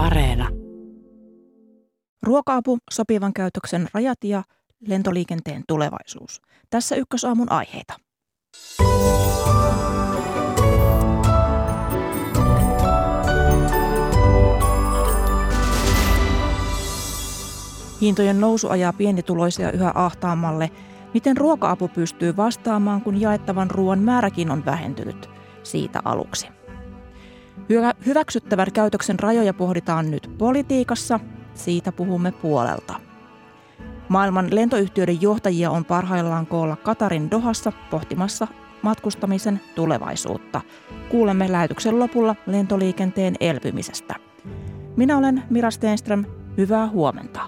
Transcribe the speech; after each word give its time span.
Areena. 0.00 0.48
Ruoka-apu, 2.22 2.78
sopivan 2.90 3.32
käytöksen 3.32 3.88
rajat 3.94 4.24
ja 4.24 4.42
lentoliikenteen 4.86 5.62
tulevaisuus. 5.68 6.42
Tässä 6.70 6.96
ykkösaamun 6.96 7.52
aiheita. 7.52 7.94
Hintojen 18.00 18.40
nousu 18.40 18.68
ajaa 18.68 18.92
pienituloisia 18.92 19.72
yhä 19.72 19.92
ahtaammalle. 19.94 20.70
Miten 21.14 21.36
ruoka-apu 21.36 21.88
pystyy 21.88 22.36
vastaamaan, 22.36 23.02
kun 23.02 23.20
jaettavan 23.20 23.70
ruoan 23.70 23.98
määräkin 23.98 24.50
on 24.50 24.64
vähentynyt 24.64 25.30
siitä 25.62 26.00
aluksi? 26.04 26.59
Hyväksyttävän 28.06 28.72
käytöksen 28.72 29.18
rajoja 29.18 29.54
pohditaan 29.54 30.10
nyt 30.10 30.30
politiikassa, 30.38 31.20
siitä 31.54 31.92
puhumme 31.92 32.32
puolelta. 32.32 32.94
Maailman 34.08 34.54
lentoyhtiöiden 34.54 35.22
johtajia 35.22 35.70
on 35.70 35.84
parhaillaan 35.84 36.46
koolla 36.46 36.76
Katarin 36.76 37.30
Dohassa 37.30 37.72
pohtimassa 37.90 38.46
matkustamisen 38.82 39.60
tulevaisuutta. 39.74 40.60
Kuulemme 41.08 41.52
lähetyksen 41.52 41.98
lopulla 41.98 42.36
lentoliikenteen 42.46 43.34
elpymisestä. 43.40 44.14
Minä 44.96 45.16
olen 45.18 45.42
Mira 45.50 45.70
Stenström. 45.70 46.24
Hyvää 46.56 46.88
huomenta. 46.88 47.40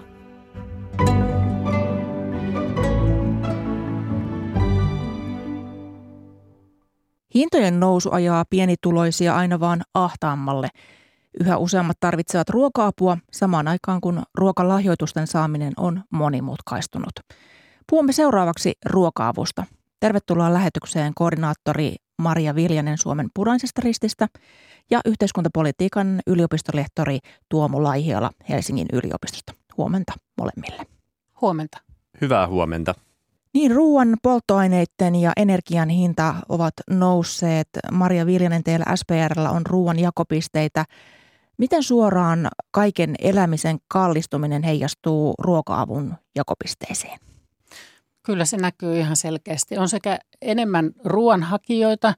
Hintojen 7.35 7.79
nousu 7.79 8.11
ajaa 8.11 8.45
pienituloisia 8.49 9.35
aina 9.35 9.59
vaan 9.59 9.81
ahtaammalle. 9.93 10.69
Yhä 11.39 11.57
useammat 11.57 11.97
tarvitsevat 11.99 12.49
ruoka-apua 12.49 13.17
samaan 13.31 13.67
aikaan, 13.67 14.01
kun 14.01 14.23
ruokalahjoitusten 14.35 15.27
saaminen 15.27 15.73
on 15.77 16.03
monimutkaistunut. 16.09 17.11
Puhumme 17.89 18.13
seuraavaksi 18.13 18.73
ruoka-avusta. 18.85 19.63
Tervetuloa 19.99 20.53
lähetykseen 20.53 21.13
koordinaattori 21.15 21.95
Maria 22.21 22.55
Viljanen 22.55 22.97
Suomen 22.97 23.29
Punaisesta 23.33 23.81
rististä 23.83 24.27
ja 24.91 25.01
yhteiskuntapolitiikan 25.05 26.19
yliopistolehtori 26.27 27.19
Tuomo 27.49 27.83
Laihiala 27.83 28.31
Helsingin 28.49 28.87
yliopistosta. 28.93 29.53
Huomenta 29.77 30.13
molemmille. 30.37 30.85
Huomenta. 31.41 31.77
Hyvää 32.21 32.47
huomenta. 32.47 32.95
Niin, 33.53 33.71
ruoan, 33.71 34.17
polttoaineiden 34.21 35.15
ja 35.15 35.31
energian 35.37 35.89
hinta 35.89 36.35
ovat 36.49 36.73
nousseet. 36.89 37.67
Maria 37.91 38.25
Viljanen, 38.25 38.63
teillä 38.63 38.85
SPRllä 38.95 39.49
on 39.49 39.65
ruoan 39.65 39.99
jakopisteitä. 39.99 40.85
Miten 41.57 41.83
suoraan 41.83 42.47
kaiken 42.71 43.15
elämisen 43.19 43.77
kallistuminen 43.87 44.63
heijastuu 44.63 45.33
ruoka-avun 45.39 46.13
jakopisteeseen? 46.35 47.19
Kyllä 48.23 48.45
se 48.45 48.57
näkyy 48.57 48.99
ihan 48.99 49.15
selkeästi. 49.15 49.77
On 49.77 49.89
sekä 49.89 50.19
enemmän 50.41 50.91
ruoanhakijoita, 51.03 52.13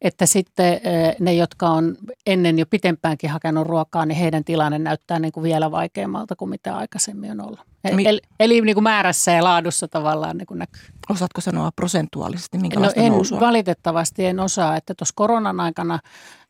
että 0.00 0.26
sitten 0.26 0.80
ne, 1.20 1.34
jotka 1.34 1.68
on 1.68 1.96
ennen 2.26 2.58
jo 2.58 2.66
pitempäänkin 2.66 3.30
hakenut 3.30 3.66
ruokaa, 3.66 4.06
niin 4.06 4.18
heidän 4.18 4.44
tilanne 4.44 4.78
näyttää 4.78 5.18
niin 5.18 5.32
kuin 5.32 5.44
vielä 5.44 5.70
vaikeammalta 5.70 6.36
kuin 6.36 6.48
mitä 6.48 6.76
aikaisemmin 6.76 7.30
on 7.30 7.46
ollut. 7.46 7.60
Mi- 7.92 8.08
eli 8.08 8.20
eli 8.40 8.60
niin 8.60 8.76
kuin 8.76 8.84
määrässä 8.84 9.32
ja 9.32 9.44
laadussa 9.44 9.88
tavallaan 9.88 10.36
niin 10.36 10.46
kuin 10.46 10.58
näkyy. 10.58 10.82
Osaatko 11.10 11.40
sanoa 11.40 11.70
prosentuaalisesti, 11.76 12.58
minkälaista 12.58 13.00
no 13.00 13.06
en, 13.06 13.12
nousua? 13.12 13.40
Valitettavasti 13.40 14.26
en 14.26 14.40
osaa, 14.40 14.76
että 14.76 14.94
tuossa 14.94 15.12
koronan 15.16 15.60
aikana 15.60 15.94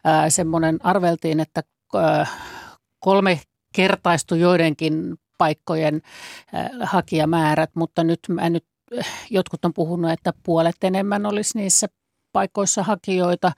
äh, 0.06 0.24
semmoinen 0.28 0.78
arveltiin, 0.82 1.40
että 1.40 1.62
äh, 1.96 2.30
kolme 3.00 3.40
kertaistui 3.74 4.40
joidenkin 4.40 5.16
paikkojen 5.38 6.02
hakijamäärät, 6.82 7.70
mutta 7.74 8.04
nyt 8.04 8.20
mä 8.28 8.50
nyt 8.50 8.64
jotkut 9.30 9.64
on 9.64 9.74
puhunut, 9.74 10.10
että 10.10 10.32
puolet 10.42 10.76
enemmän 10.82 11.26
olisi 11.26 11.58
niissä 11.58 11.86
paikoissa 12.32 12.82
hakijoita, 12.82 13.52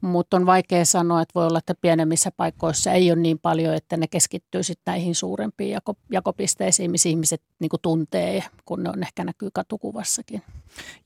mutta 0.00 0.36
on 0.36 0.46
vaikea 0.46 0.84
sanoa, 0.84 1.22
että 1.22 1.32
voi 1.34 1.46
olla, 1.46 1.58
että 1.58 1.74
pienemmissä 1.80 2.30
paikoissa 2.36 2.92
ei 2.92 3.12
ole 3.12 3.20
niin 3.20 3.38
paljon, 3.38 3.74
että 3.74 3.96
ne 3.96 4.06
keskittyy 4.06 4.62
sitten 4.62 4.92
näihin 4.92 5.14
suurempiin 5.14 5.70
jako, 5.70 5.94
jakopisteisiin, 6.10 6.90
missä 6.90 7.08
ihmiset 7.08 7.42
niin 7.58 7.70
tuntee, 7.82 8.44
kun 8.64 8.82
ne 8.82 8.90
on 8.90 9.02
ehkä 9.02 9.24
näkyy 9.24 9.48
katukuvassakin. 9.52 10.42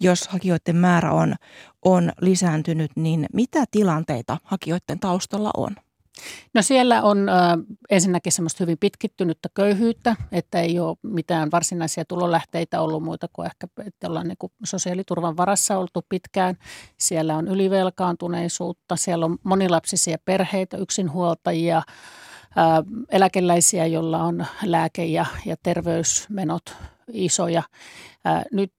Jos 0.00 0.28
hakijoiden 0.28 0.76
määrä 0.76 1.12
on, 1.12 1.34
on 1.84 2.12
lisääntynyt, 2.20 2.90
niin 2.96 3.26
mitä 3.32 3.64
tilanteita 3.70 4.38
hakijoiden 4.44 5.00
taustalla 5.00 5.50
on? 5.56 5.76
No 6.54 6.62
siellä 6.62 7.02
on 7.02 7.28
äh, 7.28 7.36
ensinnäkin 7.90 8.32
semmoista 8.32 8.64
hyvin 8.64 8.78
pitkittynyttä 8.78 9.48
köyhyyttä, 9.54 10.16
että 10.32 10.60
ei 10.60 10.78
ole 10.78 10.96
mitään 11.02 11.50
varsinaisia 11.50 12.04
tulolähteitä 12.04 12.80
ollut 12.80 13.02
muuta 13.02 13.26
kuin 13.32 13.46
ehkä, 13.46 13.66
että 13.86 14.08
ollaan 14.08 14.28
niin 14.28 14.38
kuin 14.38 14.52
sosiaaliturvan 14.64 15.36
varassa 15.36 15.78
oltu 15.78 16.02
pitkään. 16.08 16.56
Siellä 16.98 17.36
on 17.36 17.48
ylivelkaantuneisuutta, 17.48 18.96
siellä 18.96 19.26
on 19.26 19.38
monilapsisia 19.42 20.16
perheitä, 20.24 20.76
yksinhuoltajia, 20.76 21.76
äh, 21.76 21.84
eläkeläisiä, 23.08 23.86
joilla 23.86 24.22
on 24.22 24.46
lääke- 24.64 25.04
ja, 25.04 25.26
ja 25.46 25.56
terveysmenot 25.62 26.76
isoja. 27.12 27.62
Nyt 28.52 28.72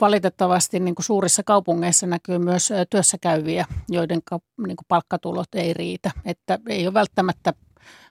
valitettavasti 0.00 0.80
niin 0.80 0.94
kuin 0.94 1.04
suurissa 1.04 1.42
kaupungeissa 1.42 2.06
näkyy 2.06 2.38
myös 2.38 2.72
työssä 2.90 3.18
käyviä, 3.20 3.66
joiden 3.88 4.22
niin 4.66 4.76
kuin 4.76 4.86
palkkatulot 4.88 5.54
ei 5.54 5.74
riitä. 5.74 6.10
Että 6.24 6.58
ei 6.68 6.86
ole 6.86 6.94
välttämättä 6.94 7.52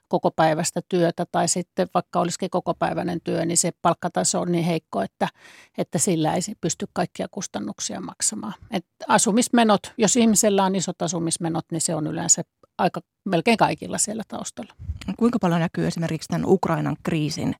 koko 0.08 0.30
päivästä 0.30 0.80
työtä 0.88 1.26
tai 1.32 1.48
sitten 1.48 1.88
vaikka 1.94 2.20
olisikin 2.20 2.50
kokopäiväinen 2.50 3.20
työ, 3.24 3.44
niin 3.44 3.56
se 3.56 3.72
palkkataso 3.82 4.40
on 4.40 4.52
niin 4.52 4.64
heikko, 4.64 5.02
että, 5.02 5.28
että 5.78 5.98
sillä 5.98 6.34
ei 6.34 6.40
pysty 6.60 6.86
kaikkia 6.92 7.26
kustannuksia 7.30 8.00
maksamaan. 8.00 8.54
Et 8.70 8.86
asumismenot, 9.08 9.92
jos 9.98 10.16
ihmisellä 10.16 10.64
on 10.64 10.76
isot 10.76 11.02
asumismenot, 11.02 11.64
niin 11.70 11.80
se 11.80 11.94
on 11.94 12.06
yleensä 12.06 12.42
aika 12.78 13.00
melkein 13.24 13.56
kaikilla 13.56 13.98
siellä 13.98 14.22
taustalla. 14.28 14.74
Kuinka 15.18 15.38
paljon 15.38 15.60
näkyy 15.60 15.86
esimerkiksi 15.86 16.28
tämän 16.28 16.48
Ukrainan 16.48 16.96
kriisin 17.02 17.54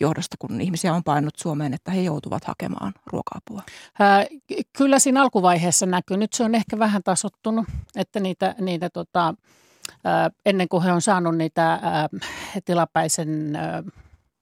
johdosta, 0.00 0.36
kun 0.38 0.60
ihmisiä 0.60 0.94
on 0.94 1.04
painut 1.04 1.36
Suomeen, 1.36 1.74
että 1.74 1.90
he 1.90 2.00
joutuvat 2.00 2.44
hakemaan 2.44 2.94
ruoka-apua? 3.06 3.62
Ää, 3.98 4.26
kyllä 4.72 4.98
siinä 4.98 5.22
alkuvaiheessa 5.22 5.86
näkyy. 5.86 6.16
Nyt 6.16 6.32
se 6.32 6.44
on 6.44 6.54
ehkä 6.54 6.78
vähän 6.78 7.02
tasottunut, 7.02 7.66
että 7.96 8.20
niitä, 8.20 8.54
niitä 8.60 8.90
tota, 8.90 9.34
ää, 10.04 10.30
ennen 10.46 10.68
kuin 10.68 10.82
he 10.82 10.92
on 10.92 11.02
saanut 11.02 11.36
niitä 11.36 11.72
ää, 11.72 12.08
tilapäisen, 12.64 13.56
ää, 13.56 13.82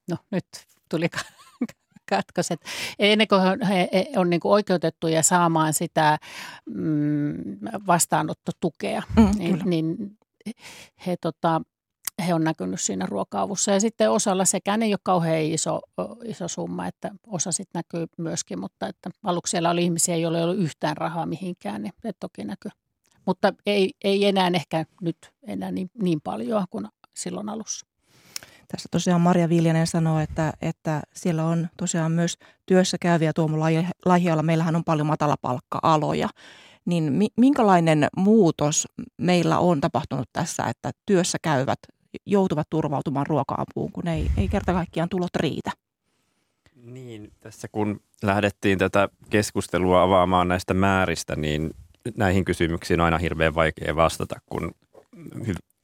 no 0.09 0.17
nyt 0.31 0.45
tuli 0.89 1.07
katkoset. 2.09 2.59
Ennen 2.99 3.27
kuin 3.27 3.41
he, 3.67 3.89
he 3.93 4.07
on 4.15 4.29
niin 4.29 4.39
kuin 4.39 4.51
oikeutettuja 4.51 5.23
saamaan 5.23 5.73
sitä 5.73 6.17
mm, 6.65 7.35
vastaanottotukea, 7.87 9.03
mm, 9.17 9.31
niin, 9.37 9.61
niin 9.65 10.17
he 11.07 11.15
tota, 11.21 11.61
he 12.27 12.33
on 12.33 12.43
näkynyt 12.43 12.81
siinä 12.81 13.05
ruoka-avussa. 13.05 13.71
Ja 13.71 13.79
sitten 13.79 14.11
osalla 14.11 14.45
sekään 14.45 14.83
ei 14.83 14.93
ole 14.93 14.99
kauhean 15.03 15.41
iso, 15.41 15.81
iso 16.25 16.47
summa, 16.47 16.87
että 16.87 17.11
osa 17.27 17.51
sitten 17.51 17.79
näkyy 17.79 18.07
myöskin, 18.17 18.59
mutta 18.59 18.87
että 18.87 19.09
aluksi 19.23 19.51
siellä 19.51 19.69
oli 19.69 19.83
ihmisiä, 19.83 20.15
joilla 20.15 20.37
ei 20.37 20.43
ollut 20.43 20.59
yhtään 20.59 20.97
rahaa 20.97 21.25
mihinkään, 21.25 21.81
niin 21.81 21.93
se 22.01 22.11
toki 22.19 22.43
näkyy. 22.43 22.71
Mutta 23.25 23.53
ei, 23.65 23.93
ei 24.03 24.25
enää 24.25 24.51
ehkä 24.53 24.85
nyt 25.01 25.17
enää 25.43 25.71
niin, 25.71 25.89
niin 26.01 26.21
paljon 26.21 26.65
kuin 26.69 26.87
silloin 27.13 27.49
alussa. 27.49 27.85
Tässä 28.67 28.89
tosiaan 28.91 29.21
Marja 29.21 29.49
Viljanen 29.49 29.87
sanoo, 29.87 30.19
että, 30.19 30.53
että 30.61 31.01
siellä 31.13 31.45
on 31.45 31.67
tosiaan 31.77 32.11
myös 32.11 32.37
työssä 32.65 32.97
käyviä 33.01 33.33
Tuomo 33.33 33.57
Laihialla. 34.05 34.43
Meillähän 34.43 34.75
on 34.75 34.83
paljon 34.83 35.07
matalapalkka-aloja. 35.07 36.29
Niin 36.85 37.13
minkälainen 37.37 38.07
muutos 38.17 38.87
meillä 39.17 39.59
on 39.59 39.81
tapahtunut 39.81 40.29
tässä, 40.33 40.63
että 40.63 40.91
työssä 41.05 41.37
käyvät 41.41 41.79
joutuvat 42.25 42.67
turvautumaan 42.69 43.27
ruoka-apuun, 43.27 43.91
kun 43.91 44.07
ei, 44.07 44.31
ei 44.37 44.47
kerta 44.47 44.73
kaikkiaan 44.73 45.09
tulot 45.09 45.35
riitä. 45.35 45.71
Niin, 46.85 47.31
tässä 47.39 47.67
kun 47.71 47.99
lähdettiin 48.23 48.77
tätä 48.77 49.09
keskustelua 49.29 50.01
avaamaan 50.01 50.47
näistä 50.47 50.73
määristä, 50.73 51.35
niin 51.35 51.71
näihin 52.17 52.45
kysymyksiin 52.45 52.99
on 52.99 53.05
aina 53.05 53.17
hirveän 53.17 53.55
vaikea 53.55 53.95
vastata, 53.95 54.35
kun 54.45 54.71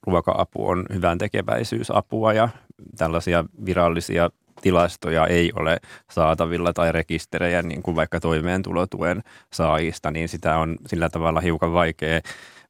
ruoka-apu 0.07 0.67
on 0.67 0.85
hyvän 0.93 1.17
tekeväisyysapua 1.17 2.33
ja 2.33 2.49
tällaisia 2.97 3.45
virallisia 3.65 4.29
tilastoja 4.61 5.27
ei 5.27 5.51
ole 5.55 5.77
saatavilla 6.11 6.73
tai 6.73 6.91
rekisterejä, 6.91 7.61
niin 7.61 7.83
kuin 7.83 7.95
vaikka 7.95 8.19
toimeentulotuen 8.19 9.23
saajista, 9.53 10.11
niin 10.11 10.29
sitä 10.29 10.57
on 10.57 10.77
sillä 10.87 11.09
tavalla 11.09 11.41
hiukan 11.41 11.73
vaikea, 11.73 12.21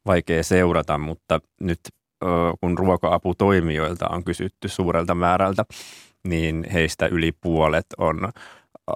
vaikea 0.06 0.42
seurata, 0.42 0.98
mutta 0.98 1.40
nyt 1.60 1.80
kun 2.60 2.78
ruoka-aputoimijoilta 2.78 4.08
on 4.08 4.24
kysytty 4.24 4.68
suurelta 4.68 5.14
määrältä, 5.14 5.64
niin 6.24 6.66
heistä 6.72 7.06
yli 7.06 7.32
puolet 7.32 7.86
on 7.98 8.32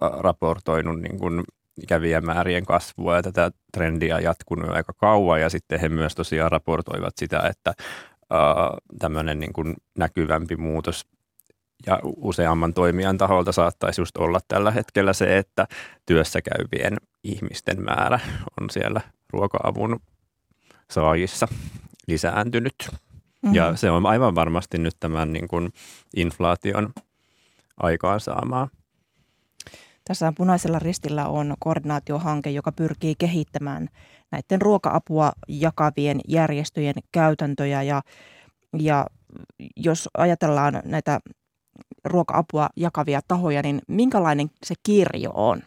raportoinut 0.00 1.00
niin 1.00 1.18
kuin 1.18 1.44
kävijämäärien 1.88 2.66
kasvua 2.66 3.16
ja 3.16 3.22
tätä 3.22 3.50
trendiä 3.72 4.20
jatkunut 4.20 4.70
aika 4.70 4.92
kauan 4.92 5.40
ja 5.40 5.50
sitten 5.50 5.80
he 5.80 5.88
myös 5.88 6.14
tosiaan 6.14 6.52
raportoivat 6.52 7.14
sitä, 7.16 7.40
että 7.50 7.74
tämmöinen 8.98 9.40
niin 9.40 9.52
kuin 9.52 9.74
näkyvämpi 9.98 10.56
muutos 10.56 11.06
ja 11.86 12.00
useamman 12.02 12.74
toimijan 12.74 13.18
taholta 13.18 13.52
saattaisi 13.52 14.00
just 14.00 14.16
olla 14.16 14.40
tällä 14.48 14.70
hetkellä 14.70 15.12
se, 15.12 15.38
että 15.38 15.66
työssä 16.06 16.40
käyvien 16.42 16.96
ihmisten 17.24 17.84
määrä 17.84 18.20
on 18.60 18.70
siellä 18.70 19.00
ruoka-avun 19.32 20.00
saajissa 20.90 21.48
lisääntynyt. 22.08 22.74
Mm-hmm. 23.46 23.56
Ja 23.56 23.76
se 23.76 23.90
on 23.90 24.06
aivan 24.06 24.34
varmasti 24.34 24.78
nyt 24.78 24.94
tämän 25.00 25.32
niin 25.32 25.48
kuin 25.48 25.72
inflaation 26.16 26.92
aikaansaamaa. 27.76 28.68
Tässä 30.04 30.32
Punaisella 30.36 30.78
ristillä 30.78 31.28
on 31.28 31.54
koordinaatiohanke, 31.58 32.50
joka 32.50 32.72
pyrkii 32.72 33.14
kehittämään 33.18 33.88
näiden 34.30 34.62
ruoka-apua 34.62 35.32
jakavien 35.48 36.20
järjestöjen 36.28 36.94
käytäntöjä. 37.12 37.82
Ja, 37.82 38.02
ja 38.78 39.06
jos 39.76 40.08
ajatellaan 40.18 40.82
näitä 40.84 41.20
ruoka-apua 42.04 42.68
jakavia 42.76 43.20
tahoja, 43.28 43.62
niin 43.62 43.82
minkälainen 43.88 44.50
se 44.64 44.74
kirjo 44.82 45.30
on, 45.34 45.62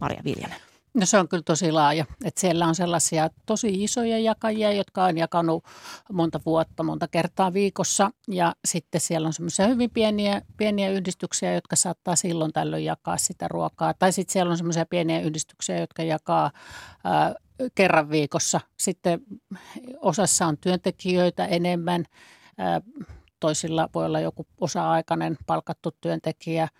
Maria 0.00 0.20
Viljanen? 0.24 0.69
No 1.00 1.06
se 1.06 1.18
on 1.18 1.28
kyllä 1.28 1.42
tosi 1.42 1.72
laaja. 1.72 2.04
että 2.24 2.40
siellä 2.40 2.66
on 2.66 2.74
sellaisia 2.74 3.30
tosi 3.46 3.84
isoja 3.84 4.18
jakajia, 4.18 4.72
jotka 4.72 5.04
on 5.04 5.18
jakanut 5.18 5.64
monta 6.12 6.40
vuotta, 6.46 6.82
monta 6.82 7.08
kertaa 7.08 7.52
viikossa. 7.52 8.10
Ja 8.28 8.54
sitten 8.64 9.00
siellä 9.00 9.26
on 9.26 9.32
semmoisia 9.32 9.66
hyvin 9.66 9.90
pieniä, 9.90 10.42
pieniä 10.56 10.90
yhdistyksiä, 10.90 11.54
jotka 11.54 11.76
saattaa 11.76 12.16
silloin 12.16 12.52
tällöin 12.52 12.84
jakaa 12.84 13.16
sitä 13.16 13.48
ruokaa. 13.48 13.94
Tai 13.94 14.12
sitten 14.12 14.32
siellä 14.32 14.50
on 14.50 14.56
semmoisia 14.56 14.86
pieniä 14.86 15.20
yhdistyksiä, 15.20 15.78
jotka 15.78 16.02
jakaa 16.02 16.50
ää, 17.04 17.34
kerran 17.74 18.10
viikossa. 18.10 18.60
Sitten 18.78 19.20
osassa 20.00 20.46
on 20.46 20.58
työntekijöitä 20.58 21.46
enemmän. 21.46 22.04
Ää, 22.58 22.80
toisilla 23.40 23.88
voi 23.94 24.06
olla 24.06 24.20
joku 24.20 24.46
osa-aikainen 24.60 25.36
palkattu 25.46 25.90
työntekijä– 26.00 26.68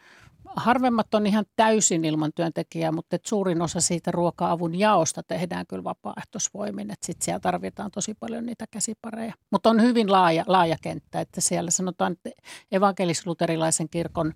harvemmat 0.56 1.14
on 1.14 1.26
ihan 1.26 1.44
täysin 1.56 2.04
ilman 2.04 2.32
työntekijää, 2.34 2.92
mutta 2.92 3.16
et 3.16 3.26
suurin 3.26 3.62
osa 3.62 3.80
siitä 3.80 4.10
ruoka-avun 4.10 4.78
jaosta 4.78 5.22
tehdään 5.22 5.66
kyllä 5.66 5.84
vapaaehtoisvoimin. 5.84 6.92
Sitten 7.02 7.24
siellä 7.24 7.40
tarvitaan 7.40 7.90
tosi 7.90 8.14
paljon 8.14 8.46
niitä 8.46 8.64
käsipareja. 8.70 9.34
Mutta 9.50 9.70
on 9.70 9.82
hyvin 9.82 10.12
laaja, 10.12 10.44
laaja 10.46 10.76
kenttä, 10.82 11.20
että 11.20 11.40
siellä 11.40 11.70
sanotaan, 11.70 12.12
että 12.12 12.30
evankelis-luterilaisen 12.72 13.88
kirkon 13.90 14.32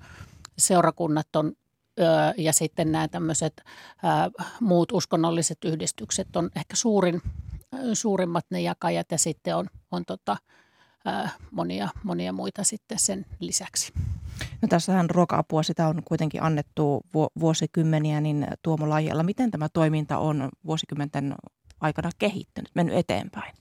seurakunnat 0.58 1.36
on 1.36 1.52
ja 2.36 2.52
sitten 2.52 2.92
nämä 2.92 3.08
tämmöiset 3.08 3.62
muut 4.60 4.92
uskonnolliset 4.92 5.58
yhdistykset 5.64 6.36
on 6.36 6.50
ehkä 6.56 6.76
suurin, 6.76 7.22
suurimmat 7.92 8.46
ne 8.50 8.60
jakajat 8.60 9.06
ja 9.10 9.18
sitten 9.18 9.56
on, 9.56 9.66
on 9.90 10.04
tota, 10.04 10.36
monia, 11.50 11.88
monia 12.04 12.32
muita 12.32 12.64
sitten 12.64 12.98
sen 12.98 13.26
lisäksi. 13.40 13.92
No 14.62 14.68
tässähän 14.68 15.10
ruoka-apua 15.10 15.62
sitä 15.62 15.88
on 15.88 16.02
kuitenkin 16.04 16.42
annettu 16.42 17.06
vuosikymmeniä, 17.40 18.20
niin 18.20 18.46
Tuomo 18.62 18.88
Laijalla, 18.88 19.22
miten 19.22 19.50
tämä 19.50 19.68
toiminta 19.68 20.18
on 20.18 20.48
vuosikymmenten 20.66 21.34
aikana 21.80 22.10
kehittynyt, 22.18 22.70
mennyt 22.74 22.96
eteenpäin? 22.96 23.54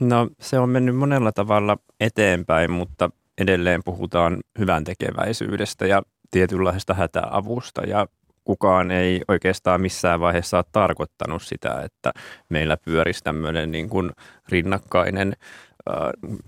No 0.00 0.28
se 0.40 0.58
on 0.58 0.68
mennyt 0.68 0.96
monella 0.96 1.32
tavalla 1.32 1.78
eteenpäin, 2.00 2.70
mutta 2.70 3.10
edelleen 3.38 3.82
puhutaan 3.84 4.40
hyvän 4.58 4.84
tekeväisyydestä 4.84 5.86
ja 5.86 6.02
tietynlaisesta 6.30 6.94
hätäavusta 6.94 7.82
ja 7.82 8.06
kukaan 8.44 8.90
ei 8.90 9.22
oikeastaan 9.28 9.80
missään 9.80 10.20
vaiheessa 10.20 10.56
ole 10.56 10.64
tarkoittanut 10.72 11.42
sitä, 11.42 11.82
että 11.82 12.12
meillä 12.48 12.76
pyörisi 12.76 13.24
tämmöinen 13.24 13.72
niin 13.72 13.88
kuin 13.88 14.10
rinnakkainen, 14.48 15.32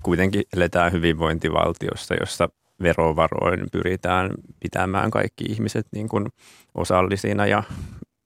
kuitenkin 0.03 0.43
eletään 0.57 0.93
hyvinvointivaltiossa, 0.93 2.15
jossa 2.21 2.49
verovaroin 2.83 3.67
pyritään 3.73 4.31
pitämään 4.61 5.11
kaikki 5.11 5.45
ihmiset 5.45 5.87
niin 5.93 6.09
kuin 6.09 6.27
osallisina 6.75 7.47
ja 7.47 7.63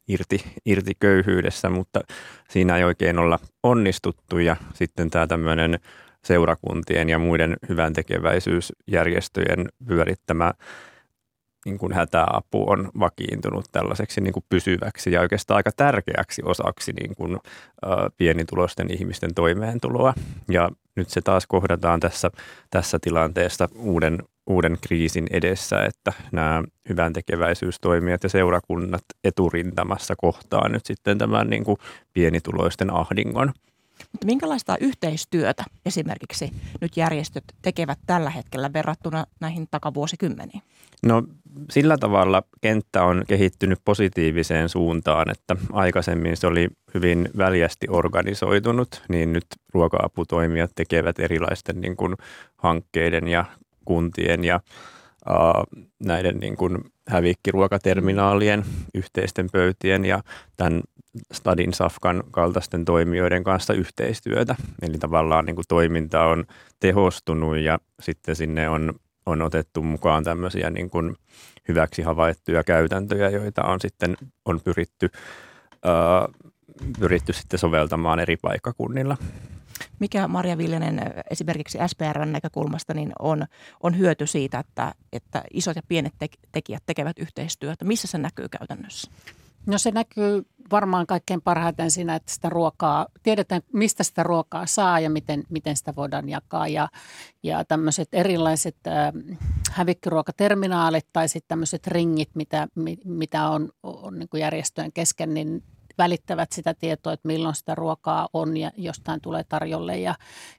irti, 0.09 0.44
irti 0.67 0.93
köyhyydessä, 1.00 1.70
mutta 1.70 2.00
siinä 2.49 2.76
ei 2.76 2.85
oikein 2.85 3.19
olla 3.19 3.38
onnistuttu. 3.62 4.38
Ja 4.38 4.56
sitten 4.75 5.11
tämä 5.11 5.26
tämmöinen 5.26 5.79
seurakuntien 6.25 7.09
ja 7.09 7.19
muiden 7.19 7.56
hyvän 7.69 7.93
tekeväisyysjärjestöjen 7.93 9.69
pyörittämä 9.87 10.53
niin 11.64 11.79
kuin 11.79 11.93
hätäapu 11.93 12.70
on 12.70 12.91
vakiintunut 13.00 13.64
tällaiseksi 13.73 14.20
niin 14.20 14.32
kuin 14.32 14.44
pysyväksi 14.49 15.12
ja 15.12 15.20
oikeastaan 15.20 15.56
aika 15.56 15.70
tärkeäksi 15.76 16.43
osaksi 16.44 16.93
niin 16.93 17.14
kuin, 17.17 17.35
ä, 17.35 17.88
pienituloisten 18.17 18.93
ihmisten 18.93 19.35
toimeentuloa. 19.35 20.14
Ja 20.50 20.70
nyt 20.97 21.11
se 21.11 21.20
taas 21.20 21.47
kohdataan 21.47 22.00
tässä, 22.00 22.31
tässä 22.70 22.99
tilanteessa 22.99 23.69
uuden 23.76 24.19
uuden 24.47 24.79
kriisin 24.81 25.26
edessä, 25.31 25.85
että 25.85 26.12
nämä 26.32 26.62
hyvän 26.88 27.12
tekeväisyystoimijat 27.12 28.23
ja 28.23 28.29
seurakunnat 28.29 29.05
eturintamassa 29.25 30.14
kohtaa 30.17 30.69
nyt 30.69 30.87
sitten 30.87 31.19
tämän 31.19 31.50
niin 31.50 31.64
kuin 31.64 31.76
pienituloisten 32.12 32.93
ahdingon. 32.93 33.53
Mutta 34.12 34.26
minkälaista 34.26 34.76
yhteistyötä 34.81 35.64
esimerkiksi 35.87 36.52
nyt 36.81 36.96
järjestöt 36.96 37.44
tekevät 37.62 37.99
tällä 38.06 38.31
hetkellä 38.31 38.72
verrattuna 38.72 39.26
näihin 39.40 39.66
takavuosikymmeniin? 39.70 40.62
No 41.02 41.22
sillä 41.70 41.99
tavalla 41.99 42.43
kenttä 42.60 43.04
on 43.04 43.25
kehittynyt 43.28 43.78
positiiviseen 43.84 44.69
suuntaan, 44.69 45.31
että 45.31 45.56
aikaisemmin 45.72 46.37
se 46.37 46.46
oli 46.46 46.69
hyvin 46.94 47.28
väljästi 47.37 47.87
organisoitunut, 47.90 49.02
niin 49.08 49.32
nyt 49.32 49.46
ruoka-aputoimijat 49.75 50.70
tekevät 50.75 51.19
erilaisten 51.19 51.81
niin 51.81 51.96
kuin 51.96 52.16
hankkeiden 52.56 53.28
ja 53.28 53.44
kuntien 53.84 54.44
ja 54.44 54.60
uh, 55.31 55.82
näiden 55.99 56.38
niin 56.38 56.56
kuin 56.56 56.91
hävikkiruokaterminaalien, 57.08 58.64
yhteisten 58.94 59.49
pöytien 59.52 60.04
ja 60.04 60.22
tämän 60.56 60.82
Stadin 61.32 61.75
Safkan 61.75 62.25
kaltaisten 62.31 62.84
toimijoiden 62.84 63.44
kanssa 63.44 63.75
yhteistyötä. 63.75 64.56
Eli 64.82 64.99
tavallaan 64.99 65.44
niin 65.44 65.54
kuin 65.54 65.64
toiminta 65.69 66.25
on 66.25 66.44
tehostunut 66.81 67.58
ja 67.58 67.78
sitten 68.00 68.37
sinne 68.37 68.69
on, 68.69 68.94
on 69.26 69.43
otettu 69.43 69.82
mukaan 69.82 70.25
tämmöisiä 70.25 70.70
niin 70.70 70.90
kuin 70.90 71.16
hyväksi 71.69 72.02
havaittuja 72.02 72.64
käytäntöjä, 72.64 73.31
joita 73.31 73.62
on 73.62 73.81
sitten 73.81 74.16
on 74.44 74.60
pyritty, 74.60 75.10
uh, 75.87 76.50
pyritty 77.00 77.32
sitten 77.32 77.58
soveltamaan 77.58 78.20
eri 78.20 78.37
paikkakunnilla. 78.37 79.16
Mikä 80.02 80.28
Marja 80.28 80.58
Viljanen 80.58 81.00
esimerkiksi 81.31 81.78
SPRn 81.87 82.32
näkökulmasta 82.32 82.94
niin 82.94 83.12
on, 83.19 83.46
on 83.82 83.99
hyöty 83.99 84.26
siitä, 84.26 84.59
että, 84.59 84.94
että 85.12 85.42
isot 85.52 85.76
ja 85.76 85.82
pienet 85.88 86.12
tekijät 86.52 86.82
tekevät 86.87 87.18
yhteistyötä? 87.18 87.85
Missä 87.85 88.09
se 88.09 88.18
näkyy 88.18 88.49
käytännössä? 88.49 89.11
No 89.66 89.78
se 89.78 89.90
näkyy 89.90 90.47
varmaan 90.73 91.06
kaikkein 91.06 91.42
parhaiten 91.42 91.90
siinä, 91.90 92.14
että 92.14 92.32
sitä 92.32 92.49
ruokaa, 92.49 93.06
tiedetään 93.23 93.62
mistä 93.73 94.04
sitä 94.04 94.23
ruokaa 94.23 94.66
saa 94.66 95.00
ja 95.00 95.11
miten, 95.11 95.44
miten 95.50 95.76
sitä 95.76 95.97
voidaan 95.97 96.28
jakaa. 96.28 96.68
Ja, 96.68 96.88
ja 97.42 97.64
tämmöiset 97.64 98.09
erilaiset 98.12 98.76
äh, 98.87 99.12
hävikkiruokaterminaalit 99.71 101.06
tai 101.12 101.28
sitten 101.28 101.49
tämmöiset 101.49 101.87
ringit, 101.87 102.30
mitä, 102.35 102.68
mitä 103.04 103.49
on, 103.49 103.68
on 103.82 104.18
niin 104.18 104.40
järjestöjen 104.40 104.92
kesken, 104.92 105.35
niin 105.35 105.62
välittävät 105.99 106.52
sitä 106.52 106.75
tietoa, 106.75 107.12
että 107.12 107.28
milloin 107.28 107.54
sitä 107.54 107.75
ruokaa 107.75 108.28
on 108.32 108.56
ja 108.56 108.70
jostain 108.76 109.20
tulee 109.20 109.44
tarjolle 109.44 109.99
ja, 109.99 110.14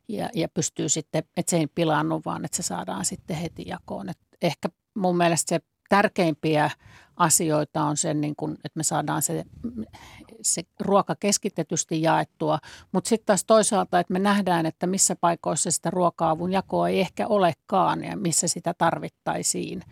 ja, 0.08 0.30
ja 0.34 0.50
pystyy 0.50 0.90
sitten, 0.90 1.24
että 1.38 1.50
se 1.50 1.58
ei 1.58 1.68
pilaannu, 1.68 2.22
vaan 2.26 2.46
että 2.46 2.58
se 2.58 2.64
saadaan 2.64 3.06
sitten 3.06 3.36
heti 3.38 3.64
jakoon. 3.68 4.10
Et 4.10 4.20
ehkä 4.42 4.70
mun 4.96 5.18
mielestä 5.18 5.50
se 5.50 5.62
tärkeimpiä 5.90 6.72
asioita 7.18 7.84
on 7.84 7.98
se, 7.98 8.14
niin 8.14 8.36
kun, 8.36 8.52
että 8.54 8.78
me 8.78 8.84
saadaan 8.84 9.22
se, 9.22 9.44
se 10.42 10.64
ruoka 10.80 11.16
keskitetysti 11.20 12.02
jaettua, 12.02 12.60
mutta 12.92 13.08
sitten 13.08 13.26
taas 13.26 13.46
toisaalta, 13.46 14.00
että 14.00 14.14
me 14.14 14.20
nähdään, 14.20 14.66
että 14.66 14.88
missä 14.88 15.16
paikoissa 15.16 15.72
sitä 15.72 15.90
ruoka-avun 15.90 16.52
jakoa 16.52 16.90
ei 16.90 17.00
ehkä 17.00 17.28
olekaan 17.28 18.04
ja 18.04 18.18
missä 18.18 18.48
sitä 18.48 18.74
tarvittaisiin. 18.78 19.84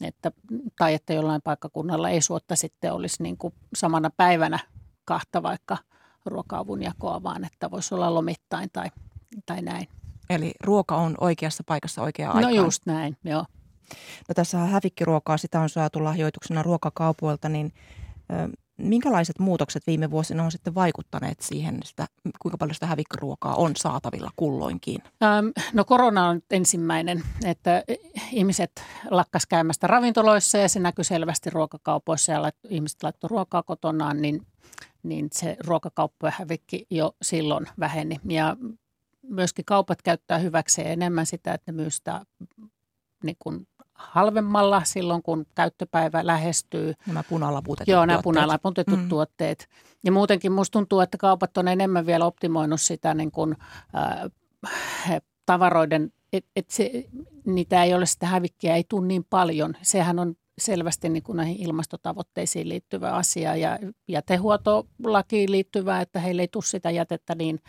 Että, 0.00 0.32
tai 0.78 0.94
että 0.94 1.12
jollain 1.12 1.42
paikkakunnalla 1.42 2.10
ei 2.10 2.22
suotta 2.22 2.56
sitten 2.56 2.92
olisi 2.92 3.22
niin 3.22 3.38
kuin 3.38 3.54
samana 3.74 4.10
päivänä 4.16 4.58
kahta 5.12 5.42
vaikka 5.42 5.78
ruoka-avun 6.24 6.82
jakoa, 6.82 7.22
vaan 7.22 7.44
että 7.44 7.70
voisi 7.70 7.94
olla 7.94 8.14
lomittain 8.14 8.70
tai, 8.72 8.86
tai 9.46 9.62
näin. 9.62 9.88
Eli 10.30 10.52
ruoka 10.64 10.96
on 10.96 11.14
oikeassa 11.20 11.62
paikassa 11.66 12.02
oikeaan 12.02 12.32
no 12.32 12.48
aikaan. 12.48 12.56
No 12.56 12.64
just 12.64 12.86
näin, 12.86 13.16
joo. 13.24 13.44
No 14.28 14.34
tässä 14.34 14.58
hävikkiruokaa, 14.58 15.36
sitä 15.36 15.60
on 15.60 15.68
saatu 15.68 16.04
lahjoituksena 16.04 16.62
ruokakaupoilta, 16.62 17.48
niin 17.48 17.72
minkälaiset 18.76 19.38
muutokset 19.38 19.86
viime 19.86 20.10
vuosina 20.10 20.44
on 20.44 20.52
sitten 20.52 20.74
vaikuttaneet 20.74 21.40
siihen, 21.40 21.80
sitä, 21.84 22.06
kuinka 22.42 22.58
paljon 22.58 22.74
sitä 22.74 22.86
hävikkiruokaa 22.86 23.54
on 23.54 23.76
saatavilla 23.76 24.30
kulloinkin? 24.36 25.02
Ähm, 25.22 25.46
no 25.72 25.84
korona 25.84 26.28
on 26.28 26.40
ensimmäinen, 26.50 27.22
että 27.44 27.84
ihmiset 28.30 28.72
lakkas 29.10 29.46
käymästä 29.46 29.86
ravintoloissa 29.86 30.58
ja 30.58 30.68
se 30.68 30.80
näkyy 30.80 31.04
selvästi 31.04 31.50
ruokakaupoissa 31.50 32.32
ja 32.32 32.50
ihmiset 32.68 33.02
laittoi 33.02 33.28
ruokaa 33.28 33.62
kotonaan, 33.62 34.22
niin 34.22 34.46
niin 35.02 35.28
se 35.32 35.56
ruokakauppojen 35.66 36.34
hävikki 36.38 36.86
jo 36.90 37.16
silloin 37.22 37.66
väheni. 37.80 38.20
Ja 38.28 38.56
myöskin 39.22 39.64
kaupat 39.64 40.02
käyttää 40.02 40.38
hyväkseen 40.38 40.92
enemmän 40.92 41.26
sitä, 41.26 41.54
että 41.54 41.72
ne 41.72 41.76
myy 41.76 41.90
sitä 41.90 42.20
niin 43.24 43.36
kuin 43.38 43.66
halvemmalla 43.94 44.84
silloin, 44.84 45.22
kun 45.22 45.46
käyttöpäivä 45.54 46.26
lähestyy. 46.26 46.94
Nämä 47.06 47.22
punalaputetut 47.22 47.88
Joo, 47.88 48.06
nämä 48.06 48.22
punalaputetut 48.22 49.02
mm. 49.02 49.08
tuotteet. 49.08 49.68
Ja 50.04 50.12
muutenkin 50.12 50.52
musta 50.52 50.72
tuntuu, 50.72 51.00
että 51.00 51.18
kaupat 51.18 51.56
on 51.56 51.68
enemmän 51.68 52.06
vielä 52.06 52.26
optimoinut 52.26 52.80
sitä 52.80 53.14
niin 53.14 53.30
kuin, 53.30 53.56
äh, 53.96 54.30
tavaroiden, 55.46 56.12
että 56.32 56.50
et 56.56 56.70
se, 56.70 57.04
niitä 57.44 57.84
ei 57.84 57.94
ole 57.94 58.06
sitä 58.06 58.26
hävikkiä, 58.26 58.76
ei 58.76 58.84
tule 58.88 59.06
niin 59.06 59.24
paljon. 59.30 59.74
Sehän 59.82 60.18
on 60.18 60.34
selvästi 60.58 61.08
niin 61.08 61.22
kuin 61.22 61.36
näihin 61.36 61.62
ilmastotavoitteisiin 61.62 62.68
liittyvä 62.68 63.12
asia 63.12 63.56
ja 63.56 63.78
jätehuoltolakiin 64.08 65.52
liittyvä, 65.52 66.00
että 66.00 66.20
heille 66.20 66.42
ei 66.42 66.48
tule 66.48 66.64
sitä 66.64 66.90
jätettä 66.90 67.34
niin, 67.34 67.60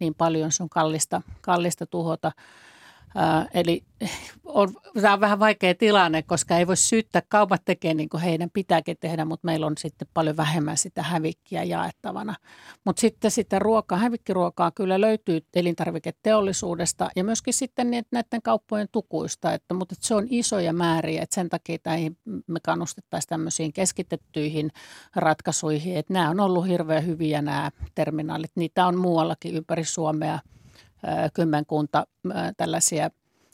niin 0.00 0.14
paljon, 0.14 0.52
se 0.52 0.62
on 0.62 0.68
kallista, 0.68 1.22
kallista 1.40 1.86
tuhota. 1.86 2.32
Eli 3.54 3.82
on, 4.44 4.74
tämä 5.02 5.14
on 5.14 5.20
vähän 5.20 5.38
vaikea 5.38 5.74
tilanne, 5.74 6.22
koska 6.22 6.56
ei 6.56 6.66
voi 6.66 6.76
syyttää, 6.76 7.22
kaupat 7.28 7.62
tekee 7.64 7.94
niin 7.94 8.08
kuin 8.08 8.22
heidän 8.22 8.50
pitääkin 8.50 8.96
tehdä, 9.00 9.24
mutta 9.24 9.46
meillä 9.46 9.66
on 9.66 9.72
sitten 9.78 10.08
paljon 10.14 10.36
vähemmän 10.36 10.76
sitä 10.76 11.02
hävikkiä 11.02 11.64
jaettavana. 11.64 12.34
Mutta 12.84 13.00
sitten 13.00 13.30
sitä 13.30 13.58
ruokaa, 13.58 13.98
hävikkiruokaa 13.98 14.70
kyllä 14.70 15.00
löytyy 15.00 15.40
elintarviketeollisuudesta 15.54 17.10
ja 17.16 17.24
myöskin 17.24 17.54
sitten 17.54 17.90
näiden 17.90 18.42
kauppojen 18.42 18.88
tukuista, 18.92 19.52
että, 19.52 19.74
mutta 19.74 19.94
että 19.94 20.06
se 20.06 20.14
on 20.14 20.26
isoja 20.30 20.72
määriä, 20.72 21.22
että 21.22 21.34
sen 21.34 21.48
takia 21.48 21.78
me 22.46 22.60
kannustettaisiin 22.62 23.28
tämmöisiin 23.28 23.72
keskitettyihin 23.72 24.70
ratkaisuihin, 25.16 25.96
että 25.96 26.12
nämä 26.12 26.30
on 26.30 26.40
ollut 26.40 26.66
hirveän 26.66 27.06
hyviä 27.06 27.42
nämä 27.42 27.70
terminaalit, 27.94 28.52
niitä 28.54 28.86
on 28.86 28.98
muuallakin 28.98 29.54
ympäri 29.54 29.84
Suomea– 29.84 30.38
kymmenkunta 31.34 32.06
tällaisia 32.56 33.10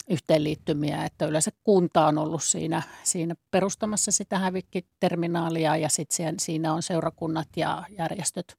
yhteenliittymiä, 0.08 1.04
että 1.04 1.26
yleensä 1.26 1.50
kunta 1.64 2.06
on 2.06 2.18
ollut 2.18 2.42
siinä, 2.42 2.82
siinä 3.02 3.34
perustamassa 3.50 4.10
sitä 4.12 4.38
hävikkiterminaalia 4.38 5.76
ja 5.76 5.88
sitten 5.88 6.40
siinä 6.40 6.72
on 6.72 6.82
seurakunnat 6.82 7.48
ja 7.56 7.84
järjestöt 7.98 8.56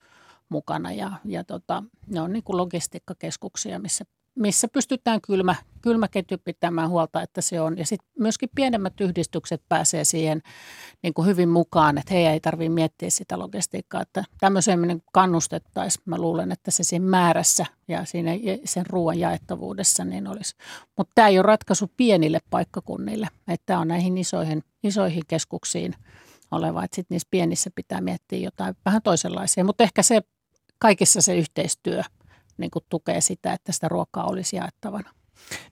mukana 0.49 0.91
ja, 0.91 1.11
ja 1.25 1.43
tota, 1.43 1.83
ne 2.07 2.21
on 2.21 2.33
niin 2.33 2.43
kuin 2.43 2.57
logistiikkakeskuksia, 2.57 3.79
missä 3.79 4.05
missä 4.35 4.67
pystytään 4.67 5.21
kylmä, 5.21 5.55
kylmäketju 5.81 6.37
pitämään 6.45 6.89
huolta, 6.89 7.21
että 7.21 7.41
se 7.41 7.61
on. 7.61 7.77
Ja 7.77 7.85
sitten 7.85 8.09
myöskin 8.19 8.49
pienemmät 8.55 9.01
yhdistykset 9.01 9.61
pääsee 9.69 10.03
siihen 10.03 10.41
niin 11.03 11.13
kuin 11.13 11.27
hyvin 11.27 11.49
mukaan, 11.49 11.97
että 11.97 12.13
heidän 12.13 12.33
ei 12.33 12.39
tarvitse 12.39 12.69
miettiä 12.69 13.09
sitä 13.09 13.39
logistiikkaa. 13.39 14.01
Että 14.01 14.23
tämmöiseen 14.39 14.81
niin 14.81 15.03
kannustettaisiin. 15.13 16.03
Mä 16.05 16.17
luulen, 16.17 16.51
että 16.51 16.71
se 16.71 16.83
siinä 16.83 17.05
määrässä 17.05 17.65
ja 17.87 18.05
siinä 18.05 18.31
sen 18.65 18.85
ruoan 18.85 19.19
jaettavuudessa 19.19 20.05
niin 20.05 20.27
olisi. 20.27 20.55
Mutta 20.97 21.11
tämä 21.15 21.27
ei 21.27 21.39
ole 21.39 21.45
ratkaisu 21.45 21.91
pienille 21.97 22.39
paikkakunnille. 22.49 23.27
Tämä 23.65 23.79
on 23.79 23.87
näihin 23.87 24.17
isoihin, 24.17 24.63
isoihin 24.83 25.23
keskuksiin 25.27 25.95
oleva, 26.51 26.83
että 26.83 26.95
sitten 26.95 27.15
niissä 27.15 27.27
pienissä 27.31 27.69
pitää 27.75 28.01
miettiä 28.01 28.39
jotain 28.39 28.75
vähän 28.85 29.01
toisenlaisia. 29.01 29.63
Mutta 29.63 29.83
ehkä 29.83 30.03
se 30.03 30.21
kaikissa 30.79 31.21
se 31.21 31.37
yhteistyö– 31.37 32.01
niin 32.57 32.71
kuin 32.71 32.85
tukee 32.89 33.21
sitä, 33.21 33.53
että 33.53 33.71
sitä 33.71 33.87
ruokaa 33.87 34.25
olisi 34.25 34.55
jaettavana. 34.55 35.11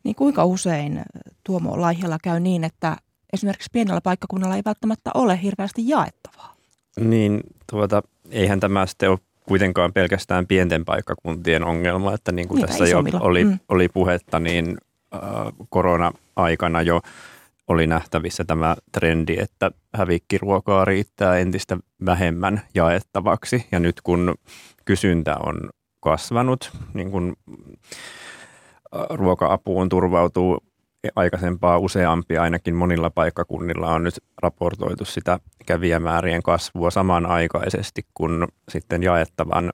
Niin 0.03 0.15
kuinka 0.15 0.45
usein 0.45 1.01
Tuomo 1.43 1.81
Laihjalla 1.81 2.17
käy 2.23 2.39
niin, 2.39 2.63
että 2.63 2.97
esimerkiksi 3.33 3.69
pienellä 3.73 4.01
paikkakunnalla 4.01 4.55
ei 4.55 4.61
välttämättä 4.65 5.11
ole 5.13 5.41
hirveästi 5.41 5.89
jaettavaa? 5.89 6.55
Niin, 6.99 7.41
tuota, 7.71 8.03
eihän 8.29 8.59
tämä 8.59 8.85
sitten 8.85 9.09
ole 9.09 9.19
kuitenkaan 9.47 9.93
pelkästään 9.93 10.47
pienten 10.47 10.85
paikkakuntien 10.85 11.63
ongelma, 11.63 12.13
että 12.13 12.31
niin 12.31 12.47
kuin 12.47 12.57
Niitä 12.57 12.67
tässä 12.67 12.85
isommilla. 12.85 13.19
jo 13.19 13.25
oli, 13.25 13.43
mm. 13.43 13.59
oli 13.69 13.89
puhetta, 13.89 14.39
niin 14.39 14.77
äh, 15.15 15.21
korona-aikana 15.69 16.81
jo 16.81 17.01
oli 17.67 17.87
nähtävissä 17.87 18.43
tämä 18.43 18.75
trendi, 18.91 19.37
että 19.39 19.71
hävikkiruokaa 19.95 20.85
riittää 20.85 21.37
entistä 21.37 21.77
vähemmän 22.05 22.61
jaettavaksi. 22.75 23.65
Ja 23.71 23.79
nyt 23.79 24.01
kun 24.01 24.35
kysyntä 24.85 25.37
on 25.37 25.69
kasvanut. 26.03 26.71
Niin 26.93 27.11
kuin 27.11 27.33
ruoka-apuun 29.09 29.89
turvautuu 29.89 30.59
aikaisempaa 31.15 31.77
useampia, 31.77 32.41
ainakin 32.41 32.75
monilla 32.75 33.09
paikkakunnilla 33.09 33.93
on 33.93 34.03
nyt 34.03 34.23
raportoitu 34.41 35.05
sitä 35.05 35.39
kävijämäärien 35.65 36.43
kasvua 36.43 36.91
samanaikaisesti, 36.91 38.05
kun 38.13 38.47
sitten 38.69 39.03
jaettavan 39.03 39.73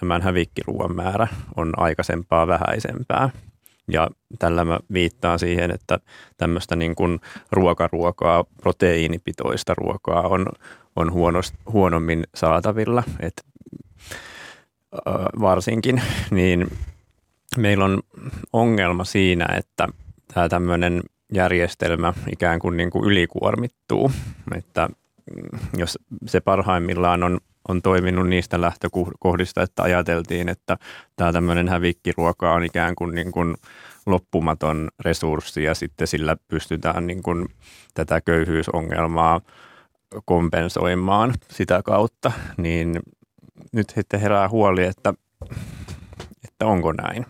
tämän 0.00 0.22
hävikkiruoan 0.22 0.96
määrä 0.96 1.28
on 1.56 1.72
aikaisempaa 1.76 2.46
vähäisempää. 2.46 3.30
Ja 3.88 4.08
tällä 4.38 4.64
mä 4.64 4.78
viittaan 4.92 5.38
siihen, 5.38 5.70
että 5.70 5.98
tämmöistä 6.36 6.76
niin 6.76 6.94
kuin 6.94 7.20
ruokaruokaa, 7.52 8.44
proteiinipitoista 8.62 9.74
ruokaa 9.74 10.22
on, 10.22 10.46
on 10.96 11.12
huonost, 11.12 11.54
huonommin 11.72 12.24
saatavilla. 12.34 13.02
Et 13.20 13.44
varsinkin, 15.40 16.02
niin 16.30 16.66
meillä 17.56 17.84
on 17.84 18.02
ongelma 18.52 19.04
siinä, 19.04 19.46
että 19.58 19.88
tämä 20.34 20.48
tämmöinen 20.48 21.02
järjestelmä 21.32 22.12
ikään 22.32 22.58
kuin, 22.58 22.76
niin 22.76 22.90
kuin 22.90 23.04
ylikuormittuu, 23.04 24.10
että 24.56 24.88
mm, 25.36 25.58
jos 25.76 25.98
se 26.26 26.40
parhaimmillaan 26.40 27.22
on, 27.22 27.40
on 27.68 27.82
toiminut 27.82 28.28
niistä 28.28 28.60
lähtökohdista, 28.60 29.62
että 29.62 29.82
ajateltiin, 29.82 30.48
että 30.48 30.78
tämä 31.16 31.32
tämmöinen 31.32 31.68
hävikkiruoka 31.68 32.52
on 32.52 32.64
ikään 32.64 32.94
kuin, 32.94 33.14
niin 33.14 33.32
kuin 33.32 33.54
loppumaton 34.06 34.88
resurssi 35.00 35.62
ja 35.62 35.74
sitten 35.74 36.06
sillä 36.06 36.36
pystytään 36.48 37.06
niin 37.06 37.22
kuin 37.22 37.48
tätä 37.94 38.20
köyhyysongelmaa 38.20 39.40
kompensoimaan 40.24 41.34
sitä 41.50 41.82
kautta, 41.84 42.32
niin 42.56 43.00
nyt 43.72 43.90
sitten 43.94 44.20
herää 44.20 44.48
huoli, 44.48 44.84
että, 44.84 45.14
että 46.44 46.66
onko 46.66 46.92
näin. 46.92 47.26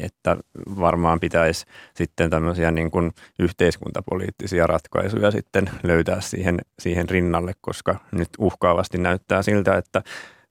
Että 0.00 0.36
varmaan 0.80 1.20
pitäisi 1.20 1.66
sitten 1.94 2.30
tämmöisiä 2.30 2.70
niin 2.70 2.90
kuin 2.90 3.12
yhteiskuntapoliittisia 3.38 4.66
ratkaisuja 4.66 5.30
sitten 5.30 5.70
löytää 5.82 6.20
siihen, 6.20 6.58
siihen 6.78 7.08
rinnalle, 7.08 7.52
koska 7.60 7.96
nyt 8.12 8.28
uhkaavasti 8.38 8.98
näyttää 8.98 9.42
siltä, 9.42 9.76
että 9.76 10.02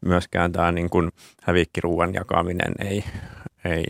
myöskään 0.05 0.51
tämä 0.51 0.71
niin 0.71 0.89
kuin 0.89 1.11
hävikkiruuan 1.43 2.13
jakaminen 2.13 2.73
ei, 2.79 3.03
ei, 3.65 3.85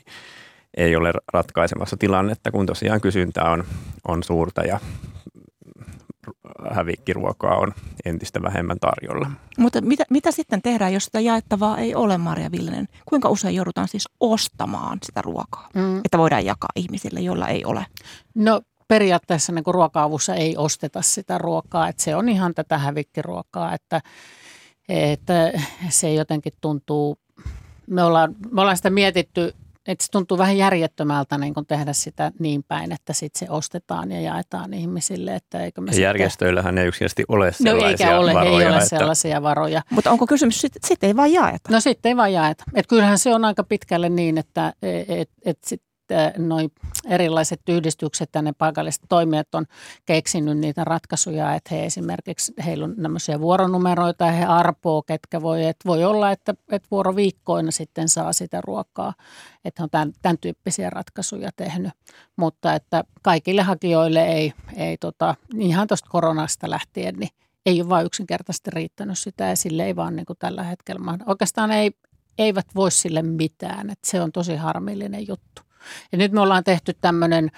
ei 0.77 0.95
ole 0.95 1.13
ratkaisemassa 1.33 1.97
tilannetta, 1.97 2.51
kun 2.51 2.65
tosiaan 2.65 3.01
kysyntä 3.01 3.43
on, 3.43 3.63
on 4.07 4.23
suurta 4.23 4.61
ja 4.61 4.79
hävikkiruokaa 6.71 7.55
on 7.57 7.73
entistä 8.05 8.41
vähemmän 8.41 8.77
tarjolla. 8.79 9.31
Mutta 9.57 9.81
mitä, 9.81 10.03
mitä 10.09 10.31
sitten 10.31 10.61
tehdään, 10.61 10.93
jos 10.93 11.05
sitä 11.05 11.19
jaettavaa 11.19 11.77
ei 11.77 11.95
ole, 11.95 12.17
Marja 12.17 12.51
Villinen? 12.51 12.87
Kuinka 13.05 13.29
usein 13.29 13.55
joudutaan 13.55 13.87
siis 13.87 14.09
ostamaan 14.19 14.97
sitä 15.03 15.21
ruokaa, 15.21 15.69
mm. 15.75 15.97
että 15.97 16.17
voidaan 16.17 16.45
jakaa 16.45 16.69
ihmisille, 16.75 17.19
joilla 17.19 17.47
ei 17.47 17.65
ole? 17.65 17.85
No 18.35 18.61
periaatteessa 18.87 19.51
niin 19.51 19.63
ruoka-avussa 19.67 20.35
ei 20.35 20.57
osteta 20.57 21.01
sitä 21.01 21.37
ruokaa, 21.37 21.87
että 21.87 22.03
se 22.03 22.15
on 22.15 22.29
ihan 22.29 22.53
tätä 22.53 22.77
hävikkiruokaa, 22.77 23.73
että, 23.73 24.01
että 24.89 25.51
se 25.89 26.13
jotenkin 26.13 26.53
tuntuu, 26.61 27.17
me 27.87 28.03
ollaan, 28.03 28.35
me 28.51 28.61
ollaan 28.61 28.77
sitä 28.77 28.89
mietitty 28.89 29.55
että 29.87 30.05
se 30.05 30.11
tuntuu 30.11 30.37
vähän 30.37 30.57
järjettömältä 30.57 31.37
niin 31.37 31.53
kun 31.53 31.65
tehdä 31.65 31.93
sitä 31.93 32.31
niin 32.39 32.63
päin, 32.63 32.91
että 32.91 33.13
sitten 33.13 33.39
se 33.39 33.51
ostetaan 33.51 34.11
ja 34.11 34.21
jaetaan 34.21 34.73
ihmisille. 34.73 35.35
Että 35.35 35.63
eikö 35.63 35.81
me 35.81 35.91
järjestöillähän 35.91 36.77
ei 36.77 36.87
yksinkertaisesti 36.87 37.23
ole 37.27 37.51
sellaisia 37.51 37.81
no, 37.81 37.89
eikä 37.89 38.19
ole, 38.19 38.33
varoja. 38.33 38.59
ei 38.59 38.67
ole 38.67 38.75
että... 38.75 38.89
sellaisia 38.89 39.41
varoja. 39.41 39.81
Mutta 39.89 40.11
onko 40.11 40.27
kysymys, 40.27 40.65
että 40.65 40.87
sitten 40.87 41.07
ei 41.07 41.15
vaan 41.15 41.33
jaeta? 41.33 41.69
No 41.71 41.79
sitten 41.79 42.09
ei 42.09 42.17
vaan 42.17 42.33
jaeta. 42.33 42.63
Et 42.73 42.87
kyllähän 42.87 43.19
se 43.19 43.35
on 43.35 43.45
aika 43.45 43.63
pitkälle 43.63 44.09
niin, 44.09 44.37
että 44.37 44.73
et, 45.07 45.29
et 45.45 45.57
sit 45.65 45.81
noin 46.37 46.71
erilaiset 47.05 47.61
yhdistykset 47.69 48.29
ja 48.35 48.41
ne 48.41 48.53
paikalliset 48.57 49.03
toimijat 49.09 49.55
on 49.55 49.65
keksinyt 50.05 50.57
niitä 50.57 50.83
ratkaisuja, 50.83 51.55
että 51.55 51.75
he 51.75 51.85
esimerkiksi, 51.85 52.53
heillä 52.65 52.85
on 52.85 52.95
tämmöisiä 53.01 53.39
vuoronumeroita 53.39 54.25
ja 54.25 54.31
he 54.31 54.45
arpoo, 54.45 55.01
ketkä 55.01 55.41
voi, 55.41 55.65
että 55.65 55.89
voi 55.89 56.03
olla, 56.03 56.31
että, 56.31 56.53
että 56.71 56.87
vuoroviikkoina 56.91 57.71
sitten 57.71 58.09
saa 58.09 58.33
sitä 58.33 58.61
ruokaa, 58.61 59.13
että 59.65 59.83
on 59.83 59.89
tämän, 59.89 60.13
tämän 60.21 60.37
tyyppisiä 60.37 60.89
ratkaisuja 60.89 61.49
tehnyt, 61.55 61.93
mutta 62.35 62.73
että 62.73 63.03
kaikille 63.21 63.61
hakijoille 63.61 64.25
ei, 64.25 64.53
ei 64.75 64.97
tota, 64.97 65.35
ihan 65.59 65.87
tuosta 65.87 66.09
koronasta 66.09 66.69
lähtien, 66.69 67.15
niin 67.15 67.29
ei 67.65 67.81
ole 67.81 67.89
vain 67.89 68.05
yksinkertaisesti 68.05 68.71
riittänyt 68.71 69.19
sitä 69.19 69.45
ja 69.45 69.55
sille 69.55 69.85
ei 69.85 69.95
vaan 69.95 70.15
niin 70.15 70.25
kuin 70.25 70.39
tällä 70.39 70.63
hetkellä, 70.63 71.17
oikeastaan 71.25 71.71
ei, 71.71 71.91
eivät 72.37 72.67
voi 72.75 72.91
sille 72.91 73.21
mitään, 73.21 73.89
että 73.89 74.09
se 74.09 74.21
on 74.21 74.31
tosi 74.31 74.55
harmillinen 74.55 75.27
juttu. 75.27 75.61
Ja 76.11 76.17
nyt 76.17 76.31
me 76.31 76.41
ollaan 76.41 76.63
tehty 76.63 76.93
tämmöinen, 77.01 77.51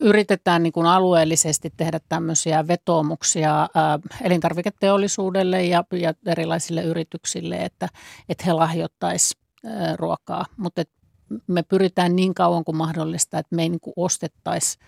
yritetään 0.00 0.62
niin 0.62 0.72
kuin 0.72 0.86
alueellisesti 0.86 1.72
tehdä 1.76 2.00
tämmöisiä 2.08 2.68
vetoomuksia 2.68 3.68
elintarviketeollisuudelle 4.22 5.64
ja, 5.64 5.84
ja 5.92 6.14
erilaisille 6.26 6.82
yrityksille, 6.82 7.56
että, 7.56 7.88
että 8.28 8.44
he 8.44 8.52
lahjoittaisivat 8.52 9.44
ruokaa. 9.96 10.44
Mutta 10.56 10.82
me 11.46 11.62
pyritään 11.62 12.16
niin 12.16 12.34
kauan 12.34 12.64
kuin 12.64 12.76
mahdollista, 12.76 13.38
että 13.38 13.56
me 13.56 13.62
ei 13.62 13.68
niin 13.68 13.80
ostettaisi 13.96 14.78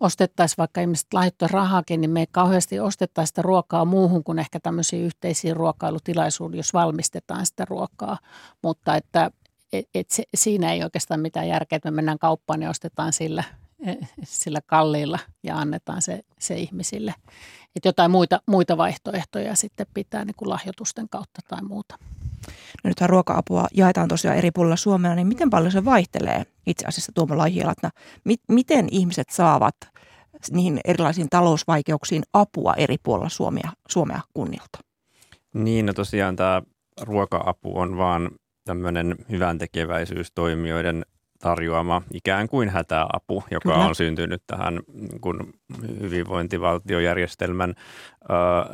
ostettaisiin 0.00 0.58
vaikka 0.58 0.80
ihmiset 0.80 1.06
lahjoittaa 1.12 1.48
rahaakin, 1.52 2.00
niin 2.00 2.10
me 2.10 2.20
ei 2.20 2.26
kauheasti 2.30 2.80
ostettaisi 2.80 3.28
sitä 3.28 3.42
ruokaa 3.42 3.84
muuhun 3.84 4.24
kuin 4.24 4.38
ehkä 4.38 4.60
tämmöisiin 4.60 5.04
yhteisiin 5.04 5.56
ruokailutilaisuuksiin, 5.56 6.56
jos 6.56 6.74
valmistetaan 6.74 7.46
sitä 7.46 7.64
ruokaa. 7.68 8.18
Mutta 8.62 8.96
että 8.96 9.30
et, 9.78 9.88
et 9.94 10.10
se, 10.10 10.24
siinä 10.34 10.72
ei 10.72 10.82
oikeastaan 10.82 11.20
mitään 11.20 11.48
järkeä, 11.48 11.76
että 11.76 11.90
me 11.90 11.94
mennään 11.94 12.18
kauppaan 12.18 12.62
ja 12.62 12.70
ostetaan 12.70 13.12
sillä, 13.12 13.44
sillä 14.24 14.60
kalliilla 14.66 15.18
ja 15.42 15.58
annetaan 15.58 16.02
se, 16.02 16.20
se 16.38 16.54
ihmisille. 16.54 17.14
Että 17.76 17.88
jotain 17.88 18.10
muita, 18.10 18.40
muita 18.46 18.76
vaihtoehtoja 18.76 19.54
sitten 19.54 19.86
pitää 19.94 20.24
niin 20.24 20.34
kuin 20.36 20.48
lahjoitusten 20.48 21.08
kautta 21.08 21.40
tai 21.48 21.62
muuta. 21.62 21.98
No 22.84 22.88
nythän 22.88 23.10
ruoka-apua 23.10 23.66
jaetaan 23.74 24.08
tosiaan 24.08 24.36
eri 24.36 24.50
puolilla 24.50 24.76
Suomea, 24.76 25.14
niin 25.14 25.26
miten 25.26 25.50
paljon 25.50 25.72
se 25.72 25.84
vaihtelee 25.84 26.46
itse 26.66 26.86
asiassa 26.86 27.12
Tuomo 27.14 27.38
Laihialatna? 27.38 27.90
miten 28.48 28.88
ihmiset 28.90 29.30
saavat 29.30 29.76
niihin 30.50 30.80
erilaisiin 30.84 31.28
talousvaikeuksiin 31.30 32.22
apua 32.32 32.74
eri 32.74 32.96
puolilla 33.02 33.28
Suomea, 33.28 33.72
Suomea 33.88 34.20
kunnilta? 34.34 34.78
Niin, 35.54 35.86
no 35.86 35.92
tosiaan 35.92 36.36
tämä 36.36 36.62
ruoka-apu 37.00 37.78
on 37.78 37.96
vaan 37.96 38.30
tämmöinen 38.64 39.16
hyvän 39.30 39.58
tekeväisyystoimijoiden 39.58 41.06
tarjoama 41.38 42.02
ikään 42.14 42.48
kuin 42.48 42.68
hätäapu, 42.68 43.44
joka 43.50 43.72
Kyllä. 43.72 43.86
on 43.86 43.94
syntynyt 43.94 44.42
tähän 44.46 44.80
niin 44.92 45.20
kuin 45.20 45.38
hyvinvointivaltiojärjestelmän 46.00 47.70
ö, 47.70 48.24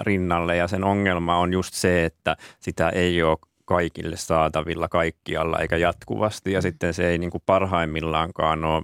rinnalle. 0.00 0.56
Ja 0.56 0.68
sen 0.68 0.84
ongelma 0.84 1.36
on 1.36 1.52
just 1.52 1.74
se, 1.74 2.04
että 2.04 2.36
sitä 2.58 2.88
ei 2.88 3.22
ole 3.22 3.38
kaikille 3.64 4.16
saatavilla 4.16 4.88
kaikkialla 4.88 5.58
eikä 5.58 5.76
jatkuvasti. 5.76 6.52
Ja 6.52 6.62
sitten 6.62 6.94
se 6.94 7.08
ei 7.08 7.18
niin 7.18 7.30
kuin 7.30 7.42
parhaimmillaankaan 7.46 8.64
ole 8.64 8.82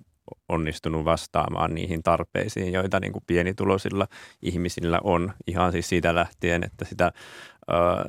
onnistunut 0.49 1.05
vastaamaan 1.05 1.75
niihin 1.75 2.03
tarpeisiin, 2.03 2.73
joita 2.73 3.01
niin 3.01 3.13
kuin 3.13 3.25
pienituloisilla 3.27 4.07
ihmisillä 4.43 5.01
on. 5.05 5.33
Ihan 5.47 5.73
siis 5.73 5.89
siitä 5.89 6.15
lähtien, 6.15 6.65
että 6.65 6.85
sitä, 6.85 7.13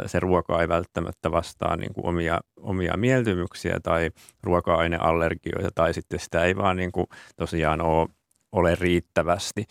se 0.05 0.19
ruoka 0.19 0.61
ei 0.61 0.67
välttämättä 0.67 1.31
vastaa 1.31 1.75
niin 1.75 1.93
kuin 1.93 2.05
omia, 2.05 2.39
omia 2.57 2.97
mieltymyksiä 2.97 3.79
tai 3.83 4.11
ruoka-aineallergioita 4.43 5.69
tai 5.75 5.93
sitten 5.93 6.19
sitä 6.19 6.43
ei 6.43 6.55
vaan 6.55 6.77
niin 6.77 6.91
kuin 6.91 7.07
tosiaan 7.35 7.81
ole 7.81 8.07
ole 8.51 8.75
riittävästi. 8.75 9.65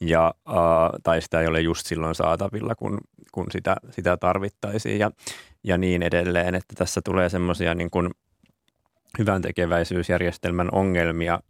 Ja, 0.00 0.34
tai 1.02 1.22
sitä 1.22 1.40
ei 1.40 1.46
ole 1.46 1.60
just 1.60 1.86
silloin 1.86 2.14
saatavilla, 2.14 2.74
kun, 2.74 2.98
kun 3.32 3.46
sitä, 3.52 3.76
sitä 3.90 4.16
tarvittaisiin 4.16 4.98
ja, 4.98 5.10
ja 5.64 5.78
niin 5.78 6.02
edelleen, 6.02 6.54
että 6.54 6.74
tässä 6.76 7.00
tulee 7.04 7.28
semmoisia 7.28 7.74
niin 7.74 7.90
kuin 7.90 8.10
hyvän 9.18 9.42
tekeväisyysjärjestelmän 9.42 10.68
ongelmia 10.72 11.40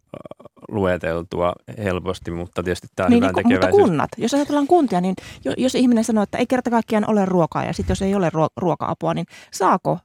lueteltua 0.67 1.53
helposti, 1.77 2.31
mutta 2.31 2.63
tietysti 2.63 2.87
tämä 2.95 3.09
niin, 3.09 3.23
hyvän 3.23 3.35
niin, 3.35 3.43
tekeväisyys... 3.47 3.71
Mutta 3.71 3.87
kunnat, 3.87 4.09
jos 4.17 4.33
ajatellaan 4.33 4.67
kuntia, 4.67 5.01
niin 5.01 5.15
jos 5.57 5.75
ihminen 5.75 6.03
sanoo, 6.03 6.23
että 6.23 6.37
ei 6.37 6.47
kerta 6.47 6.69
kaikkiaan 6.69 7.09
ole 7.09 7.25
ruokaa 7.25 7.65
ja 7.65 7.73
sitten 7.73 7.91
jos 7.91 8.01
ei 8.01 8.15
ole 8.15 8.31
ruoka-apua, 8.57 9.13
niin 9.13 9.25
saako 9.53 9.99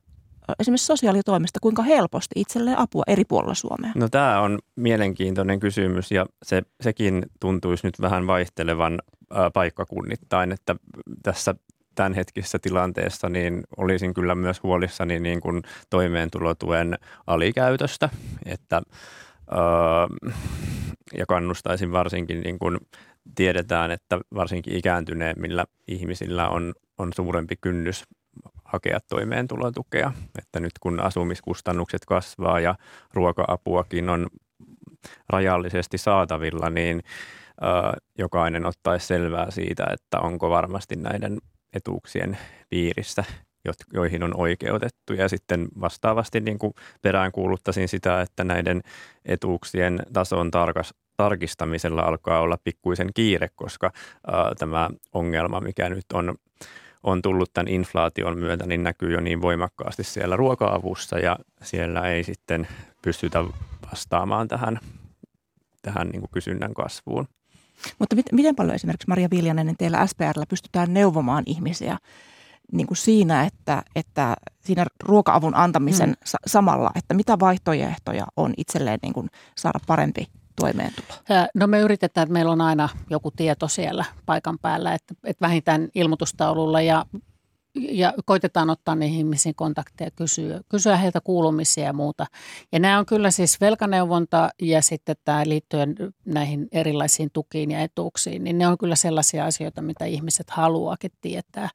esimerkiksi 0.59 0.87
sosiaalitoimesta 0.87 1.59
kuinka 1.62 1.83
helposti 1.83 2.33
itselleen 2.37 2.78
apua 2.78 3.02
eri 3.07 3.25
puolilla 3.25 3.54
Suomea? 3.54 3.92
No 3.95 4.09
tämä 4.09 4.40
on 4.40 4.59
mielenkiintoinen 4.76 5.61
kysymys 5.61 6.11
ja 6.11 6.26
se, 6.42 6.62
sekin 6.81 7.26
tuntuisi 7.40 7.87
nyt 7.87 8.00
vähän 8.00 8.26
vaihtelevan 8.26 8.99
ää, 9.33 9.50
paikkakunnittain, 9.50 10.52
että 10.52 10.76
tässä 11.23 11.54
tämänhetkisessä 11.95 12.59
tilanteessa 12.59 13.28
niin 13.28 13.64
olisin 13.76 14.14
kyllä 14.14 14.35
myös 14.35 14.62
huolissani 14.62 15.21
niin 15.21 15.40
kuin 15.40 15.62
toimeentulotuen 15.90 16.99
alikäytöstä, 17.26 18.09
että 18.47 18.83
öö, 19.52 20.32
ja 21.18 21.26
kannustaisin 21.26 21.92
varsinkin 21.92 22.40
niin 22.40 22.59
kuin 22.59 22.78
tiedetään, 23.35 23.90
että 23.90 24.18
varsinkin 24.35 24.76
ikääntyneemmillä 24.76 25.65
ihmisillä 25.88 26.49
on, 26.49 26.75
on 26.99 27.12
suurempi 27.17 27.54
kynnys 27.60 28.04
hakea 28.65 28.99
toimeentulotukea. 29.08 30.12
Että 30.38 30.60
nyt 30.60 30.73
kun 30.80 31.00
asumiskustannukset 31.00 32.04
kasvaa 32.04 32.60
ja 32.60 32.75
ruoka-apuakin 33.15 34.08
on 34.08 34.26
rajallisesti 35.28 35.99
saatavilla, 35.99 36.71
niin 36.71 37.02
ö, 37.62 38.00
jokainen 38.19 38.67
ottaisi 38.67 39.06
selvää 39.06 39.50
siitä, 39.50 39.86
että 39.93 40.19
onko 40.19 40.50
varmasti 40.50 40.97
näiden 40.97 41.38
etuuksien 41.73 42.38
piirissä, 42.69 43.25
joihin 43.93 44.23
on 44.23 44.37
oikeutettu. 44.37 45.13
Ja 45.13 45.29
sitten 45.29 45.69
vastaavasti 45.81 46.41
niin 46.41 46.59
kuin 46.59 46.75
peräänkuuluttaisin 47.03 47.89
sitä, 47.89 48.21
että 48.21 48.45
näiden 48.45 48.83
etuuksien 49.25 50.03
tason 50.13 50.51
tarkas, 50.51 50.95
tarkistamisella 51.17 52.03
alkaa 52.03 52.41
olla 52.41 52.59
pikkuisen 52.65 53.11
kiire, 53.15 53.49
koska 53.57 53.93
ää, 54.27 54.55
tämä 54.59 54.91
ongelma, 55.13 55.61
mikä 55.61 55.89
nyt 55.89 56.07
on, 56.13 56.35
on 57.03 57.23
tullut 57.23 57.53
tämän 57.53 57.69
inflaation 57.69 58.39
myötä, 58.39 58.67
niin 58.67 58.83
näkyy 58.83 59.13
jo 59.13 59.21
niin 59.21 59.43
voimakkaasti 59.43 60.05
siellä 60.05 60.37
ruoka-avussa 60.37 61.19
ja 61.19 61.39
siellä 61.63 62.09
ei 62.09 62.25
sitten 62.25 62.69
pystytä 63.03 63.45
vastaamaan 63.91 64.49
tähän, 64.49 64.81
tähän 65.83 66.09
niin 66.09 66.21
kuin 66.21 66.31
kysynnän 66.31 66.75
kasvuun. 66.75 67.29
Mutta 67.99 68.17
mit, 68.17 68.27
miten 68.33 68.57
paljon 68.57 68.75
esimerkiksi 68.75 69.09
Maria 69.09 69.29
Viljanen 69.31 69.75
teillä 69.79 70.07
SPRllä 70.07 70.45
pystytään 70.49 70.95
neuvomaan 70.95 71.45
ihmisiä 71.47 71.99
niin 72.73 72.87
kuin 72.87 72.97
siinä, 72.97 73.45
että, 73.45 73.82
että 73.97 74.37
siinä 74.61 74.87
ruoka-avun 75.02 75.54
antamisen 75.54 76.08
hmm. 76.08 76.17
sa- 76.25 76.39
samalla, 76.47 76.91
että 76.95 77.15
mitä 77.15 77.39
vaihtoehtoja 77.41 78.26
on 78.37 78.54
itselleen 78.56 78.99
niin 79.02 79.13
kuin 79.13 79.30
saada 79.56 79.78
parempi 79.87 80.26
toimeentulo? 80.56 81.08
No 81.54 81.67
me 81.67 81.80
yritetään, 81.80 82.23
että 82.23 82.32
meillä 82.32 82.52
on 82.52 82.61
aina 82.61 82.89
joku 83.11 83.30
tieto 83.30 83.69
siellä 83.69 84.04
paikan 84.26 84.58
päällä, 84.58 84.95
että, 84.95 85.15
että 85.25 85.47
vähintään 85.47 85.89
ilmoitustaululla 85.95 86.80
ja 86.80 87.06
ja 87.75 88.15
koitetaan 88.25 88.71
ottaa 88.71 88.95
niihin 88.95 89.19
ihmisiin 89.19 89.54
kontakteja, 89.54 90.11
kysyä, 90.11 90.61
kysyä 90.69 90.97
heiltä 90.97 91.21
kuulumisia 91.21 91.85
ja 91.85 91.93
muuta. 91.93 92.26
Ja 92.73 92.78
nämä 92.78 92.99
on 92.99 93.06
kyllä 93.06 93.30
siis 93.30 93.61
velkaneuvonta 93.61 94.50
ja 94.63 94.82
sitten 94.82 95.17
tämä 95.25 95.43
liittyen 95.47 95.95
näihin 96.25 96.69
erilaisiin 96.73 97.30
tukiin 97.32 97.71
ja 97.71 97.80
etuuksiin, 97.80 98.45
niin 98.45 98.58
ne 98.58 98.67
on 98.67 98.78
kyllä 98.78 98.97
sellaisia 98.97 99.45
asioita, 99.45 99.82
mitä 99.82 100.04
ihmiset 100.04 100.50
haluaakin 100.50 101.11
tietää. 101.21 101.69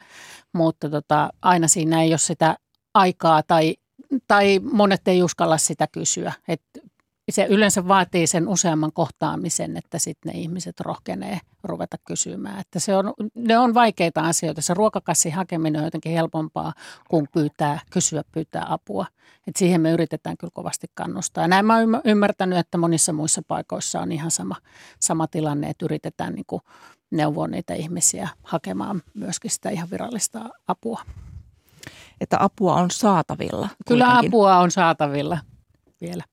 Mutta 0.54 0.90
tota, 0.90 1.30
aina 1.42 1.68
siinä 1.68 2.02
ei 2.02 2.10
ole 2.10 2.18
sitä 2.18 2.58
aikaa 2.94 3.44
tai, 3.44 3.76
tai 4.28 4.60
monet 4.60 5.08
ei 5.08 5.24
uskalla 5.24 5.58
sitä 5.58 5.88
kysyä. 5.92 6.34
Et 6.48 6.62
se 7.34 7.46
yleensä 7.50 7.88
vaatii 7.88 8.28
sen 8.28 8.48
useamman 8.48 8.94
kohtaamisen, 8.94 9.78
että 9.78 10.00
sitten 10.00 10.34
ne 10.34 10.40
ihmiset 10.40 10.80
rohkenee 10.80 11.40
ruveta 11.64 11.98
kysymään. 12.06 12.60
Että 12.60 12.80
se 12.80 12.96
on, 12.96 13.14
ne 13.36 13.58
on 13.58 13.74
vaikeita 13.74 14.22
asioita. 14.22 14.62
Se 14.62 14.74
ruokakassin 14.74 15.34
hakeminen 15.34 15.80
on 15.80 15.86
jotenkin 15.86 16.12
helpompaa 16.12 16.74
kuin 17.10 17.28
pyytää, 17.34 17.80
kysyä, 17.92 18.24
pyytää 18.32 18.66
apua. 18.70 19.06
Et 19.48 19.56
siihen 19.56 19.82
me 19.82 19.92
yritetään 19.92 20.38
kyllä 20.38 20.52
kovasti 20.54 20.88
kannustaa. 20.94 21.44
Ja 21.44 21.48
näin 21.48 21.66
mä 21.66 21.78
oon 21.78 22.02
ymmärtänyt, 22.06 22.58
että 22.58 22.78
monissa 22.78 23.14
muissa 23.14 23.42
paikoissa 23.48 24.00
on 24.00 24.12
ihan 24.12 24.32
sama, 24.32 24.56
sama 25.00 25.28
tilanne, 25.28 25.70
että 25.70 25.86
yritetään 25.86 26.34
niin 26.34 26.46
kuin 26.48 26.62
neuvoa 27.12 27.48
niitä 27.48 27.74
ihmisiä 27.74 28.30
hakemaan 28.44 29.02
myöskin 29.14 29.52
sitä 29.52 29.70
ihan 29.70 29.90
virallista 29.92 30.50
apua. 30.68 31.02
Että 32.22 32.38
apua 32.40 32.76
on 32.76 32.92
saatavilla. 32.92 33.70
Kyllä 33.88 34.06
kuitenkin. 34.06 34.30
apua 34.30 34.58
on 34.58 34.72
saatavilla 34.72 35.40
vielä. 36.02 36.24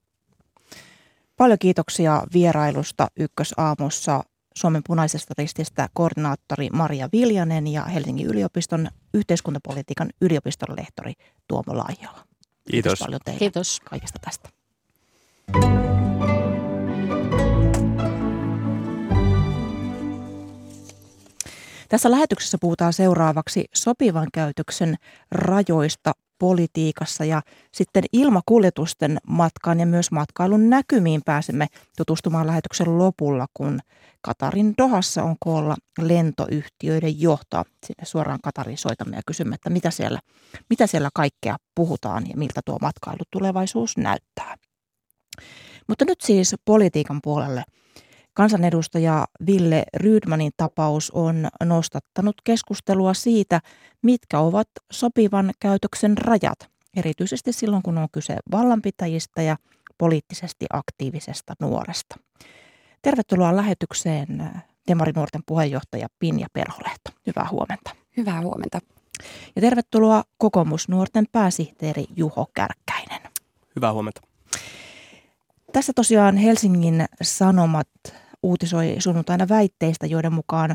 Paljon 1.45 1.59
kiitoksia 1.59 2.23
vierailusta 2.33 3.09
Ykkösaamussa 3.17 4.23
Suomen 4.55 4.83
punaisesta 4.87 5.35
rististä 5.39 5.89
koordinaattori 5.93 6.69
Maria 6.73 7.09
Viljanen 7.13 7.67
ja 7.67 7.85
Helsingin 7.85 8.27
yliopiston 8.27 8.89
yhteiskuntapolitiikan 9.15 10.11
yliopiston 10.21 10.77
lehtori 10.77 11.13
Tuomo 11.49 11.79
Laihiola. 11.79 12.15
Kiitos. 12.15 12.71
Kiitos 12.71 12.99
paljon 12.99 13.21
teille 13.25 13.39
Kiitos. 13.39 13.81
kaikesta 13.81 14.19
tästä. 14.25 14.49
Tässä 21.89 22.11
lähetyksessä 22.11 22.59
puhutaan 22.61 22.93
seuraavaksi 22.93 23.65
sopivan 23.75 24.29
käytöksen 24.33 24.97
rajoista 25.31 26.13
politiikassa 26.39 27.25
ja 27.25 27.43
sitten 27.73 28.05
ilmakuljetusten 28.13 29.19
matkaan 29.27 29.81
ja 29.81 29.87
myös 29.87 30.11
matkailun 30.11 30.71
näkymiin 30.71 31.23
pääsemme 31.25 31.67
tutustumaan 31.97 32.47
lähetyksen 32.47 32.99
lopulla, 32.99 33.47
kun 33.55 33.81
Katarin 34.23 34.75
Dohassa 34.79 35.23
on 35.23 35.37
koolla 35.41 35.77
lentoyhtiöiden 35.99 37.21
johtoa. 37.21 37.65
Sinne 37.87 38.05
suoraan 38.05 38.41
Katarin 38.43 38.79
soitamme 38.79 39.17
ja 39.17 39.23
kysymme, 39.27 39.55
että 39.55 39.71
mitä 39.71 39.91
siellä, 39.91 40.21
mitä 40.71 40.87
siellä 40.87 41.11
kaikkea 41.15 41.57
puhutaan 41.75 42.29
ja 42.29 42.37
miltä 42.37 42.61
tuo 42.65 42.79
matkailutulevaisuus 42.81 43.97
näyttää. 43.97 44.57
Mutta 45.89 46.05
nyt 46.05 46.21
siis 46.21 46.55
politiikan 46.65 47.21
puolelle– 47.23 47.65
Kansanedustaja 48.35 49.27
Ville 49.47 49.85
Rydmanin 49.97 50.53
tapaus 50.57 51.11
on 51.11 51.49
nostattanut 51.65 52.37
keskustelua 52.45 53.15
siitä, 53.15 53.61
mitkä 54.03 54.39
ovat 54.39 54.69
sopivan 54.93 55.53
käytöksen 55.61 56.19
rajat, 56.19 56.59
erityisesti 56.97 57.53
silloin 57.53 57.83
kun 57.83 57.99
on 57.99 58.09
kyse 58.13 58.37
vallanpitäjistä 58.53 59.43
ja 59.43 59.57
poliittisesti 59.99 60.67
aktiivisesta 60.73 61.55
nuoresta. 61.61 62.17
Tervetuloa 63.03 63.57
lähetykseen 63.57 64.51
Demarinuorten 64.89 65.43
puheenjohtaja 65.47 66.09
Pinja 66.19 66.47
Perholehto. 66.53 67.11
Hyvää 67.27 67.49
huomenta. 67.51 67.91
Hyvää 68.17 68.41
huomenta. 68.41 68.81
Ja 69.57 69.63
tervetuloa 69.63 70.25
kokoomusnuorten 70.39 71.25
pääsihteeri 71.33 72.05
Juho 72.17 72.47
Kärkkäinen. 72.55 73.21
Hyvää 73.77 73.93
huomenta. 73.93 74.21
Tässä 75.73 75.93
tosiaan 75.97 76.37
Helsingin 76.37 77.05
Sanomat 77.23 77.89
uutisoi 78.45 78.97
sunnuntaina 78.99 79.49
väitteistä, 79.49 80.07
joiden 80.07 80.33
mukaan 80.33 80.75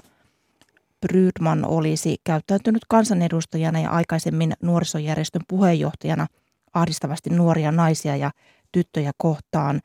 Brydman 1.07 1.65
olisi 1.65 2.17
käyttäytynyt 2.23 2.81
kansanedustajana 2.87 3.79
ja 3.79 3.89
aikaisemmin 3.89 4.53
nuorisojärjestön 4.63 5.41
puheenjohtajana 5.47 6.27
ahdistavasti 6.73 7.29
nuoria 7.29 7.71
naisia 7.71 8.15
ja 8.15 8.31
tyttöjä 8.71 9.11
kohtaan. 9.17 9.81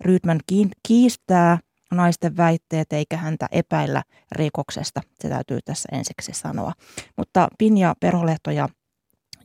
Rydman 0.00 0.40
kiistää 0.88 1.58
naisten 1.90 2.36
väitteet 2.36 2.92
eikä 2.92 3.16
häntä 3.16 3.46
epäillä 3.52 4.02
rikoksesta. 4.32 5.00
Se 5.20 5.28
täytyy 5.28 5.58
tässä 5.64 5.88
ensiksi 5.92 6.32
sanoa. 6.32 6.72
Mutta 7.16 7.48
Pinja 7.58 7.94
Perholehto 8.00 8.50
ja 8.50 8.68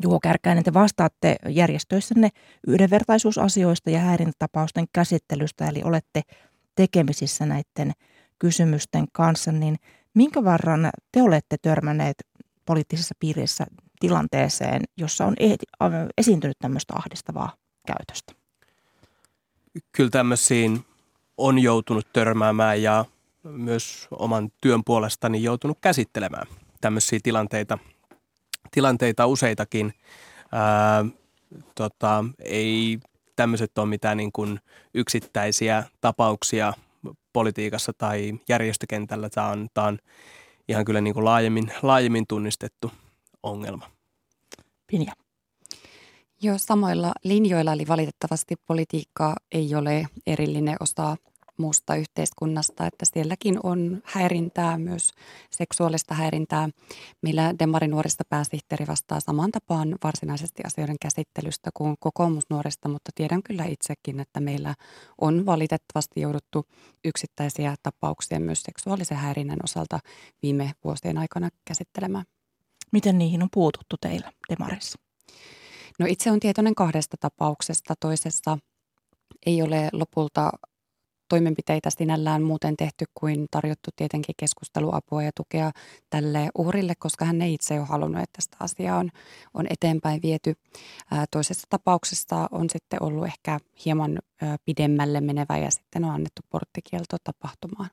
Juho 0.04 0.20
Kärkäinen, 0.20 0.64
te 0.64 0.74
vastaatte 0.74 1.36
järjestöissänne 1.50 2.30
yhdenvertaisuusasioista 2.68 3.90
ja 3.90 4.00
häirintätapausten 4.00 4.86
käsittelystä, 4.94 5.68
eli 5.68 5.82
olette 5.84 6.22
tekemisissä 6.76 7.46
näiden 7.46 7.92
kysymysten 8.40 9.06
kanssa, 9.12 9.52
niin 9.52 9.76
minkä 10.14 10.44
varran 10.44 10.90
te 11.12 11.22
olette 11.22 11.58
törmänneet 11.62 12.16
poliittisessa 12.66 13.16
piirissä 13.20 13.66
tilanteeseen, 14.00 14.82
jossa 14.98 15.26
on 15.26 15.36
esiintynyt 16.18 16.58
tämmöistä 16.60 16.94
ahdistavaa 16.96 17.54
käytöstä? 17.88 18.34
Kyllä 19.92 20.10
tämmöisiin 20.10 20.86
on 21.38 21.60
joutunut 21.60 22.08
törmäämään 22.14 22.82
ja 22.82 23.06
myös 23.44 24.08
oman 24.12 24.50
työn 24.62 24.82
puolestani 24.86 25.44
joutunut 25.44 25.78
käsittelemään 25.82 26.48
tämmöisiä 26.82 27.20
tilanteita, 27.24 27.78
tilanteita 28.72 29.28
useitakin. 29.28 29.94
Ää, 30.52 31.06
tota, 31.76 32.26
ei 32.40 33.00
tämmöiset 33.36 33.78
ole 33.78 33.86
mitään 33.86 34.18
niin 34.18 34.32
kuin 34.32 34.60
yksittäisiä 34.94 35.84
tapauksia 36.02 36.74
politiikassa 37.34 37.94
tai 37.98 38.34
järjestökentällä. 38.50 39.30
Tämä 39.30 39.48
on, 39.48 39.68
tämä 39.74 39.88
on 39.88 40.00
ihan 40.68 40.86
kyllä 40.86 41.02
niin 41.02 41.14
kuin 41.14 41.26
laajemmin, 41.26 41.72
laajemmin 41.82 42.26
tunnistettu 42.28 42.92
ongelma. 43.44 43.92
Pinja. 44.88 45.14
Joo, 46.42 46.58
samoilla 46.58 47.12
linjoilla, 47.24 47.74
eli 47.74 47.88
valitettavasti 47.88 48.56
politiikka 48.68 49.36
ei 49.52 49.76
ole 49.76 50.06
erillinen 50.28 50.78
osa 50.80 51.18
muusta 51.58 51.96
yhteiskunnasta, 51.96 52.86
että 52.86 53.06
sielläkin 53.06 53.60
on 53.64 54.02
häirintää, 54.06 54.78
myös 54.78 55.12
seksuaalista 55.52 56.14
häirintää. 56.14 56.70
Meillä 57.22 57.54
Demarinuorista 57.60 58.24
pääsihteeri 58.30 58.88
vastaa 58.88 59.20
saman 59.20 59.52
tapaan 59.52 59.96
varsinaisesti 60.04 60.64
asioiden 60.66 60.96
käsittelystä 61.02 61.70
kuin 61.74 61.96
kokoomusnuorista, 62.00 62.90
mutta 62.90 63.12
tiedän 63.16 63.44
kyllä 63.44 63.66
itsekin, 63.66 64.20
että 64.20 64.40
meillä 64.40 64.76
on 65.22 65.46
valitettavasti 65.46 66.22
jouduttu 66.22 66.66
yksittäisiä 67.06 67.76
tapauksia 67.84 68.40
myös 68.40 68.62
seksuaalisen 68.62 69.18
häirinnän 69.18 69.60
osalta 69.64 70.00
viime 70.42 70.72
vuosien 70.84 71.18
aikana 71.18 71.50
käsittelemään. 71.66 72.26
Miten 72.92 73.18
niihin 73.18 73.44
on 73.44 73.50
puututtu 73.54 73.96
teillä 74.02 74.32
Demarissa? 74.50 75.00
No 76.00 76.06
itse 76.10 76.32
on 76.32 76.40
tietoinen 76.40 76.76
kahdesta 76.76 77.18
tapauksesta. 77.20 77.94
Toisessa 78.00 78.58
ei 79.46 79.62
ole 79.62 79.90
lopulta 79.94 80.52
toimenpiteitä 81.34 81.90
sinällään 81.90 82.44
muuten 82.44 82.78
tehty 82.78 83.06
kuin 83.14 83.46
tarjottu 83.52 83.90
tietenkin 83.96 84.36
keskusteluapua 84.38 85.24
ja 85.24 85.32
tukea 85.36 85.72
tälle 86.10 86.50
uhrille, 86.58 86.94
koska 87.00 87.26
hän 87.26 87.42
ei 87.42 87.54
itse 87.54 87.80
ole 87.80 87.88
halunnut, 87.88 88.24
että 88.24 88.38
tästä 88.38 88.58
asiaa 88.60 88.98
on, 88.98 89.10
on 89.54 89.66
eteenpäin 89.70 90.22
viety. 90.22 90.54
Toisessa 91.32 91.68
tapauksessa 91.70 92.48
on 92.52 92.70
sitten 92.70 93.04
ollut 93.04 93.26
ehkä 93.26 93.60
hieman 93.86 94.20
pidemmälle 94.66 95.22
menevä 95.22 95.58
ja 95.58 95.72
sitten 95.72 96.06
on 96.06 96.12
annettu 96.12 96.42
porttikielto 96.50 97.18
tapahtumaan. 97.24 97.90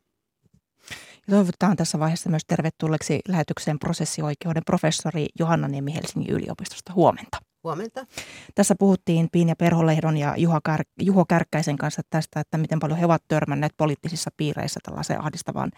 Ja 1.26 1.30
toivotetaan 1.30 1.76
tässä 1.76 1.98
vaiheessa 1.98 2.30
myös 2.30 2.44
tervetulleeksi 2.46 3.20
lähetykseen 3.28 3.78
prosessioikeuden 3.78 4.62
professori 4.66 5.26
Johanna 5.38 5.68
Niemi 5.68 5.94
Helsingin 5.94 6.30
yliopistosta. 6.30 6.92
Huomenta. 6.92 7.49
Huomenta. 7.64 8.06
Tässä 8.54 8.74
puhuttiin 8.78 9.28
Piinja 9.32 9.56
Perholehdon 9.56 10.16
ja 10.16 10.34
Juho, 10.36 10.60
Kär, 10.64 10.84
Juho 11.00 11.24
Kärkkäisen 11.24 11.78
kanssa 11.78 12.02
tästä, 12.10 12.40
että 12.40 12.58
miten 12.58 12.80
paljon 12.80 12.98
he 12.98 13.04
ovat 13.04 13.22
törmänneet 13.28 13.72
poliittisissa 13.76 14.30
piireissä 14.36 14.80
tällaiseen 14.82 15.20
ahdistavaan 15.20 15.70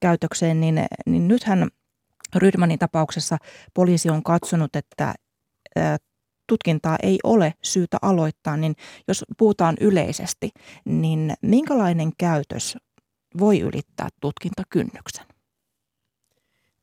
käytökseen. 0.00 0.60
Niin, 0.60 0.86
niin 1.06 1.28
nythän 1.28 1.68
Rydmanin 2.34 2.78
tapauksessa 2.78 3.36
poliisi 3.74 4.10
on 4.10 4.22
katsonut, 4.22 4.76
että 4.76 5.14
tutkintaa 6.46 6.96
ei 7.02 7.18
ole 7.24 7.54
syytä 7.62 7.96
aloittaa, 8.02 8.56
niin 8.56 8.74
jos 9.08 9.24
puhutaan 9.38 9.76
yleisesti, 9.80 10.50
niin 10.84 11.34
minkälainen 11.42 12.12
käytös 12.18 12.78
voi 13.38 13.60
ylittää 13.60 14.08
tutkintakynnyksen? 14.20 15.26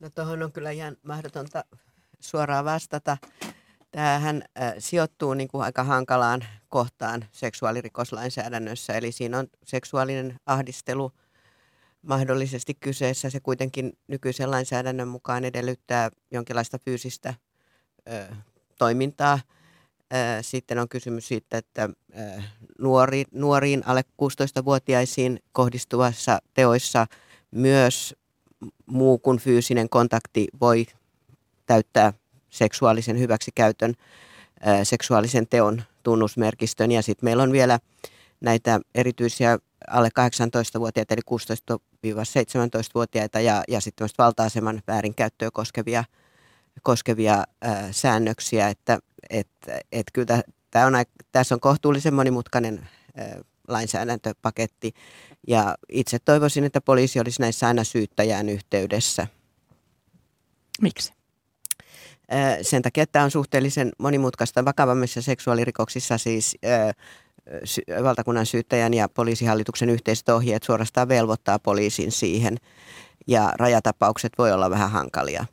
No 0.00 0.10
tuohon 0.10 0.42
on 0.42 0.52
kyllä 0.52 0.70
ihan 0.70 0.96
mahdotonta 1.02 1.64
suoraan 2.20 2.64
vastata. 2.64 3.16
Tämähän 3.96 4.42
äh, 4.60 4.74
sijoittuu 4.78 5.34
niin 5.34 5.48
kuin 5.48 5.64
aika 5.64 5.84
hankalaan 5.84 6.44
kohtaan 6.68 7.24
seksuaalirikoslainsäädännössä, 7.32 8.92
eli 8.92 9.12
siinä 9.12 9.38
on 9.38 9.46
seksuaalinen 9.64 10.36
ahdistelu 10.46 11.12
mahdollisesti 12.02 12.74
kyseessä. 12.74 13.30
Se 13.30 13.40
kuitenkin 13.40 13.92
nykyisen 14.08 14.50
lainsäädännön 14.50 15.08
mukaan 15.08 15.44
edellyttää 15.44 16.10
jonkinlaista 16.30 16.78
fyysistä 16.78 17.34
ö, 18.12 18.26
toimintaa. 18.78 19.38
Sitten 20.40 20.78
on 20.78 20.88
kysymys 20.88 21.28
siitä, 21.28 21.58
että 21.58 21.88
nuori, 22.78 23.24
nuoriin 23.32 23.82
alle 23.86 24.02
16-vuotiaisiin 24.22 25.40
kohdistuvassa 25.52 26.38
teoissa 26.54 27.06
myös 27.50 28.14
muu 28.86 29.18
kuin 29.18 29.38
fyysinen 29.38 29.88
kontakti 29.88 30.48
voi 30.60 30.86
täyttää 31.66 32.12
seksuaalisen 32.56 33.18
hyväksikäytön, 33.18 33.94
seksuaalisen 34.82 35.46
teon 35.46 35.82
tunnusmerkistön. 36.02 36.92
Ja 36.92 37.02
sitten 37.02 37.26
meillä 37.26 37.42
on 37.42 37.52
vielä 37.52 37.78
näitä 38.40 38.80
erityisiä 38.94 39.58
alle 39.90 40.08
18-vuotiaita, 40.08 41.14
eli 41.14 41.22
16-17-vuotiaita 41.30 43.40
ja, 43.40 43.64
ja 43.68 43.80
sitten 43.80 44.08
valta-aseman 44.18 44.82
väärinkäyttöä 44.86 45.50
koskevia, 45.52 46.04
koskevia 46.82 47.44
ää, 47.62 47.92
säännöksiä, 47.92 48.68
että 48.68 48.98
et, 49.30 49.48
et 49.92 50.06
kyllä 50.12 50.42
tää 50.70 50.86
on, 50.86 50.92
tässä 51.32 51.54
on 51.54 51.60
kohtuullisen 51.60 52.14
monimutkainen 52.14 52.88
ää, 53.16 53.40
lainsäädäntöpaketti 53.68 54.92
ja 55.48 55.74
itse 55.88 56.18
toivoisin, 56.18 56.64
että 56.64 56.80
poliisi 56.80 57.20
olisi 57.20 57.42
näissä 57.42 57.66
aina 57.66 57.84
syyttäjään 57.84 58.48
yhteydessä. 58.48 59.26
Miksi? 60.82 61.15
Sen 62.62 62.82
takia, 62.82 63.02
että 63.02 63.12
tämä 63.12 63.24
on 63.24 63.30
suhteellisen 63.30 63.92
monimutkaista 63.98 64.64
vakavammissa 64.64 65.22
seksuaalirikoksissa 65.22 66.18
siis 66.18 66.58
valtakunnan 68.02 68.46
syyttäjän 68.46 68.94
ja 68.94 69.08
poliisihallituksen 69.08 69.90
yhteiset 69.90 70.28
ohjeet 70.28 70.62
suorastaan 70.62 71.08
velvoittaa 71.08 71.58
poliisin 71.58 72.12
siihen 72.12 72.56
ja 73.26 73.52
rajatapaukset 73.58 74.32
voi 74.38 74.52
olla 74.52 74.70
vähän 74.70 74.90
hankalia. 74.90 75.46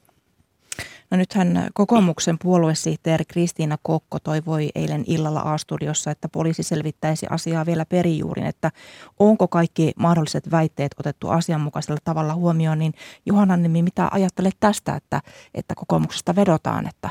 No 1.14 1.18
nythän 1.18 1.70
kokoomuksen 1.74 2.38
puoluesihteeri 2.40 3.26
Kristiina 3.26 3.78
Kokko 3.82 4.20
toivoi 4.20 4.70
eilen 4.76 5.04
illalla 5.08 5.40
A-studiossa, 5.40 6.12
että 6.12 6.30
poliisi 6.30 6.64
selvittäisi 6.64 7.26
asiaa 7.30 7.66
vielä 7.66 7.86
perijuurin, 7.86 8.46
että 8.46 8.72
onko 9.20 9.48
kaikki 9.48 9.92
mahdolliset 9.98 10.52
väitteet 10.52 10.92
otettu 11.00 11.30
asianmukaisella 11.30 12.00
tavalla 12.04 12.36
huomioon. 12.36 12.80
Niin 12.80 12.94
Johanna 13.26 13.58
Nimi, 13.58 13.82
mitä 13.82 14.10
ajattelet 14.12 14.58
tästä, 14.60 14.96
että, 14.96 15.22
että 15.54 15.76
kokoomuksesta 15.76 16.36
vedotaan, 16.36 16.88
että 16.88 17.10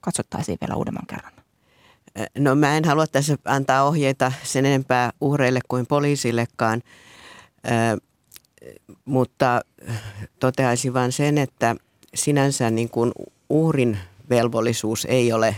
katsottaisiin 0.00 0.58
vielä 0.60 0.74
uudemman 0.76 1.06
kerran? 1.06 1.32
No 2.38 2.54
mä 2.54 2.76
en 2.76 2.84
halua 2.84 3.06
tässä 3.06 3.36
antaa 3.44 3.84
ohjeita 3.84 4.32
sen 4.42 4.66
enempää 4.66 5.10
uhreille 5.20 5.60
kuin 5.68 5.86
poliisillekaan, 5.86 6.82
mutta 9.04 9.60
toteaisin 10.40 10.94
vain 10.94 11.12
sen, 11.12 11.38
että– 11.38 11.76
sinänsä 12.14 12.70
niin 12.70 12.90
kuin 12.90 13.12
uhrin 13.50 13.98
velvollisuus 14.30 15.06
ei 15.10 15.32
ole 15.32 15.56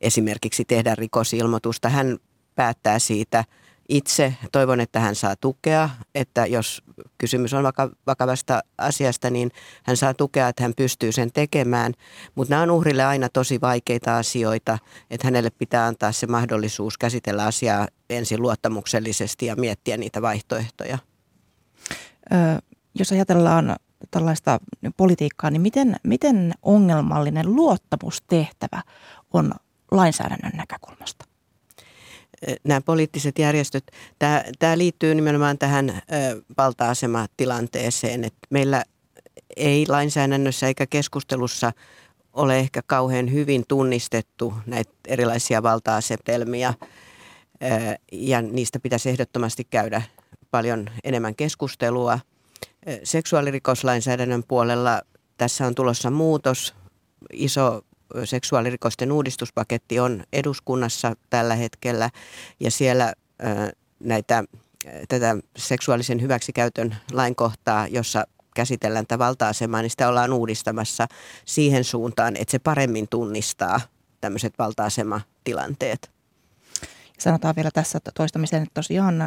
esimerkiksi 0.00 0.64
tehdä 0.64 0.94
rikosilmoitusta. 0.94 1.88
Hän 1.88 2.18
päättää 2.54 2.98
siitä 2.98 3.44
itse. 3.88 4.34
Toivon, 4.52 4.80
että 4.80 5.00
hän 5.00 5.14
saa 5.14 5.36
tukea, 5.36 5.90
että 6.14 6.46
jos 6.46 6.82
kysymys 7.18 7.54
on 7.54 7.64
vakavasta 8.06 8.60
asiasta, 8.78 9.30
niin 9.30 9.50
hän 9.82 9.96
saa 9.96 10.14
tukea, 10.14 10.48
että 10.48 10.62
hän 10.62 10.72
pystyy 10.76 11.12
sen 11.12 11.32
tekemään. 11.32 11.92
Mutta 12.34 12.54
nämä 12.54 12.62
on 12.62 12.70
uhrille 12.70 13.04
aina 13.04 13.28
tosi 13.28 13.60
vaikeita 13.60 14.16
asioita, 14.16 14.78
että 15.10 15.26
hänelle 15.26 15.50
pitää 15.50 15.86
antaa 15.86 16.12
se 16.12 16.26
mahdollisuus 16.26 16.98
käsitellä 16.98 17.44
asiaa 17.44 17.88
ensin 18.10 18.42
luottamuksellisesti 18.42 19.46
ja 19.46 19.56
miettiä 19.56 19.96
niitä 19.96 20.22
vaihtoehtoja. 20.22 20.98
Ö, 22.32 22.36
jos 22.94 23.12
ajatellaan 23.12 23.76
tällaista 24.10 24.60
politiikkaa, 24.96 25.50
niin 25.50 25.62
miten, 25.62 25.96
miten 26.02 26.52
ongelmallinen 26.62 27.54
luottamustehtävä 27.54 28.82
on 29.32 29.54
lainsäädännön 29.90 30.52
näkökulmasta? 30.56 31.24
nämä 32.64 32.80
poliittiset 32.80 33.38
järjestöt, 33.38 33.90
tämä, 34.18 34.44
tämä 34.58 34.78
liittyy 34.78 35.14
nimenomaan 35.14 35.58
tähän 35.58 36.02
valta-asematilanteeseen, 36.58 38.24
että 38.24 38.46
meillä 38.50 38.84
ei 39.56 39.86
lainsäädännössä 39.88 40.66
eikä 40.66 40.86
keskustelussa 40.86 41.72
ole 42.32 42.58
ehkä 42.58 42.80
kauhean 42.86 43.32
hyvin 43.32 43.64
tunnistettu 43.68 44.54
näitä 44.66 44.92
erilaisia 45.08 45.62
valta-asetelmia 45.62 46.74
ja 48.12 48.42
niistä 48.42 48.80
pitäisi 48.80 49.10
ehdottomasti 49.10 49.64
käydä 49.64 50.02
paljon 50.50 50.86
enemmän 51.04 51.34
keskustelua. 51.34 52.18
Seksuaalirikoslainsäädännön 53.04 54.42
puolella 54.48 55.02
tässä 55.36 55.66
on 55.66 55.74
tulossa 55.74 56.10
muutos, 56.10 56.74
iso 57.32 57.84
seksuaalirikosten 58.24 59.12
uudistuspaketti 59.12 60.00
on 60.00 60.24
eduskunnassa 60.32 61.16
tällä 61.30 61.54
hetkellä 61.54 62.10
ja 62.60 62.70
siellä 62.70 63.12
näitä 64.00 64.44
tätä 65.08 65.36
seksuaalisen 65.56 66.22
hyväksikäytön 66.22 66.96
lainkohtaa, 67.12 67.86
jossa 67.86 68.26
käsitellään 68.54 69.06
tätä 69.06 69.18
valta-asemaa, 69.18 69.82
niin 69.82 69.90
sitä 69.90 70.08
ollaan 70.08 70.32
uudistamassa 70.32 71.06
siihen 71.44 71.84
suuntaan, 71.84 72.36
että 72.36 72.52
se 72.52 72.58
paremmin 72.58 73.08
tunnistaa 73.08 73.80
tämmöiset 74.20 74.54
valta-asematilanteet. 74.58 76.10
Sanotaan 77.18 77.56
vielä 77.56 77.70
tässä 77.74 77.98
toistamiseen, 78.14 78.62
että 78.62 78.74
tosiaan 78.74 79.24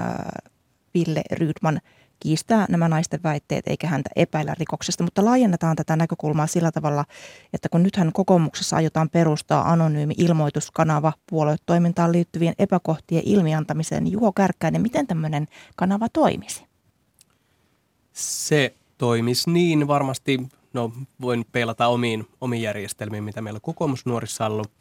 Ville 0.94 1.24
Rydman– 1.32 1.82
kiistää 2.20 2.66
nämä 2.70 2.90
naisten 2.90 3.20
väitteet 3.24 3.68
eikä 3.68 3.88
häntä 3.88 4.10
epäillä 4.16 4.56
rikoksesta, 4.60 5.04
mutta 5.04 5.26
laajennetaan 5.26 5.76
tätä 5.76 5.96
näkökulmaa 5.96 6.48
sillä 6.48 6.72
tavalla, 6.72 7.06
että 7.54 7.70
kun 7.70 7.84
nythän 7.84 8.12
kokoomuksessa 8.14 8.76
aiotaan 8.76 9.10
perustaa 9.10 9.72
anonyymi 9.72 10.14
ilmoituskanava 10.18 11.14
puoluetoimintaan 11.30 12.12
liittyvien 12.12 12.56
epäkohtien 12.60 13.24
ilmiantamiseen, 13.26 14.04
niin 14.04 14.14
Juho 14.14 14.32
Kärkkäinen, 14.32 14.82
miten 14.82 15.08
tämmöinen 15.08 15.48
kanava 15.76 16.10
toimisi? 16.10 16.66
Se 18.14 18.76
toimisi 18.98 19.50
niin 19.50 19.88
varmasti, 19.88 20.48
no 20.74 20.92
voin 21.22 21.46
peilata 21.52 21.88
omiin, 21.88 22.28
omiin 22.42 22.62
järjestelmiin, 22.62 23.24
mitä 23.24 23.42
meillä 23.42 23.60
kokoomusnuorissa 23.60 24.46
on 24.46 24.52
ollut 24.52 24.72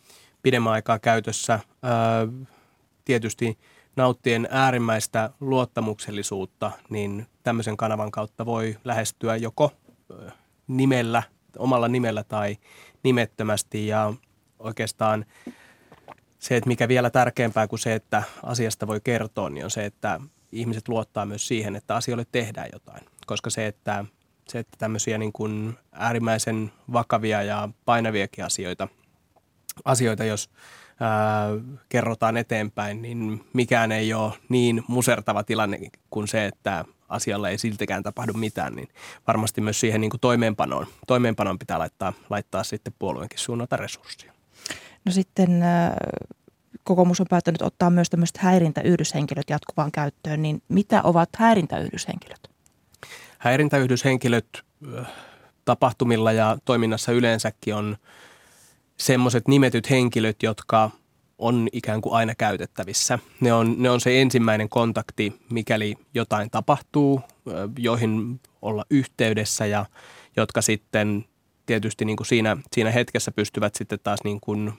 pidemmän 0.43 0.73
aikaa 0.73 0.99
käytössä. 0.99 1.61
Öö, 1.85 2.47
tietysti 3.05 3.59
nauttien 3.97 4.49
äärimmäistä 4.51 5.31
luottamuksellisuutta, 5.41 6.71
niin 6.91 7.27
tämmöisen 7.43 7.77
kanavan 7.77 8.11
kautta 8.11 8.47
voi 8.47 8.77
lähestyä 8.85 9.37
joko 9.37 9.73
nimellä, 10.67 11.23
omalla 11.59 11.89
nimellä 11.89 12.25
tai 12.25 12.57
nimettömästi 13.03 13.87
ja 13.87 14.13
oikeastaan 14.59 15.25
se, 16.39 16.57
että 16.57 16.69
mikä 16.69 16.89
vielä 16.89 17.11
tärkeämpää 17.11 17.69
kuin 17.69 17.79
se, 17.79 17.95
että 17.95 18.23
asiasta 18.43 18.87
voi 18.87 19.01
kertoa, 19.05 19.51
niin 19.51 19.65
on 19.65 19.71
se, 19.71 19.85
että 19.85 20.21
ihmiset 20.53 20.89
luottaa 20.89 21.27
myös 21.27 21.49
siihen, 21.49 21.77
että 21.77 21.95
asioille 21.95 22.27
tehdään 22.33 22.69
jotain. 22.73 23.05
Koska 23.27 23.51
se, 23.51 23.67
että, 23.67 24.05
se, 24.49 24.59
että 24.59 24.77
tämmöisiä 24.79 25.19
niin 25.19 25.33
kuin 25.33 25.79
äärimmäisen 25.93 26.73
vakavia 26.93 27.43
ja 27.43 27.69
painaviakin 27.85 28.45
asioita, 28.45 28.89
asioita 29.85 30.25
jos 30.25 30.51
ää, 31.05 31.49
kerrotaan 31.89 32.37
eteenpäin, 32.37 33.03
niin 33.03 33.45
mikään 33.53 33.93
ei 33.93 34.15
ole 34.15 34.33
niin 34.49 34.85
musertava 34.89 35.45
tilanne 35.45 35.79
kuin 36.11 36.29
se, 36.29 36.47
että 36.47 36.85
asialla 37.09 37.49
ei 37.49 37.59
siltikään 37.59 38.03
tapahdu 38.03 38.33
mitään, 38.33 38.75
niin 38.75 38.89
varmasti 39.27 39.61
myös 39.61 39.81
siihen 39.81 40.01
niin 40.01 40.11
kuin 40.11 40.21
toimeenpanoon, 40.21 40.87
toimeenpanoon 41.07 41.59
pitää 41.59 41.79
laittaa, 41.79 42.13
laittaa 42.31 42.65
sitten 42.65 42.95
puolueenkin 42.99 43.39
suunnata 43.39 43.77
resursseja. 43.77 44.33
No 45.05 45.13
sitten 45.13 45.65
kokoomus 46.85 47.21
on 47.21 47.27
päättänyt 47.31 47.63
ottaa 47.63 47.91
myös 47.91 48.11
tämmöiset 48.11 48.37
häirintäyhdyshenkilöt 48.37 49.51
jatkuvaan 49.51 49.93
käyttöön, 49.93 50.43
niin 50.43 50.63
mitä 50.69 51.03
ovat 51.03 51.29
häirintäyhdyshenkilöt? 51.37 52.51
Häirintäyhdyshenkilöt 53.39 54.63
tapahtumilla 55.65 56.33
ja 56.33 56.59
toiminnassa 56.65 57.13
yleensäkin 57.13 57.75
on 57.75 57.97
semmoiset 58.99 59.49
nimetyt 59.49 59.91
henkilöt, 59.91 60.43
jotka 60.43 60.91
on 61.39 61.69
ikään 61.73 62.01
kuin 62.01 62.15
aina 62.15 62.35
käytettävissä. 62.35 63.19
Ne 63.41 63.53
on, 63.53 63.75
ne 63.79 63.91
on 63.91 64.01
se 64.01 64.23
ensimmäinen 64.23 64.69
kontakti, 64.69 65.41
mikäli 65.51 65.95
jotain 66.15 66.51
tapahtuu, 66.51 67.21
joihin 67.79 68.41
olla 68.63 68.85
yhteydessä 68.91 69.67
ja 69.67 69.87
jotka 70.37 70.63
sitten 70.63 71.25
tietysti 71.67 72.05
niin 72.05 72.17
kuin 72.17 72.27
siinä, 72.27 72.57
siinä 72.73 72.91
hetkessä 72.91 73.33
pystyvät 73.33 73.75
sitten 73.75 73.99
taas 74.03 74.21
niin 74.25 74.41
kuin 74.41 74.73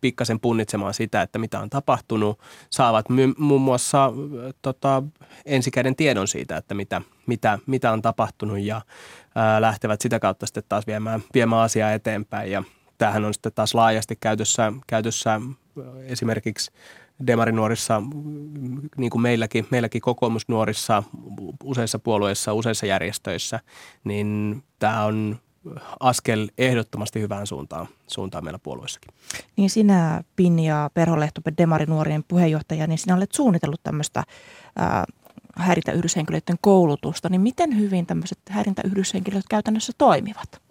pikkasen 0.00 0.40
punnitsemaan 0.40 0.94
sitä, 0.94 1.22
että 1.22 1.38
mitä 1.38 1.60
on 1.60 1.70
tapahtunut. 1.70 2.40
Saavat 2.70 3.08
my, 3.08 3.34
muun 3.38 3.60
muassa 3.60 4.12
tota, 4.62 5.02
ensikäden 5.44 5.96
tiedon 5.96 6.28
siitä, 6.28 6.56
että 6.56 6.74
mitä, 6.74 7.02
mitä, 7.26 7.58
mitä 7.66 7.92
on 7.92 8.02
tapahtunut 8.02 8.58
ja 8.58 8.80
ää, 9.34 9.60
lähtevät 9.60 10.00
sitä 10.00 10.18
kautta 10.18 10.46
sitten 10.46 10.62
taas 10.68 10.86
viemään, 10.86 11.22
viemään 11.34 11.62
asiaa 11.62 11.92
eteenpäin 11.92 12.50
ja– 12.50 12.62
tämähän 12.98 13.24
on 13.24 13.34
sitten 13.34 13.52
taas 13.54 13.74
laajasti 13.74 14.16
käytössä, 14.20 14.72
käytössä 14.86 15.40
esimerkiksi 16.04 16.70
demarinuorissa, 17.26 18.02
niin 18.96 19.10
kuin 19.10 19.22
meilläkin, 19.22 19.66
meilläkin 19.70 20.00
kokoomusnuorissa, 20.00 21.02
useissa 21.64 21.98
puolueissa, 21.98 22.54
useissa 22.54 22.86
järjestöissä, 22.86 23.60
niin 24.04 24.62
tämä 24.78 25.04
on 25.04 25.38
askel 26.00 26.48
ehdottomasti 26.58 27.20
hyvään 27.20 27.46
suuntaan, 27.46 27.88
suuntaan 28.06 28.44
meillä 28.44 28.58
puolueissakin. 28.58 29.14
Niin 29.56 29.70
sinä, 29.70 30.24
Pinja 30.36 30.90
Perholehto, 30.94 31.40
demarinuorien 31.58 32.24
puheenjohtaja, 32.28 32.86
niin 32.86 32.98
sinä 32.98 33.16
olet 33.16 33.32
suunnitellut 33.32 33.82
tämmöistä 33.82 34.24
ää, 34.76 35.04
häirintäyhdyshenkilöiden 35.56 36.56
koulutusta, 36.60 37.28
niin 37.28 37.40
miten 37.40 37.78
hyvin 37.78 38.06
tämmöiset 38.06 38.38
häirintäyhdyshenkilöt 38.50 39.44
käytännössä 39.50 39.92
toimivat? 39.98 40.67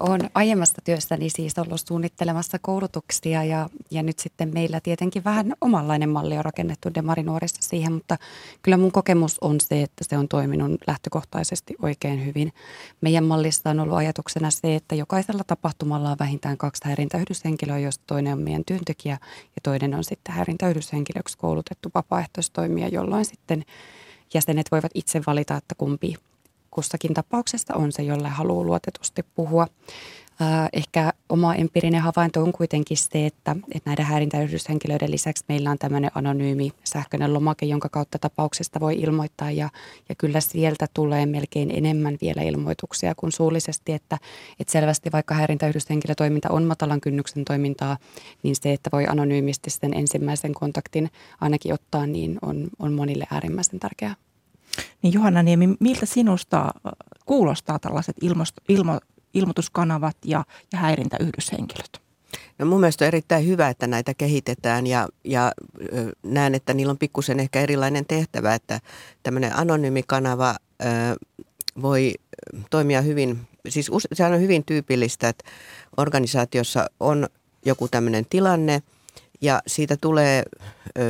Olen 0.00 0.30
aiemmasta 0.34 0.80
työstäni 0.84 1.30
siis 1.30 1.58
ollut 1.58 1.80
suunnittelemassa 1.88 2.58
koulutuksia 2.58 3.44
ja, 3.44 3.68
ja 3.90 4.02
nyt 4.02 4.18
sitten 4.18 4.50
meillä 4.54 4.80
tietenkin 4.80 5.24
vähän 5.24 5.52
omanlainen 5.60 6.08
malli 6.08 6.38
on 6.38 6.44
rakennettu 6.44 6.88
Demarinuorissa 6.94 7.62
siihen, 7.62 7.92
mutta 7.92 8.16
kyllä 8.62 8.76
mun 8.76 8.92
kokemus 8.92 9.38
on 9.40 9.60
se, 9.60 9.82
että 9.82 10.04
se 10.04 10.18
on 10.18 10.28
toiminut 10.28 10.80
lähtökohtaisesti 10.86 11.74
oikein 11.82 12.26
hyvin. 12.26 12.52
Meidän 13.00 13.24
mallissa 13.24 13.70
on 13.70 13.80
ollut 13.80 13.96
ajatuksena 13.96 14.50
se, 14.50 14.74
että 14.74 14.94
jokaisella 14.94 15.42
tapahtumalla 15.46 16.10
on 16.10 16.16
vähintään 16.20 16.56
kaksi 16.56 16.82
häirintäyhdyshenkilöä, 16.84 17.78
josta 17.78 18.04
toinen 18.06 18.32
on 18.32 18.42
meidän 18.42 18.64
työntekijä 18.64 19.18
ja 19.44 19.60
toinen 19.62 19.94
on 19.94 20.04
sitten 20.04 20.34
häirintäyhdyshenkilöksi 20.34 21.38
koulutettu 21.38 21.90
vapaaehtoistoimija, 21.94 22.88
jolloin 22.88 23.24
sitten 23.24 23.64
jäsenet 24.34 24.66
voivat 24.70 24.92
itse 24.94 25.22
valita, 25.26 25.56
että 25.56 25.74
kumpi 25.78 26.14
kussakin 26.76 27.14
tapauksessa 27.14 27.74
on 27.74 27.92
se, 27.92 28.02
jolle 28.02 28.28
haluaa 28.28 28.64
luotetusti 28.64 29.24
puhua. 29.34 29.66
Ehkä 30.72 31.12
oma 31.28 31.54
empiirinen 31.54 32.00
havainto 32.00 32.42
on 32.42 32.52
kuitenkin 32.52 32.96
se, 32.96 33.26
että, 33.26 33.56
että 33.74 33.90
näiden 33.90 34.04
häirintäyhdyshenkilöiden 34.04 35.10
lisäksi 35.10 35.44
meillä 35.48 35.70
on 35.70 35.78
tämmöinen 35.78 36.10
anonyymi 36.14 36.70
sähköinen 36.84 37.34
lomake, 37.34 37.66
jonka 37.66 37.88
kautta 37.88 38.18
tapauksesta 38.18 38.80
voi 38.80 38.94
ilmoittaa 38.94 39.50
ja, 39.50 39.68
ja 40.08 40.14
kyllä 40.14 40.40
sieltä 40.40 40.86
tulee 40.94 41.26
melkein 41.26 41.70
enemmän 41.70 42.16
vielä 42.20 42.42
ilmoituksia 42.42 43.14
kuin 43.14 43.32
suullisesti, 43.32 43.92
että, 43.92 44.18
että 44.60 44.72
selvästi 44.72 45.12
vaikka 45.12 45.34
häirintäyhdyshenkilötoiminta 45.34 46.50
on 46.50 46.64
matalan 46.64 47.00
kynnyksen 47.00 47.44
toimintaa, 47.44 47.98
niin 48.42 48.56
se, 48.56 48.72
että 48.72 48.90
voi 48.92 49.06
anonyymisti 49.06 49.70
sen 49.70 49.94
ensimmäisen 49.94 50.54
kontaktin 50.54 51.10
ainakin 51.40 51.74
ottaa, 51.74 52.06
niin 52.06 52.38
on, 52.42 52.68
on 52.78 52.92
monille 52.92 53.26
äärimmäisen 53.30 53.80
tärkeää. 53.80 54.25
Niin 55.02 55.12
Johanna 55.12 55.42
Niemi, 55.42 55.68
miltä 55.80 56.06
sinusta 56.06 56.60
äh, 56.60 56.92
kuulostaa 57.26 57.78
tällaiset 57.78 58.16
ilmost, 58.22 58.56
ilmo, 58.68 59.00
ilmoituskanavat 59.34 60.16
ja, 60.24 60.44
ja 60.72 60.78
häirintäyhdyshenkilöt? 60.78 62.00
No 62.58 62.66
mun 62.66 62.80
mielestä 62.80 63.04
on 63.04 63.06
erittäin 63.06 63.46
hyvä, 63.46 63.68
että 63.68 63.86
näitä 63.86 64.14
kehitetään 64.14 64.86
ja, 64.86 65.08
ja 65.24 65.52
näen, 66.22 66.54
että 66.54 66.74
niillä 66.74 66.90
on 66.90 66.98
pikkusen 66.98 67.40
ehkä 67.40 67.60
erilainen 67.60 68.06
tehtävä, 68.06 68.54
että 68.54 68.80
tämmöinen 69.22 69.56
anonyymi 69.56 70.02
kanava 70.06 70.54
ö, 70.82 70.86
voi 71.82 72.14
toimia 72.70 73.02
hyvin, 73.02 73.38
siis 73.68 73.90
sehän 74.12 74.32
on 74.32 74.40
hyvin 74.40 74.64
tyypillistä, 74.64 75.28
että 75.28 75.44
organisaatiossa 75.96 76.86
on 77.00 77.26
joku 77.64 77.88
tämmöinen 77.88 78.26
tilanne 78.30 78.82
Ja 79.46 79.62
siitä 79.66 79.96
tulee 79.96 80.42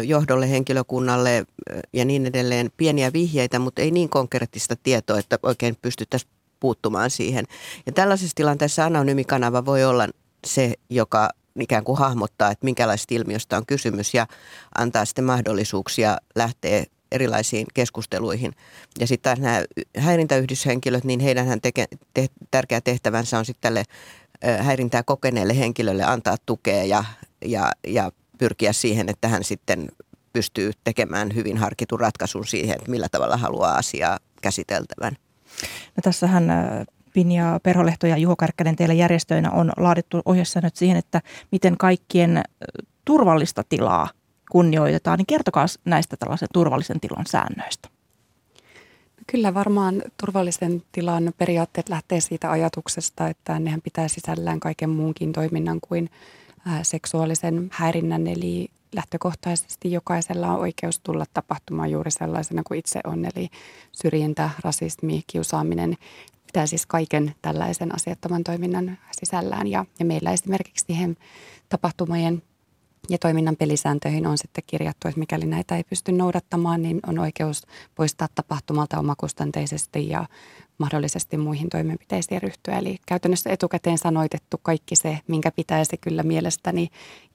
johdolle, 0.05 0.51
henkilökunnalle 0.51 1.47
ja 1.93 2.05
niin 2.05 2.27
edelleen 2.27 2.71
pieniä 2.77 3.13
vihjeitä, 3.13 3.59
mutta 3.59 3.83
ei 3.83 3.91
niin 3.91 4.09
konkreettista 4.09 4.77
tietoa, 4.83 5.19
että 5.19 5.39
oikein 5.43 5.77
pystyttäisiin 5.83 6.31
puuttumaan 6.61 7.11
siihen. 7.11 7.45
Ja 7.87 7.93
tällaisessa 7.93 8.35
tilanteessa 8.35 8.85
anonyymikanava 8.85 9.65
voi 9.65 9.85
olla 9.85 10.09
se, 10.47 10.75
joka 10.91 11.31
ikään 11.61 11.85
kuin 11.85 11.99
hahmottaa, 11.99 12.51
että 12.51 12.65
minkälaisesta 12.65 13.15
ilmiöstä 13.15 13.57
on 13.57 13.67
kysymys 13.67 14.15
ja 14.15 14.27
antaa 14.79 15.05
sitten 15.05 15.25
mahdollisuuksia 15.25 16.17
lähteä 16.35 16.85
erilaisiin 17.13 17.67
keskusteluihin. 17.75 18.53
Ja 19.01 19.07
sitten 19.07 19.31
taas 19.31 19.41
nämä 19.41 19.65
häirintäyhdyshenkilöt, 19.97 21.05
niin 21.05 21.21
heidän 21.21 21.61
te, 22.15 22.27
tärkeä 22.51 22.81
tehtävänsä 22.81 23.39
on 23.39 23.45
sitten 23.45 23.63
tälle 23.63 23.85
häirintää 24.59 25.03
kokeneelle 25.03 25.59
henkilölle 25.59 26.05
antaa 26.05 26.37
tukea 26.47 26.85
ja, 26.85 27.05
ja, 27.45 27.73
ja 27.87 28.13
pyrkiä 28.39 28.73
siihen, 28.73 29.09
että 29.09 29.29
hän 29.29 29.45
sitten 29.45 29.89
pystyy 30.33 30.71
tekemään 30.85 31.35
hyvin 31.35 31.57
harkitun 31.57 32.01
ratkaisun 32.01 32.47
siihen, 32.47 32.77
että 32.79 32.91
millä 32.91 33.09
tavalla 33.09 33.37
haluaa 33.37 33.77
asiaa 33.77 34.19
käsiteltävän. 34.43 35.17
No 35.97 36.01
tässähän 36.03 36.53
Pinja 37.13 37.61
Perholehto 37.63 38.07
ja 38.07 38.17
Juho 38.17 38.37
Kärkkänen 38.37 38.77
teillä 38.77 38.95
järjestöinä 38.95 39.51
on 39.51 39.73
laadittu 39.77 40.23
ohjesäännöt 40.25 40.77
siihen, 40.77 40.97
että 40.97 41.23
miten 41.53 41.77
kaikkien 41.77 42.43
turvallista 43.05 43.65
tilaa 43.69 44.09
kunnioitetaan. 44.51 45.19
Niin 45.19 45.27
kertokaa 45.27 45.67
näistä 45.85 46.17
tällaisen 46.17 46.49
turvallisen 46.53 47.01
tilan 47.01 47.27
säännöistä. 47.27 47.89
Kyllä 49.27 49.55
varmaan 49.55 50.03
turvallisen 50.21 50.83
tilan 50.93 51.33
periaatteet 51.39 51.89
lähtee 51.89 52.21
siitä 52.21 52.51
ajatuksesta, 52.51 53.29
että 53.29 53.59
nehän 53.59 53.83
pitää 53.83 54.09
sisällään 54.09 54.61
kaiken 54.61 54.91
muunkin 54.91 55.33
toiminnan 55.33 55.79
kuin 55.89 56.11
seksuaalisen 56.83 57.69
häirinnän. 57.73 58.27
Eli 58.27 58.69
lähtökohtaisesti 58.95 59.93
jokaisella 59.93 60.49
on 60.49 60.61
oikeus 60.61 61.01
tulla 61.01 61.25
tapahtumaan 61.35 61.91
juuri 61.91 62.11
sellaisena 62.11 62.63
kuin 62.63 62.79
itse 62.79 63.01
on. 63.05 63.25
Eli 63.25 63.49
syrjintä, 63.93 64.51
rasismi, 64.65 65.23
kiusaaminen 65.27 65.97
pitää 66.47 66.67
siis 66.67 66.87
kaiken 66.87 67.35
tällaisen 67.43 67.95
asiattoman 67.95 68.45
toiminnan 68.45 68.99
sisällään. 69.13 69.67
Ja, 69.67 69.85
ja 69.99 70.05
meillä 70.05 70.33
esimerkiksi 70.33 70.85
siihen 70.87 71.17
tapahtumien 71.69 72.43
ja 73.09 73.19
toiminnan 73.19 73.57
pelisääntöihin 73.57 74.27
on 74.27 74.39
sitten 74.39 74.65
kirjattu, 74.67 75.09
että 75.09 75.21
mikäli 75.21 75.47
näitä 75.47 75.77
ei 75.77 75.85
pysty 75.85 76.13
noudattamaan, 76.13 76.83
niin 76.83 77.01
on 77.07 77.19
oikeus 77.19 77.67
poistaa 77.95 78.29
tapahtumalta 78.35 78.99
omakustanteisesti 78.99 80.09
ja 80.09 80.27
mahdollisesti 80.79 81.37
muihin 81.37 81.69
toimenpiteisiin 81.69 82.43
ryhtyä. 82.43 82.79
Eli 82.79 82.99
käytännössä 83.07 83.51
etukäteen 83.51 83.99
sanoitettu 83.99 84.59
kaikki 84.63 84.97
se, 84.97 85.19
minkä 85.29 85.51
pitäisi 85.51 85.97
kyllä 85.97 86.23
mielestäni 86.23 86.89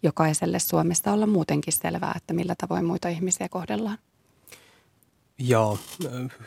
jokaiselle 0.03 0.59
Suomessa 0.59 1.11
olla 1.11 1.27
muutenkin 1.27 1.73
selvää, 1.73 2.13
että 2.15 2.33
millä 2.33 2.55
tavoin 2.57 2.85
muita 2.85 3.09
ihmisiä 3.09 3.49
kohdellaan. 3.49 3.97
Joo, 5.37 5.79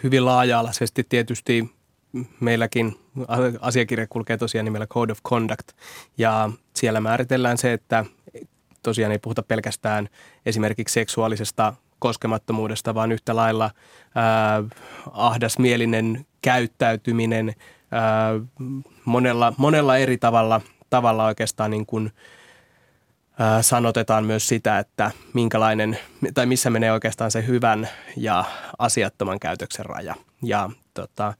hyvin 0.02 0.24
laaja-alaisesti 0.24 1.06
tietysti 1.08 1.70
meilläkin 2.40 2.96
asiakirja 3.60 4.06
kulkee 4.06 4.36
tosiaan 4.36 4.64
nimellä 4.64 4.86
Code 4.86 5.12
of 5.12 5.18
Conduct 5.28 5.68
ja 6.18 6.50
siellä 6.76 7.00
määritellään 7.00 7.58
se, 7.58 7.72
että 7.72 8.04
tosiaan 8.82 9.12
ei 9.12 9.18
puhuta 9.18 9.42
pelkästään 9.42 10.08
esimerkiksi 10.46 10.92
seksuaalisesta 10.92 11.74
koskemattomuudesta, 11.98 12.94
vaan 12.94 13.12
yhtä 13.12 13.36
lailla 13.36 13.70
ää, 14.14 14.62
ahdasmielinen 15.12 16.26
käyttäytyminen 16.44 17.54
ää, 17.90 18.30
monella, 19.04 19.52
monella 19.56 19.96
eri 19.96 20.18
tavalla, 20.18 20.60
tavalla 20.90 21.24
oikeastaan 21.24 21.70
niin 21.70 21.86
kuin, 21.86 22.10
ää, 23.38 23.62
sanotetaan 23.62 24.24
myös 24.24 24.48
sitä, 24.48 24.78
että 24.78 25.10
minkälainen 25.34 25.98
tai 26.34 26.46
missä 26.46 26.70
menee 26.70 26.92
oikeastaan 26.92 27.30
se 27.30 27.46
hyvän 27.46 27.88
ja 28.16 28.44
asiattoman 28.78 29.40
käytöksen 29.40 29.86
raja. 29.86 30.14
Ja 30.42 30.70
tota, 30.94 31.34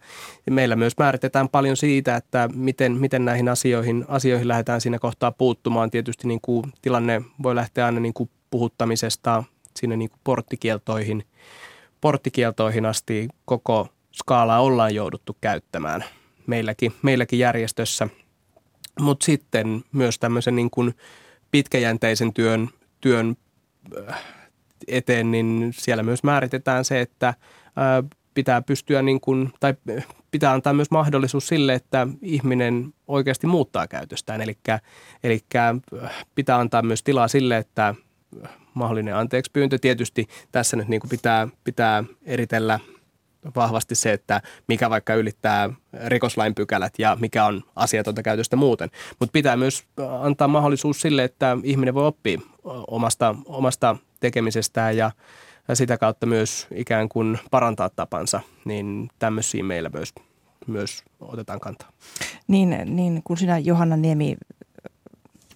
meillä 0.50 0.76
myös 0.76 0.98
määritetään 0.98 1.48
paljon 1.48 1.76
siitä, 1.76 2.16
että 2.16 2.48
miten, 2.54 2.92
miten 2.92 3.24
näihin 3.24 3.48
asioihin, 3.48 4.04
asioihin 4.08 4.48
lähdetään 4.48 4.80
siinä 4.80 4.98
kohtaa 4.98 5.32
puuttumaan. 5.32 5.90
Tietysti 5.90 6.28
niin 6.28 6.40
kuin 6.42 6.64
tilanne 6.82 7.22
voi 7.42 7.54
lähteä 7.54 7.86
aina 7.86 8.00
niin 8.00 8.14
kuin 8.14 8.30
puhuttamisesta 8.50 9.44
sinne 9.76 9.96
niin 9.96 10.10
kuin 10.10 10.20
porttikieltoihin, 10.24 11.24
porttikieltoihin 12.00 12.86
asti 12.86 13.28
koko 13.44 13.88
skaalaa 14.14 14.60
ollaan 14.60 14.94
jouduttu 14.94 15.36
käyttämään 15.40 16.04
meilläkin, 16.46 16.92
meilläkin 17.02 17.38
järjestössä. 17.38 18.08
Mutta 19.00 19.24
sitten 19.24 19.84
myös 19.92 20.18
tämmöisen 20.18 20.56
niin 20.56 20.70
kuin 20.70 20.94
pitkäjänteisen 21.50 22.32
työn, 22.32 22.68
työn 23.00 23.36
äh, 24.08 24.24
eteen, 24.88 25.30
niin 25.30 25.70
siellä 25.76 26.02
myös 26.02 26.22
määritetään 26.22 26.84
se, 26.84 27.00
että 27.00 27.28
äh, 27.28 27.34
pitää 28.34 28.62
pystyä 28.62 29.02
niin 29.02 29.20
kuin, 29.20 29.52
tai 29.60 29.74
pitää 30.30 30.52
antaa 30.52 30.72
myös 30.72 30.90
mahdollisuus 30.90 31.46
sille, 31.46 31.74
että 31.74 32.06
ihminen 32.22 32.94
oikeasti 33.08 33.46
muuttaa 33.46 33.88
käytöstään. 33.88 34.40
Eli, 34.40 34.58
eli 35.24 35.40
pitää 36.34 36.58
antaa 36.58 36.82
myös 36.82 37.02
tilaa 37.02 37.28
sille, 37.28 37.56
että 37.56 37.94
mahdollinen 38.74 39.16
anteeksi 39.16 39.50
pyyntö. 39.52 39.78
Tietysti 39.78 40.26
tässä 40.52 40.76
nyt 40.76 40.88
niin 40.88 41.00
kuin 41.00 41.10
pitää, 41.10 41.48
pitää 41.64 42.04
eritellä 42.22 42.80
vahvasti 43.56 43.94
se, 43.94 44.12
että 44.12 44.40
mikä 44.68 44.90
vaikka 44.90 45.14
ylittää 45.14 45.70
rikoslain 46.06 46.54
pykälät 46.54 46.92
ja 46.98 47.16
mikä 47.20 47.44
on 47.44 47.62
asiatonta 47.76 48.22
käytöstä 48.22 48.56
muuten. 48.56 48.90
Mutta 49.20 49.32
pitää 49.32 49.56
myös 49.56 49.84
antaa 50.20 50.48
mahdollisuus 50.48 51.00
sille, 51.00 51.24
että 51.24 51.56
ihminen 51.62 51.94
voi 51.94 52.06
oppia 52.06 52.40
omasta, 52.88 53.34
omasta 53.46 53.96
tekemisestään 54.20 54.96
ja 54.96 55.10
ja 55.68 55.76
sitä 55.76 55.98
kautta 55.98 56.26
myös 56.26 56.66
ikään 56.74 57.08
kuin 57.08 57.38
parantaa 57.50 57.90
tapansa, 57.90 58.40
niin 58.64 59.08
tämmöisiä 59.18 59.64
meillä 59.64 59.90
myös, 59.92 60.12
myös 60.66 61.04
otetaan 61.20 61.60
kantaa. 61.60 61.92
Niin, 62.48 62.76
niin 62.84 63.20
kun 63.24 63.36
sinä 63.38 63.58
Johanna 63.58 63.96
Niemi 63.96 64.36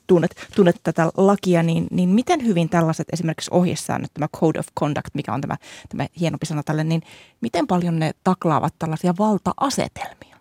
tunnet, 0.09 0.35
tunnet 0.57 0.77
tätä 0.83 1.11
lakia, 1.17 1.63
niin, 1.63 1.87
niin 1.91 2.09
miten 2.09 2.47
hyvin 2.47 2.69
tällaiset 2.69 3.07
esimerkiksi 3.13 3.51
ohjesäännöt, 3.53 4.15
tämä 4.15 4.29
Code 4.37 4.59
of 4.59 4.67
Conduct, 4.81 5.15
mikä 5.15 5.35
on 5.35 5.41
tämä, 5.41 5.57
tämä 5.89 6.07
hienompi 6.21 6.47
sana 6.47 6.63
tälle, 6.63 6.85
niin 6.85 7.03
miten 7.41 7.67
paljon 7.67 7.99
ne 7.99 8.13
taklaavat 8.25 8.75
tällaisia 8.79 9.15
valta-asetelmia? 9.19 10.37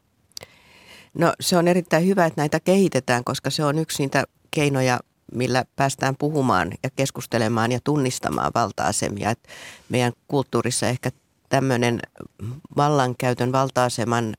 No 1.13 1.34
se 1.39 1.58
on 1.58 1.67
erittäin 1.67 2.08
hyvä, 2.08 2.25
että 2.25 2.41
näitä 2.41 2.60
kehitetään, 2.60 3.23
koska 3.23 3.49
se 3.49 3.65
on 3.65 3.80
yksi 3.80 4.03
niitä 4.03 4.23
keinoja 4.51 4.99
millä 5.34 5.65
päästään 5.75 6.15
puhumaan 6.19 6.71
ja 6.84 6.89
keskustelemaan 6.95 7.71
ja 7.71 7.80
tunnistamaan 7.84 8.51
valta-asemia. 8.56 9.32
Et 9.32 9.47
meidän 9.89 10.13
kulttuurissa 10.27 10.88
ehkä 10.88 11.10
tämmöinen 11.49 11.99
vallankäytön 12.77 13.51
valta-aseman 13.51 14.34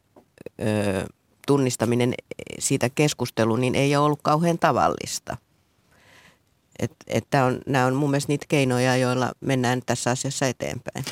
tunnistaminen 1.49 2.15
siitä 2.59 2.91
keskusteluun, 2.91 3.61
niin 3.61 3.75
ei 3.75 3.97
ole 3.97 4.05
ollut 4.05 4.23
kauhean 4.23 4.59
tavallista. 4.59 5.37
Et, 6.79 6.93
et 7.07 7.27
on, 7.47 7.61
nämä 7.67 7.87
on 7.87 7.95
mun 7.95 8.11
mielestä 8.11 8.33
niitä 8.33 8.47
keinoja, 8.49 8.97
joilla 8.97 9.33
mennään 9.41 9.81
tässä 9.87 10.11
asiassa 10.11 10.47
eteenpäin. 10.47 11.05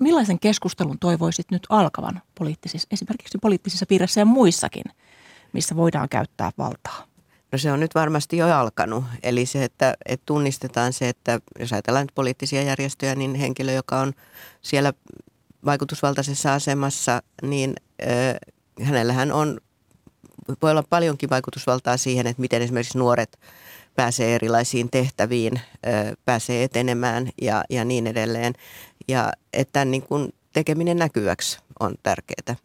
Millaisen 0.00 0.38
keskustelun 0.38 0.98
toivoisit 0.98 1.50
nyt 1.50 1.66
alkavan 1.68 2.22
poliittisissa, 2.38 2.88
esimerkiksi 2.90 3.38
poliittisissa 3.38 3.86
piirissä 3.86 4.20
ja 4.20 4.24
muissakin, 4.24 4.84
missä 5.52 5.76
voidaan 5.76 6.08
käyttää 6.08 6.50
valtaa? 6.58 7.04
No 7.52 7.58
se 7.58 7.72
on 7.72 7.80
nyt 7.80 7.94
varmasti 7.94 8.36
jo 8.36 8.46
alkanut. 8.54 9.04
Eli 9.22 9.46
se, 9.46 9.64
että, 9.64 9.94
että 10.06 10.26
tunnistetaan 10.26 10.92
se, 10.92 11.08
että 11.08 11.40
jos 11.58 11.72
ajatellaan 11.72 12.04
nyt 12.04 12.14
poliittisia 12.14 12.62
järjestöjä, 12.62 13.14
niin 13.14 13.34
henkilö, 13.34 13.72
joka 13.72 14.00
on 14.00 14.12
siellä 14.62 14.92
vaikutusvaltaisessa 15.64 16.54
asemassa, 16.54 17.22
niin 17.42 17.74
äh, 18.02 18.86
hänellähän 18.86 19.32
on, 19.32 19.60
voi 20.62 20.70
olla 20.70 20.84
paljonkin 20.90 21.30
vaikutusvaltaa 21.30 21.96
siihen, 21.96 22.26
että 22.26 22.40
miten 22.40 22.62
esimerkiksi 22.62 22.98
nuoret 22.98 23.38
pääsee 23.96 24.34
erilaisiin 24.34 24.90
tehtäviin, 24.90 25.60
pääsee 26.24 26.64
etenemään 26.64 27.30
ja, 27.42 27.64
ja 27.70 27.84
niin 27.84 28.06
edelleen. 28.06 28.54
Ja 29.08 29.32
että 29.52 29.84
niin 29.84 30.02
kuin 30.02 30.34
tekeminen 30.52 30.96
näkyväksi 30.96 31.58
on 31.80 31.94
tärkeää. 32.02 32.56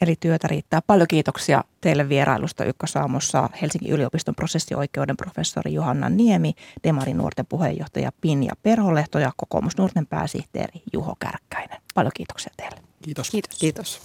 Eli 0.00 0.16
työtä 0.20 0.48
riittää. 0.48 0.82
Paljon 0.82 1.08
kiitoksia 1.08 1.64
teille 1.80 2.08
vierailusta 2.08 2.64
Ykkösaamossa 2.64 3.48
Helsingin 3.62 3.92
yliopiston 3.92 4.34
prosessioikeuden 4.34 5.16
professori 5.16 5.72
Johanna 5.74 6.08
Niemi, 6.08 6.54
Demarin 6.84 7.16
nuorten 7.16 7.46
puheenjohtaja 7.46 8.12
Pinja 8.20 8.52
Perholehto 8.62 9.18
ja 9.18 9.32
kokoomusnuorten 9.36 10.06
pääsihteeri 10.06 10.82
Juho 10.92 11.16
Kärkkäinen. 11.18 11.80
Paljon 11.94 12.12
kiitoksia 12.14 12.52
teille. 12.56 12.80
Kiitos. 13.02 13.30
Kiitos. 13.30 13.58
Kiitos. 13.58 14.00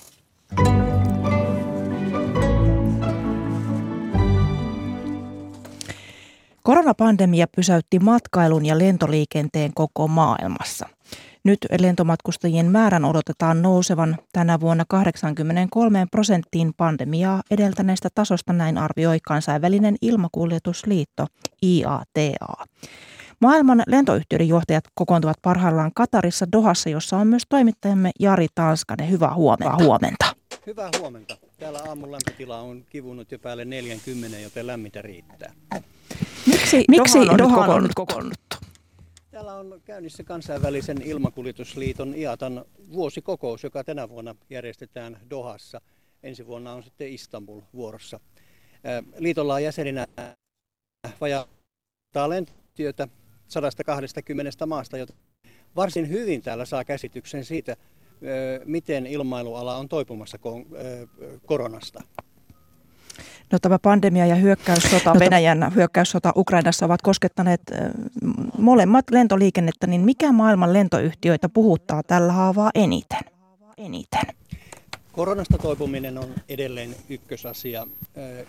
Koronapandemia 6.63 7.47
pysäytti 7.55 7.99
matkailun 7.99 8.65
ja 8.65 8.79
lentoliikenteen 8.79 9.71
koko 9.73 10.07
maailmassa. 10.07 10.89
Nyt 11.43 11.59
lentomatkustajien 11.79 12.71
määrän 12.71 13.05
odotetaan 13.05 13.61
nousevan 13.61 14.17
tänä 14.33 14.59
vuonna 14.59 14.83
83 14.87 16.05
prosenttiin 16.11 16.73
pandemiaa 16.77 17.41
edeltäneestä 17.51 18.09
tasosta, 18.15 18.53
näin 18.53 18.77
arvioi 18.77 19.19
kansainvälinen 19.19 19.95
ilmakuljetusliitto 20.01 21.27
IATA. 21.63 22.65
Maailman 23.41 23.83
lentoyhtiöiden 23.87 24.47
johtajat 24.47 24.83
kokoontuvat 24.95 25.37
parhaillaan 25.41 25.91
Katarissa 25.95 26.45
Dohassa, 26.51 26.89
jossa 26.89 27.17
on 27.17 27.27
myös 27.27 27.43
toimittajamme 27.49 28.11
Jari 28.19 28.47
Tanskanen. 28.55 29.09
Hyvää 29.09 29.33
huomenta. 29.33 29.73
Hyvää 29.73 29.85
huomenta. 29.87 30.32
Hyvää 30.67 30.89
huomenta. 30.99 31.37
Täällä 31.57 31.79
aamun 31.85 32.11
lämpötila 32.11 32.59
on 32.59 32.85
kivunut 32.89 33.31
jo 33.31 33.39
päälle 33.39 33.65
40, 33.65 34.39
joten 34.39 34.67
lämmintä 34.67 35.01
riittää. 35.01 35.53
Miksi, 36.47 36.85
Miksi 36.89 37.17
Dohan 37.17 37.29
on, 37.29 37.37
Dohan 37.37 37.69
on 37.69 37.83
nyt 37.83 37.91
kokoonnuttu? 37.95 38.57
Täällä 39.31 39.53
on 39.53 39.81
käynnissä 39.85 40.23
kansainvälisen 40.23 41.01
ilmakuljetusliiton 41.01 42.15
IATan 42.15 42.65
vuosikokous, 42.93 43.63
joka 43.63 43.83
tänä 43.83 44.09
vuonna 44.09 44.35
järjestetään 44.49 45.19
Dohassa. 45.29 45.81
Ensi 46.23 46.47
vuonna 46.47 46.73
on 46.73 46.83
sitten 46.83 47.13
Istanbul 47.13 47.61
vuorossa. 47.73 48.19
Liitolla 49.17 49.53
on 49.53 49.63
jäseninä 49.63 50.07
vajaa 51.21 51.47
lentotyötä 52.27 53.07
120 53.47 54.65
maasta, 54.65 54.97
jota 54.97 55.13
varsin 55.75 56.09
hyvin 56.09 56.41
täällä 56.41 56.65
saa 56.65 56.85
käsityksen 56.85 57.45
siitä, 57.45 57.75
miten 58.65 59.07
ilmailuala 59.07 59.75
on 59.75 59.89
toipumassa 59.89 60.37
koronasta. 61.45 62.03
No, 63.51 63.59
tämä 63.61 63.79
pandemia 63.79 64.25
ja 64.25 64.35
hyökkäyssota, 64.35 65.13
no, 65.13 65.19
Venäjän 65.19 65.71
hyökkäyssota 65.75 66.33
Ukrainassa 66.35 66.85
ovat 66.85 67.01
koskettaneet 67.01 67.61
molemmat 68.57 69.05
lentoliikennettä, 69.11 69.87
niin 69.87 70.01
mikä 70.01 70.31
maailman 70.31 70.73
lentoyhtiöitä 70.73 71.49
puhuttaa 71.49 72.03
tällä 72.03 72.33
haavaa 72.33 72.71
eniten? 72.75 73.19
eniten? 73.77 74.21
Koronasta 75.11 75.57
toipuminen 75.57 76.17
on 76.17 76.33
edelleen 76.49 76.95
ykkösasia. 77.09 77.87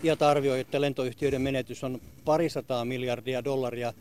IATA 0.03 0.29
arvioi, 0.29 0.59
että 0.59 0.81
lentoyhtiöiden 0.81 1.41
menetys 1.41 1.83
on 1.83 2.01
parisataa 2.25 2.85
miljardia 2.85 3.43
dollaria 3.43 3.93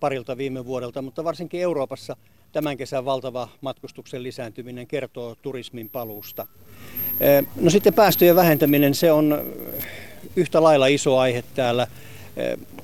parilta 0.00 0.36
viime 0.36 0.64
vuodelta, 0.64 1.02
mutta 1.02 1.24
varsinkin 1.24 1.60
Euroopassa 1.60 2.16
tämän 2.52 2.76
kesän 2.76 3.04
valtava 3.04 3.48
matkustuksen 3.60 4.22
lisääntyminen 4.22 4.86
kertoo 4.86 5.36
turismin 5.42 5.88
paluusta. 5.88 6.46
No 7.60 7.70
sitten 7.70 7.94
päästöjen 7.94 8.36
vähentäminen, 8.36 8.94
se 8.94 9.12
on 9.12 9.44
yhtä 10.36 10.62
lailla 10.62 10.86
iso 10.86 11.18
aihe 11.18 11.44
täällä. 11.54 11.86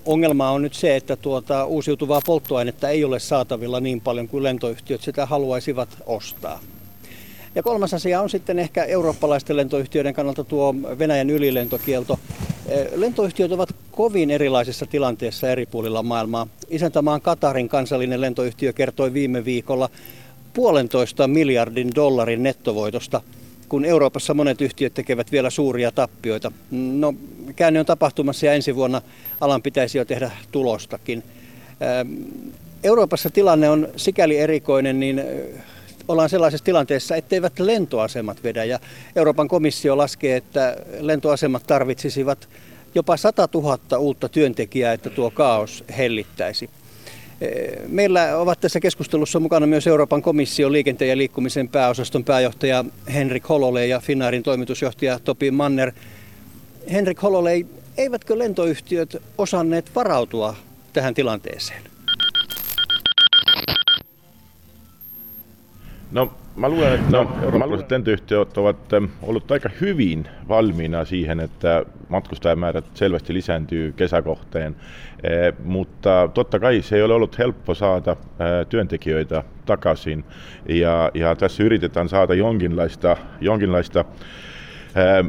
Ongelma 0.04 0.50
on 0.50 0.62
nyt 0.62 0.74
se, 0.74 0.96
että 0.96 1.16
tuota 1.16 1.64
uusiutuvaa 1.64 2.20
polttoainetta 2.26 2.88
ei 2.88 3.04
ole 3.04 3.20
saatavilla 3.20 3.80
niin 3.80 4.00
paljon 4.00 4.28
kuin 4.28 4.42
lentoyhtiöt 4.42 5.02
sitä 5.02 5.26
haluaisivat 5.26 5.88
ostaa. 6.06 6.60
Ja 7.54 7.62
kolmas 7.62 7.94
asia 7.94 8.20
on 8.20 8.30
sitten 8.30 8.58
ehkä 8.58 8.84
eurooppalaisten 8.84 9.56
lentoyhtiöiden 9.56 10.14
kannalta 10.14 10.44
tuo 10.44 10.74
Venäjän 10.98 11.30
ylilentokielto. 11.30 12.18
Lentoyhtiöt 12.94 13.52
ovat 13.52 13.68
kovin 13.90 14.30
erilaisessa 14.30 14.86
tilanteessa 14.86 15.50
eri 15.50 15.66
puolilla 15.66 16.02
maailmaa. 16.02 16.46
Isäntämaan 16.68 17.20
Katarin 17.20 17.68
kansallinen 17.68 18.20
lentoyhtiö 18.20 18.72
kertoi 18.72 19.12
viime 19.12 19.44
viikolla 19.44 19.90
puolentoista 20.54 21.28
miljardin 21.28 21.94
dollarin 21.94 22.42
nettovoitosta, 22.42 23.20
kun 23.68 23.84
Euroopassa 23.84 24.34
monet 24.34 24.60
yhtiöt 24.60 24.94
tekevät 24.94 25.32
vielä 25.32 25.50
suuria 25.50 25.92
tappioita. 25.92 26.52
No, 26.70 27.14
käänne 27.56 27.80
on 27.80 27.86
tapahtumassa 27.86 28.46
ja 28.46 28.52
ensi 28.52 28.76
vuonna 28.76 29.02
alan 29.40 29.62
pitäisi 29.62 29.98
jo 29.98 30.04
tehdä 30.04 30.30
tulostakin. 30.52 31.22
Euroopassa 32.84 33.30
tilanne 33.30 33.70
on 33.70 33.88
sikäli 33.96 34.38
erikoinen, 34.38 35.00
niin 35.00 35.22
ollaan 36.08 36.28
sellaisessa 36.28 36.64
tilanteessa, 36.64 37.16
etteivät 37.16 37.58
lentoasemat 37.58 38.42
vedä. 38.42 38.64
Ja 38.64 38.78
Euroopan 39.16 39.48
komissio 39.48 39.96
laskee, 39.96 40.36
että 40.36 40.76
lentoasemat 41.00 41.66
tarvitsisivat 41.66 42.48
jopa 42.94 43.16
100 43.16 43.48
000 43.54 43.98
uutta 43.98 44.28
työntekijää, 44.28 44.92
että 44.92 45.10
tuo 45.10 45.30
kaos 45.30 45.84
hellittäisi. 45.98 46.70
Meillä 47.88 48.36
ovat 48.36 48.60
tässä 48.60 48.80
keskustelussa 48.80 49.40
mukana 49.40 49.66
myös 49.66 49.86
Euroopan 49.86 50.22
komission 50.22 50.72
liikenteen 50.72 51.08
ja 51.08 51.16
liikkumisen 51.16 51.68
pääosaston 51.68 52.24
pääjohtaja 52.24 52.84
Henrik 53.14 53.48
Holole 53.48 53.86
ja 53.86 54.00
Finnairin 54.00 54.42
toimitusjohtaja 54.42 55.18
Topi 55.18 55.50
Manner. 55.50 55.92
Henrik 56.92 57.22
Holole, 57.22 57.66
eivätkö 57.96 58.38
lentoyhtiöt 58.38 59.22
osanneet 59.38 59.90
varautua 59.94 60.56
tähän 60.92 61.14
tilanteeseen? 61.14 61.93
No 66.12 66.32
mä 66.56 66.68
luulen, 66.68 66.94
että 66.94 67.10
no, 67.10 67.36
eurooppalaiset 67.42 67.90
lentoyhtiöt 67.90 68.58
ovat 68.58 68.76
olleet 69.22 69.50
aika 69.50 69.70
hyvin 69.80 70.28
valmiina 70.48 71.04
siihen, 71.04 71.40
että 71.40 71.84
matkustajamäärät 72.08 72.84
selvästi 72.94 73.34
lisääntyy 73.34 73.92
kesäkohteen, 73.92 74.76
e, 75.22 75.52
mutta 75.64 76.28
totta 76.34 76.58
kai 76.58 76.82
se 76.82 76.96
ei 76.96 77.02
ole 77.02 77.14
ollut 77.14 77.38
helppo 77.38 77.74
saada 77.74 78.12
e, 78.12 78.64
työntekijöitä 78.64 79.44
takaisin 79.66 80.24
ja, 80.68 81.10
ja 81.14 81.36
tässä 81.36 81.62
yritetään 81.64 82.08
saada 82.08 82.34
jonkinlaista, 82.34 83.16
jonkinlaista 83.40 84.04
e, 84.94 85.24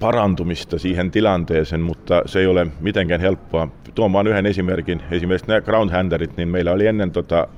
parantumista 0.00 0.78
siihen 0.78 1.10
tilanteeseen, 1.10 1.80
mutta 1.82 2.22
se 2.26 2.40
ei 2.40 2.46
ole 2.46 2.66
mitenkään 2.80 3.20
helppoa. 3.20 3.68
Tuon 3.94 4.12
vaan 4.12 4.26
yhden 4.26 4.46
esimerkin. 4.46 5.02
Esimerkiksi 5.10 5.48
nämä 5.48 5.60
groundhanderit, 5.60 6.36
niin 6.36 6.48
meillä 6.48 6.72
oli 6.72 6.86
ennen 6.86 7.10
tota, 7.10 7.48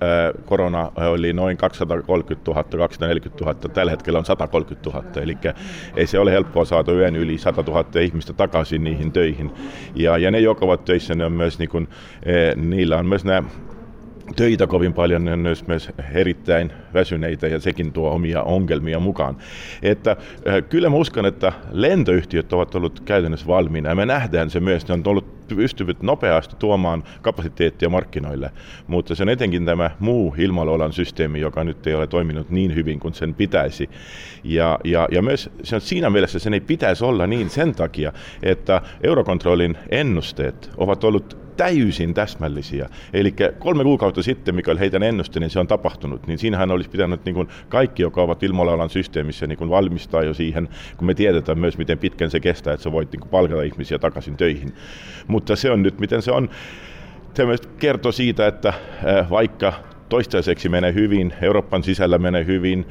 korona 0.45 0.93
oli 0.97 1.33
noin 1.33 1.57
230 1.57 2.51
000, 2.51 2.65
240 2.65 3.45
000, 3.45 3.55
tällä 3.55 3.91
hetkellä 3.91 4.19
on 4.19 4.25
130 4.25 4.91
000, 4.91 5.23
eli 5.23 5.39
ei 5.97 6.07
se 6.07 6.19
ole 6.19 6.33
helppoa 6.33 6.65
saada 6.65 6.93
yön 6.93 7.17
yli 7.17 7.39
100 7.39 7.63
000 7.63 8.01
ihmistä 8.01 8.33
takaisin 8.33 8.85
niihin 8.85 9.13
töihin. 9.13 9.53
Ja, 9.95 10.19
ja 10.19 10.31
ne, 10.31 10.41
jotka 10.41 10.65
ovat 10.65 10.85
töissä, 10.85 11.15
ne 11.15 11.25
on 11.25 11.33
myös, 11.33 11.59
niin 11.59 11.69
kuin, 11.69 11.89
niillä 12.57 12.97
on 12.97 13.07
myös 13.07 13.25
nämä 13.25 13.43
töitä 14.37 14.67
kovin 14.67 14.93
paljon, 14.93 15.25
ne 15.25 15.33
on 15.33 15.39
myös, 15.39 15.91
erittäin 16.13 16.73
väsyneitä 16.95 17.47
ja 17.47 17.61
sekin 17.61 17.93
tuo 17.93 18.11
omia 18.11 18.43
ongelmia 18.43 19.01
mukaan. 19.01 19.37
Että 19.83 20.11
äh, 20.11 20.65
kyllä 20.69 20.91
mä 20.91 20.97
uskon, 20.97 21.27
että 21.27 21.53
lentoyhtiöt 21.73 22.53
ovat 22.53 22.75
olleet 22.75 23.01
käytännössä 23.01 23.47
valmiina 23.47 23.89
ja 23.89 23.95
me 23.95 24.07
nähdään 24.07 24.51
se 24.51 24.61
myös, 24.61 24.89
ne 24.89 24.95
on 24.95 25.03
ollut 25.07 25.49
pystyvät 25.49 26.03
nopeasti 26.03 26.57
tuomaan 26.59 27.05
kapasiteettia 27.23 27.89
markkinoille, 27.89 28.51
mutta 28.87 29.15
se 29.15 29.23
on 29.23 29.29
etenkin 29.29 29.65
tämä 29.65 29.91
muu 29.99 30.35
ilmailualan 30.39 30.93
systeemi, 30.93 31.41
joka 31.41 31.65
nyt 31.65 31.87
ei 31.87 31.95
ole 31.95 32.07
toiminut 32.07 32.51
niin 32.51 32.75
hyvin 32.75 33.01
kuin 33.01 33.15
sen 33.15 33.35
pitäisi. 33.35 33.91
Ja, 34.45 34.79
ja, 34.85 35.09
ja 35.11 35.23
myös 35.23 35.51
se 35.63 35.75
on 35.75 35.81
siinä 35.81 36.11
mielessä 36.11 36.39
sen 36.39 36.55
ei 36.55 36.61
pitäisi 36.61 37.05
olla 37.05 37.27
niin 37.27 37.51
sen 37.51 37.75
takia, 37.75 38.13
että 38.43 38.83
Eurokontrollin 39.03 39.79
ennusteet 39.91 40.71
ovat 40.77 41.05
ollut 41.05 41.44
täysin 41.57 42.15
täsmällisiä. 42.15 42.89
Eli 43.13 43.35
kolme 43.59 43.83
kuukautta 43.83 44.23
sitten, 44.23 44.55
mikä 44.55 44.71
oli 44.71 44.81
heidän 44.81 45.03
ennuste, 45.03 45.41
niin 45.41 45.51
se 45.51 45.59
on 45.59 45.67
tapahtunut. 45.67 46.27
Niin 46.27 46.39
siinähän 46.39 46.71
olisi 46.71 46.91
pitänyt 46.91 47.25
niin 47.25 47.35
kuin 47.35 47.49
kaikki, 47.69 48.03
jotka 48.03 48.23
ovat 48.23 48.43
ilmoilalan 48.43 48.91
systeemissä, 48.91 49.47
niin 49.47 49.59
kuin 49.59 49.71
valmistaa 49.71 50.23
jo 50.23 50.35
siihen, 50.35 50.69
kun 50.97 51.07
me 51.07 51.15
tiedetään 51.15 51.59
myös, 51.59 51.79
miten 51.79 51.99
pitkän 51.99 52.31
se 52.31 52.41
kestää, 52.41 52.75
että 52.75 52.85
sä 52.85 52.93
voit 52.93 53.13
niin 53.13 53.21
kuin 53.21 53.31
palkata 53.31 53.63
ihmisiä 53.63 53.99
takaisin 53.99 54.37
töihin. 54.37 54.75
Mutta 55.27 55.57
se 55.57 55.71
on 55.71 55.83
nyt, 55.83 55.99
miten 55.99 56.23
se 56.23 56.33
on. 56.33 56.51
Se 57.35 57.45
kertoo 57.79 58.13
siitä, 58.13 58.47
että 58.47 58.73
vaikka 59.31 59.73
toistaiseksi 60.15 60.69
menee 60.69 60.95
hyvin, 60.95 61.33
Euroopan 61.43 61.83
sisällä 61.83 62.19
menee 62.19 62.47
hyvin, 62.47 62.87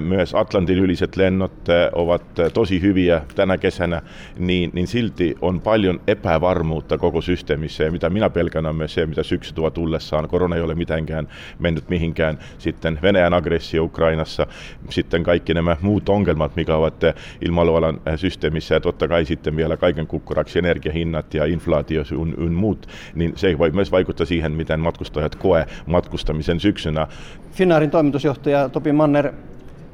myös 0.00 0.34
Atlantin 0.34 0.78
yliset 0.78 1.16
lennot 1.16 1.52
ovat 1.92 2.22
tosi 2.54 2.80
hyviä 2.80 3.22
tänä 3.34 3.58
kesänä, 3.58 4.02
niin, 4.38 4.70
niin 4.74 4.86
silti 4.86 5.34
on 5.40 5.60
paljon 5.60 6.00
epävarmuutta 6.06 6.98
koko 6.98 7.20
systeemissä 7.20 7.84
ja 7.84 7.92
mitä 7.92 8.10
minä 8.10 8.30
pelkän 8.30 8.66
on 8.66 8.76
myös 8.76 8.94
se, 8.94 9.06
mitä 9.06 9.22
syksy 9.22 9.54
tuo 9.54 9.70
tullessaan. 9.70 10.28
Korona 10.28 10.56
ei 10.56 10.62
ole 10.62 10.74
mitenkään 10.74 11.28
mennyt 11.58 11.88
mihinkään. 11.88 12.38
Sitten 12.58 12.98
Venäjän 13.02 13.34
aggressio 13.34 13.84
Ukrainassa, 13.84 14.46
sitten 14.90 15.22
kaikki 15.22 15.54
nämä 15.54 15.76
muut 15.80 16.08
ongelmat, 16.08 16.56
mikä 16.56 16.76
ovat 16.76 17.02
ilmailualan 17.44 18.00
systeemissä 18.16 18.74
ja 18.74 18.80
totta 18.80 19.08
kai 19.08 19.24
sitten 19.24 19.56
vielä 19.56 19.76
kaiken 19.76 20.06
kukkuraksi 20.06 20.58
energiahinnat 20.58 21.34
ja 21.34 21.44
inflaatio 21.44 22.02
ynnä 22.38 22.58
muut, 22.58 22.86
niin 23.14 23.32
se 23.36 23.58
voi 23.58 23.70
myös 23.70 23.92
vaikuttaa 23.92 24.26
siihen, 24.26 24.52
miten 24.52 24.80
matkustajat 24.80 25.34
koe 25.34 25.66
matkustamisen 25.86 26.60
syksynä. 26.66 27.06
Finnairin 27.52 27.90
toimitusjohtaja 27.90 28.68
Topi 28.68 28.92
Manner, 28.92 29.32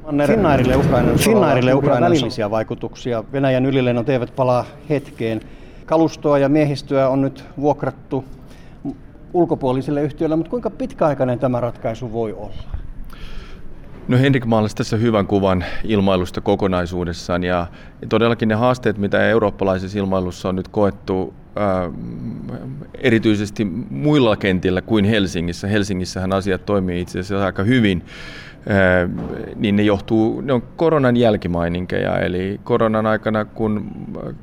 Manner 0.05 0.29
Finnairille 0.29 0.75
Ukrainan, 0.75 1.17
Finnairille 1.17 1.73
Ukrainan 1.73 2.09
välillisiä 2.11 2.51
vaikutuksia. 2.51 3.23
Venäjän 3.31 3.65
ylilennot 3.65 4.09
eivät 4.09 4.35
palaa 4.35 4.65
hetkeen. 4.89 5.41
Kalustoa 5.85 6.37
ja 6.37 6.49
miehistöä 6.49 7.09
on 7.09 7.21
nyt 7.21 7.45
vuokrattu 7.59 8.25
ulkopuolisille 9.33 10.01
yhtiöille, 10.01 10.35
mutta 10.35 10.49
kuinka 10.49 10.69
pitkäaikainen 10.69 11.39
tämä 11.39 11.59
ratkaisu 11.59 12.13
voi 12.13 12.33
olla? 12.33 12.82
No 14.07 14.17
Henrik 14.17 14.45
maalasi 14.45 14.75
tässä 14.75 14.97
hyvän 14.97 15.27
kuvan 15.27 15.65
ilmailusta 15.83 16.41
kokonaisuudessaan 16.41 17.43
ja 17.43 17.67
todellakin 18.09 18.49
ne 18.49 18.55
haasteet, 18.55 18.97
mitä 18.97 19.29
eurooppalaisessa 19.29 19.99
ilmailussa 19.99 20.49
on 20.49 20.55
nyt 20.55 20.67
koettu 20.67 21.33
ää, 21.55 21.91
erityisesti 22.93 23.65
muilla 23.89 24.35
kentillä 24.35 24.81
kuin 24.81 25.05
Helsingissä. 25.05 25.67
Helsingissähän 25.67 26.33
asiat 26.33 26.65
toimii 26.65 27.01
itse 27.01 27.19
asiassa 27.19 27.45
aika 27.45 27.63
hyvin 27.63 28.05
niin 29.55 29.75
ne 29.75 29.83
johtuu, 29.83 30.41
ne 30.41 30.53
on 30.53 30.63
koronan 30.75 31.17
jälkimaininkeja, 31.17 32.19
eli 32.19 32.59
koronan 32.63 33.05
aikana 33.05 33.45
kun 33.45 33.91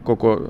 koko 0.04 0.48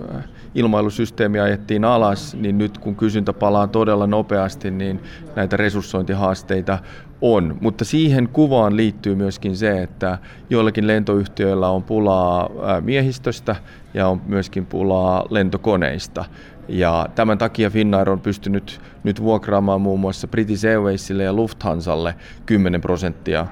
ilmailusysteemi 0.54 1.40
ajettiin 1.40 1.84
alas, 1.84 2.34
niin 2.34 2.58
nyt 2.58 2.78
kun 2.78 2.96
kysyntä 2.96 3.32
palaa 3.32 3.66
todella 3.66 4.06
nopeasti, 4.06 4.70
niin 4.70 5.00
näitä 5.36 5.56
resurssointihaasteita 5.56 6.78
on. 7.20 7.58
Mutta 7.60 7.84
siihen 7.84 8.28
kuvaan 8.28 8.76
liittyy 8.76 9.14
myöskin 9.14 9.56
se, 9.56 9.82
että 9.82 10.18
joillakin 10.50 10.86
lentoyhtiöillä 10.86 11.68
on 11.68 11.82
pulaa 11.82 12.50
miehistöstä 12.80 13.56
ja 13.94 14.08
on 14.08 14.20
myöskin 14.26 14.66
pulaa 14.66 15.26
lentokoneista. 15.30 16.24
Ja 16.68 17.08
tämän 17.14 17.38
takia 17.38 17.70
Finnair 17.70 18.10
on 18.10 18.20
pystynyt 18.20 18.80
nyt 19.04 19.22
vuokraamaan 19.22 19.80
muun 19.80 20.00
muassa 20.00 20.28
British 20.28 20.66
Airwaysille 20.66 21.22
ja 21.22 21.32
Lufthansalle 21.32 22.14
10 22.46 22.80
prosenttia 22.80 23.46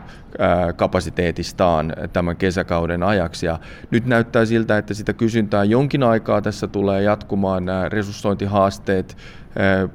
kapasiteetistaan 0.77 1.93
tämän 2.13 2.37
kesäkauden 2.37 3.03
ajaksi. 3.03 3.47
Ja 3.47 3.59
nyt 3.91 4.07
näyttää 4.07 4.45
siltä, 4.45 4.79
että 4.79 4.95
sitä 4.95 5.13
kysyntää 5.13 5.65
jonkin 5.65 6.03
aikaa 6.03 6.43
tässä 6.43 6.67
tulee 6.67 7.03
jatkumaan 7.03 7.65
nämä 7.65 7.89
resurssointihaasteet, 7.89 9.17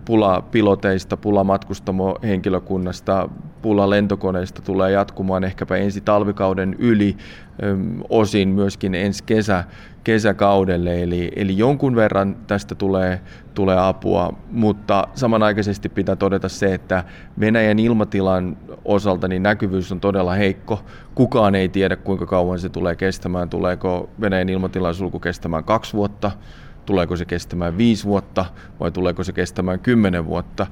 pula 0.06 0.42
piloteista, 0.42 1.18
pula 1.18 1.44
matkustamohenkilökunnasta, 1.44 3.30
pula 3.62 3.90
lentokoneista 3.90 4.62
tulee 4.62 4.92
jatkumaan 4.92 5.44
ehkäpä 5.44 5.76
ensi 5.76 6.02
talvikauden 6.02 6.76
yli, 6.80 7.18
osin 8.10 8.50
myöskin 8.50 8.96
ensi 8.96 9.24
kesä, 9.24 9.64
kesäkaudelle, 10.04 11.04
eli, 11.04 11.32
eli 11.36 11.58
jonkun 11.58 11.96
verran 11.96 12.36
tästä 12.48 12.76
tulee, 12.76 13.22
tulee 13.54 13.78
apua, 13.80 14.34
mutta 14.52 15.08
samanaikaisesti 15.44 15.90
pitää 15.90 16.16
todeta 16.16 16.50
se, 16.50 16.74
että 16.74 17.04
Venäjän 17.40 17.80
ilmatilan 17.80 18.58
osalta 18.86 19.28
niin 19.28 19.44
näkyvyys 19.44 19.92
on 19.92 20.00
todella 20.00 20.34
heikko. 20.34 20.84
Kukaan 21.16 21.56
ei 21.56 21.70
tiedä, 21.70 21.96
kuinka 21.96 22.26
kauan 22.26 22.60
se 22.60 22.70
tulee 22.70 22.96
kestämään. 22.96 23.50
Tuleeko 23.50 24.10
Venäjän 24.22 24.50
ilmatilan 24.50 24.96
sulku 24.96 25.20
kestämään 25.20 25.64
kaksi 25.64 25.94
vuotta, 25.94 26.32
tuleeko 26.86 27.16
se 27.16 27.26
kestämään 27.26 27.78
viisi 27.78 28.06
vuotta 28.06 28.46
vai 28.80 28.92
tuleeko 28.92 29.24
se 29.24 29.34
kestämään 29.34 29.80
kymmenen 29.80 30.26
vuotta. 30.26 30.68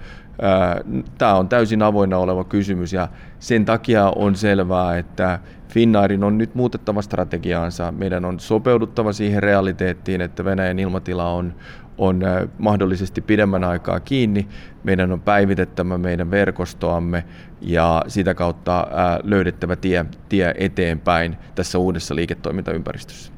Tämä 1.18 1.36
on 1.36 1.50
täysin 1.50 1.82
avoinna 1.82 2.18
oleva 2.18 2.44
kysymys 2.44 2.94
ja 2.94 3.08
sen 3.40 3.66
takia 3.66 4.14
on 4.16 4.36
selvää, 4.36 4.98
että 4.98 5.40
Finnairin 5.68 6.24
on 6.24 6.38
nyt 6.38 6.56
muutettava 6.56 7.02
strategiaansa. 7.02 7.92
Meidän 7.92 8.26
on 8.26 8.40
sopeuduttava 8.40 9.14
siihen 9.14 9.44
realiteettiin, 9.44 10.22
että 10.22 10.46
Venäjän 10.46 10.80
ilmatila 10.80 11.32
on, 11.32 11.54
on 11.98 12.22
mahdollisesti 12.58 13.22
pidemmän 13.22 13.64
aikaa 13.64 14.00
kiinni. 14.00 14.48
Meidän 14.84 15.12
on 15.12 15.22
päivitettävä 15.22 15.98
meidän 15.98 16.32
verkostoamme 16.32 17.24
ja 17.62 18.04
sitä 18.08 18.34
kautta 18.34 18.88
löydettävä 19.24 19.76
tie, 19.76 20.06
tie 20.30 20.54
eteenpäin 20.58 21.38
tässä 21.56 21.78
uudessa 21.78 22.16
liiketoimintaympäristössä. 22.16 23.34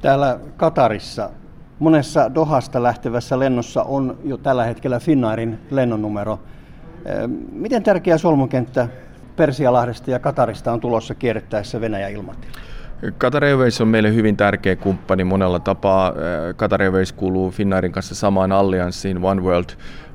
Täällä 0.00 0.38
Katarissa 0.56 1.30
monessa 1.78 2.34
Dohasta 2.34 2.82
lähtevässä 2.82 3.38
lennossa 3.38 3.82
on 3.82 4.18
jo 4.24 4.36
tällä 4.36 4.64
hetkellä 4.64 4.98
Finnairin 4.98 5.58
lennonnumero. 5.70 6.40
Miten 7.52 7.82
tärkeä 7.82 8.18
solmukenttä 8.18 8.88
Persialahdesta 9.36 10.10
ja 10.10 10.18
Katarista 10.18 10.72
on 10.72 10.80
tulossa 10.80 11.14
kierrettäessä 11.14 11.80
Venäjän 11.80 12.12
ilmatila? 12.12 12.52
Qatar 13.18 13.44
Airways 13.44 13.80
on 13.80 13.88
meille 13.88 14.14
hyvin 14.14 14.36
tärkeä 14.36 14.76
kumppani 14.76 15.24
monella 15.24 15.58
tapaa. 15.58 16.12
Qatar 16.56 16.82
Airways 16.82 17.12
kuuluu 17.12 17.50
Finnairin 17.50 17.92
kanssa 17.92 18.14
samaan 18.14 18.52
allianssiin, 18.52 19.24
One 19.24 19.42
World 19.42 19.70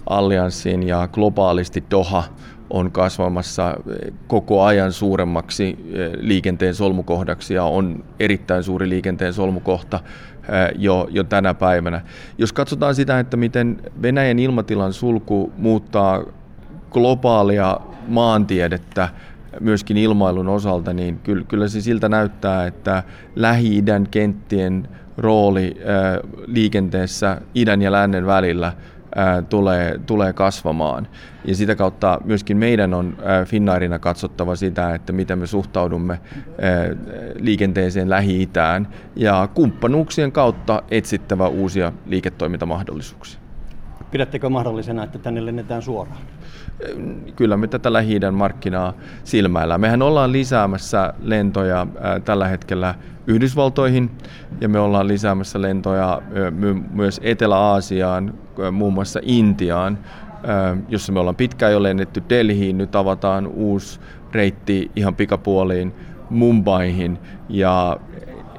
allianssiin 0.10 0.88
ja 0.88 1.08
globaalisti 1.12 1.84
Doha 1.92 2.24
on 2.70 2.92
kasvamassa 2.92 3.78
koko 4.28 4.64
ajan 4.64 4.92
suuremmaksi 4.92 5.78
liikenteen 6.20 6.76
solmukohdaksi 6.76 7.54
ja 7.54 7.64
on 7.64 8.04
erittäin 8.20 8.64
suuri 8.64 8.90
liikenteen 8.90 9.34
solmukohta 9.34 10.00
jo, 10.76 11.08
jo 11.10 11.24
tänä 11.24 11.54
päivänä. 11.54 12.02
Jos 12.38 12.54
katsotaan 12.54 12.96
sitä, 12.96 13.20
että 13.20 13.38
miten 13.38 13.82
Venäjän 14.02 14.40
ilmatilan 14.40 14.94
sulku 14.94 15.52
muuttaa 15.58 16.24
globaalia 16.92 17.80
maantiedettä 18.08 19.10
myöskin 19.60 19.98
ilmailun 19.98 20.48
osalta, 20.48 20.94
niin 20.94 21.20
kyllä, 21.20 21.46
kyllä 21.48 21.68
se 21.68 21.82
siltä 21.82 22.10
näyttää, 22.10 22.68
että 22.68 23.04
Lähi-idän 23.36 24.08
kenttien 24.12 24.88
rooli 25.18 25.78
liikenteessä 26.46 27.42
idän 27.56 27.82
ja 27.82 27.92
lännen 27.92 28.26
välillä 28.26 28.74
tulee, 29.50 30.00
tulee 30.06 30.34
kasvamaan. 30.34 31.08
Ja 31.46 31.56
sitä 31.56 31.76
kautta 31.76 32.22
myöskin 32.24 32.58
meidän 32.58 32.94
on 32.94 33.18
Finnairina 33.46 34.00
katsottava 34.00 34.56
sitä, 34.56 34.96
että 34.96 35.14
miten 35.14 35.40
me 35.40 35.48
suhtaudumme 35.48 36.20
liikenteeseen 37.40 38.10
Lähi-Itään 38.10 38.88
ja 39.16 39.50
kumppanuuksien 39.54 40.32
kautta 40.32 40.84
etsittävä 40.92 41.48
uusia 41.48 41.92
liiketoimintamahdollisuuksia. 42.06 43.40
Pidättekö 44.12 44.50
mahdollisena, 44.50 45.04
että 45.04 45.20
tänne 45.20 45.46
lennetään 45.46 45.82
suoraan? 45.82 46.22
Kyllä 47.36 47.58
me 47.58 47.68
tätä 47.68 47.94
lähi 47.94 48.20
markkinaa 48.32 48.94
silmäillään. 49.24 49.82
Mehän 49.82 50.02
ollaan 50.02 50.32
lisäämässä 50.32 51.14
lentoja 51.22 51.88
tällä 52.26 52.48
hetkellä 52.48 52.96
Yhdysvaltoihin 53.28 54.12
ja 54.62 54.70
me 54.70 54.80
ollaan 54.80 55.08
lisäämässä 55.08 55.62
lentoja 55.62 56.22
myös 56.92 57.20
Etelä-Aasiaan, 57.24 58.34
muun 58.72 58.94
muassa 58.94 59.20
Intiaan, 59.24 59.98
jossa 60.90 61.12
me 61.12 61.20
ollaan 61.20 61.36
pitkään 61.36 61.72
jo 61.72 61.84
lennetty 61.84 62.24
Delhiin. 62.30 62.78
Nyt 62.78 62.96
avataan 62.96 63.48
uusi 63.48 64.00
reitti 64.32 64.92
ihan 64.96 65.16
pikapuoliin 65.16 65.94
Mumbaihin 66.30 67.18
ja 67.50 67.98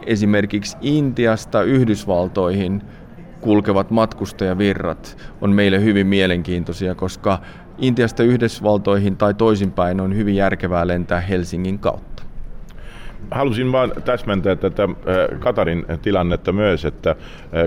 esimerkiksi 0.07 0.77
Intiasta 0.81 1.63
Yhdysvaltoihin 1.63 2.83
kulkevat 3.41 3.91
matkustajavirrat 3.91 5.17
on 5.41 5.51
meille 5.53 5.83
hyvin 5.83 6.07
mielenkiintoisia, 6.07 6.95
koska 6.95 7.39
Intiasta 7.79 8.23
Yhdysvaltoihin 8.23 9.17
tai 9.17 9.35
toisinpäin 9.35 10.01
on 10.01 10.17
hyvin 10.17 10.37
järkevää 10.37 10.87
lentää 10.87 11.21
Helsingin 11.21 11.79
kautta. 11.79 12.23
Halusin 13.31 13.73
vain 13.73 13.93
täsmentää 14.05 14.57
tätä 14.57 14.89
Katarin 15.39 15.87
tilannetta 16.03 16.53
myös, 16.53 16.85
että 16.85 17.17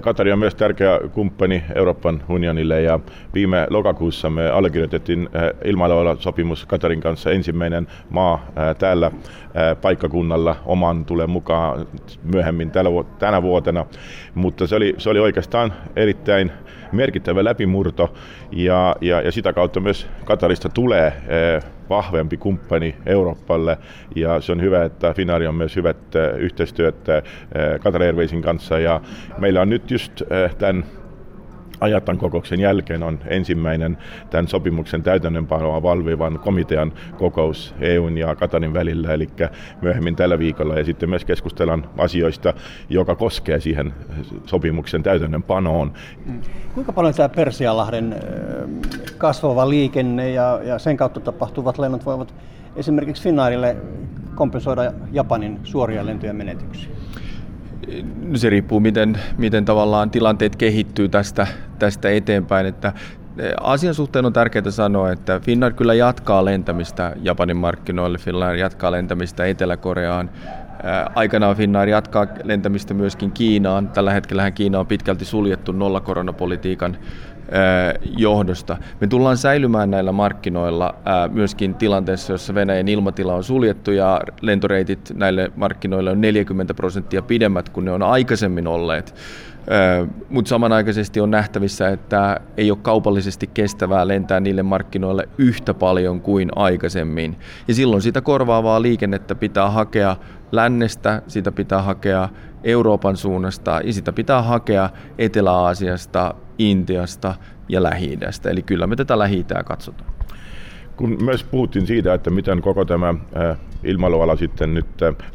Katari 0.04 0.32
on 0.32 0.40
myös 0.40 0.56
tärkeä 0.56 1.00
kumppani 1.12 1.64
Euroopan 1.76 2.24
unionille 2.30 2.82
ja 2.82 3.00
viime 3.34 3.68
lokakuussa 3.70 4.30
me 4.30 4.50
allekirjoitettiin 4.50 5.30
ilmailuala 5.66 6.16
sopimus 6.20 6.66
Katarin 6.66 7.02
kanssa 7.02 7.32
ensimmäinen 7.32 7.88
maa 8.10 8.46
täällä 8.78 9.12
paikkakunnalla. 9.82 10.56
Oman 10.66 11.06
tulee 11.06 11.28
mukaan 11.28 11.88
myöhemmin 12.24 12.72
tänä 13.20 13.42
vuotena, 13.42 13.86
mutta 14.36 14.68
se 14.68 14.76
oli, 14.76 14.96
se 14.98 15.10
oli 15.10 15.20
oikeastaan 15.20 15.74
erittäin 15.96 16.52
merkittävä 16.96 17.44
läpimurto 17.44 18.14
ja, 18.52 18.96
ja, 19.02 19.22
ja 19.22 19.32
sitä 19.32 19.54
kautta 19.54 19.80
myös 19.80 20.08
Katarista 20.26 20.70
tulee 20.70 21.08
eh, 21.08 21.64
vahvempi 21.90 22.38
kumppani 22.38 22.96
Euroopalle. 23.06 23.78
Ja 24.16 24.42
se 24.42 24.52
on 24.52 24.62
hyvä, 24.62 24.84
että 24.84 25.14
Finnair 25.14 25.50
on 25.50 25.56
myös 25.56 25.76
hyvät 25.76 26.16
eh, 26.16 26.38
yhteistyöt 26.38 27.10
eh, 27.10 27.24
Qatar 27.80 28.02
Airwaysin 28.02 28.42
kanssa. 28.42 28.80
Ja 28.80 29.02
meillä 29.38 29.62
on 29.62 29.70
nyt 29.70 29.92
just 29.92 30.22
tämän 30.58 30.86
Ajatan 31.80 32.18
kokouksen 32.18 32.60
jälkeen 32.60 33.04
on 33.04 33.20
ensimmäinen 33.28 33.98
tämän 34.30 34.48
sopimuksen 34.48 35.04
täytännönpanoa 35.04 35.84
valvivan 35.84 36.40
komitean 36.40 36.94
kokous 37.18 37.76
EUn 37.80 38.18
ja 38.18 38.36
Katarin 38.36 38.74
välillä, 38.74 39.14
eli 39.14 39.30
myöhemmin 39.82 40.16
tällä 40.16 40.40
viikolla. 40.40 40.76
Ja 40.76 40.86
sitten 40.86 41.10
myös 41.10 41.26
keskustellaan 41.26 41.90
asioista, 41.98 42.54
joka 42.90 43.16
koskee 43.16 43.60
siihen 43.60 43.94
sopimuksen 44.46 45.04
täytännönpanoon. 45.04 45.94
Kuinka 46.74 46.94
paljon 46.94 47.14
tämä 47.14 47.30
Persialahden 47.30 48.16
kasvava 49.18 49.70
liikenne 49.70 50.32
ja, 50.32 50.60
sen 50.80 50.98
kautta 50.98 51.20
tapahtuvat 51.20 51.78
lennot 51.78 52.06
voivat 52.06 52.34
esimerkiksi 52.76 53.24
Finnairille 53.24 53.78
kompensoida 54.36 54.94
Japanin 55.12 55.60
suoria 55.64 56.06
lentojen 56.06 56.36
menetyksiä? 56.36 56.90
Se 58.36 58.50
riippuu, 58.50 58.80
miten, 58.80 59.20
miten 59.38 59.66
tavallaan 59.66 60.12
tilanteet 60.12 60.56
kehittyy 60.56 61.10
tästä, 61.10 61.48
tästä 61.80 62.10
eteenpäin. 62.10 62.66
Että 62.66 62.94
eh, 63.38 63.54
Asian 63.62 63.94
suhteen 63.94 64.26
on 64.26 64.34
tärkeää 64.34 64.72
sanoa, 64.72 65.12
että 65.12 65.40
Finnair 65.40 65.74
kyllä 65.74 65.94
jatkaa 65.94 66.46
lentämistä 66.46 67.16
Japanin 67.22 67.58
markkinoille, 67.58 68.18
Finnair 68.18 68.56
jatkaa 68.56 68.92
lentämistä 68.92 69.46
Etelä-Koreaan. 69.46 70.30
Eh, 70.30 71.12
aikanaan 71.16 71.56
Finnair 71.56 71.90
jatkaa 71.90 72.28
lentämistä 72.44 72.94
myöskin 72.94 73.32
Kiinaan. 73.32 73.88
Tällä 73.88 74.14
hetkellä 74.14 74.52
Kiina 74.52 74.80
on 74.80 74.88
pitkälti 74.88 75.26
suljettu 75.26 75.72
nollakoronapolitiikan 75.72 76.98
johdosta. 78.18 78.78
Me 79.02 79.08
tullaan 79.08 79.38
säilymään 79.38 79.92
näillä 79.92 80.12
markkinoilla 80.12 80.96
myöskin 81.32 81.76
tilanteessa, 81.76 82.34
jossa 82.34 82.56
Venäjän 82.56 82.88
ilmatila 82.88 83.34
on 83.34 83.44
suljettu 83.44 83.92
ja 83.92 84.22
lentoreitit 84.42 85.12
näille 85.16 85.52
markkinoille 85.56 86.12
on 86.12 86.22
40 86.22 86.74
prosenttia 86.74 87.22
pidemmät 87.22 87.70
kuin 87.70 87.86
ne 87.86 87.92
on 87.92 88.04
aikaisemmin 88.04 88.68
olleet. 88.68 89.16
Mutta 90.30 90.50
samanaikaisesti 90.50 91.20
on 91.20 91.32
nähtävissä, 91.32 91.90
että 91.90 92.40
ei 92.58 92.72
ole 92.72 92.80
kaupallisesti 92.82 93.50
kestävää 93.54 94.08
lentää 94.08 94.40
niille 94.40 94.64
markkinoille 94.64 95.30
yhtä 95.38 95.74
paljon 95.74 96.22
kuin 96.22 96.50
aikaisemmin. 96.56 97.38
Ja 97.68 97.74
silloin 97.74 98.02
sitä 98.02 98.22
korvaavaa 98.22 98.82
liikennettä 98.82 99.36
pitää 99.36 99.70
hakea 99.70 100.16
lännestä, 100.52 101.22
sitä 101.28 101.52
pitää 101.52 101.82
hakea 101.82 102.30
Euroopan 102.64 103.18
suunnasta 103.18 103.82
ja 103.84 103.94
sitä 103.94 104.14
pitää 104.14 104.42
hakea 104.42 104.90
Etelä-Aasiasta, 105.18 106.36
Intiasta 106.58 107.36
ja 107.70 107.84
lähi 107.84 108.18
Eli 108.50 108.62
kyllä 108.62 108.88
me 108.88 108.96
tätä 108.96 109.20
lähi 109.20 109.46
katsotaan. 109.66 110.16
Kun 110.96 111.24
myös 111.24 111.44
puhuttiin 111.44 111.88
siitä, 111.88 112.14
että 112.14 112.30
miten 112.30 112.62
koko 112.62 112.86
tämä 112.86 113.14
ilmailuala 113.84 114.36
sitten 114.36 114.74
nyt, 114.74 114.86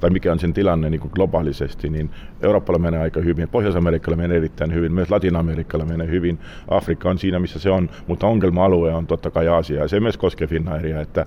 tai 0.01 0.11
mikä 0.11 0.33
on 0.33 0.39
sen 0.39 0.53
tilanne 0.53 0.91
niin 0.91 1.01
kuin 1.01 1.11
globaalisesti, 1.15 1.89
niin 1.91 2.11
Euroopalla 2.43 2.79
menee 2.79 3.01
aika 3.01 3.21
hyvin, 3.21 3.49
Pohjois-Amerikalla 3.49 4.17
menee 4.17 4.37
erittäin 4.37 4.75
hyvin, 4.75 4.93
myös 4.93 5.11
Latin-Amerikalla 5.11 5.85
menee 5.85 6.07
hyvin, 6.07 6.39
Afrikka 6.69 7.11
on 7.11 7.19
siinä, 7.19 7.39
missä 7.39 7.59
se 7.59 7.71
on, 7.71 7.91
mutta 8.07 8.27
ongelma-alue 8.27 8.95
on 8.95 9.07
totta 9.07 9.31
kai 9.31 9.49
Aasia, 9.49 9.81
ja 9.83 9.89
se 9.89 10.01
myös 10.01 10.17
koskee 10.17 10.47
Finnairia, 10.47 11.01
että 11.01 11.27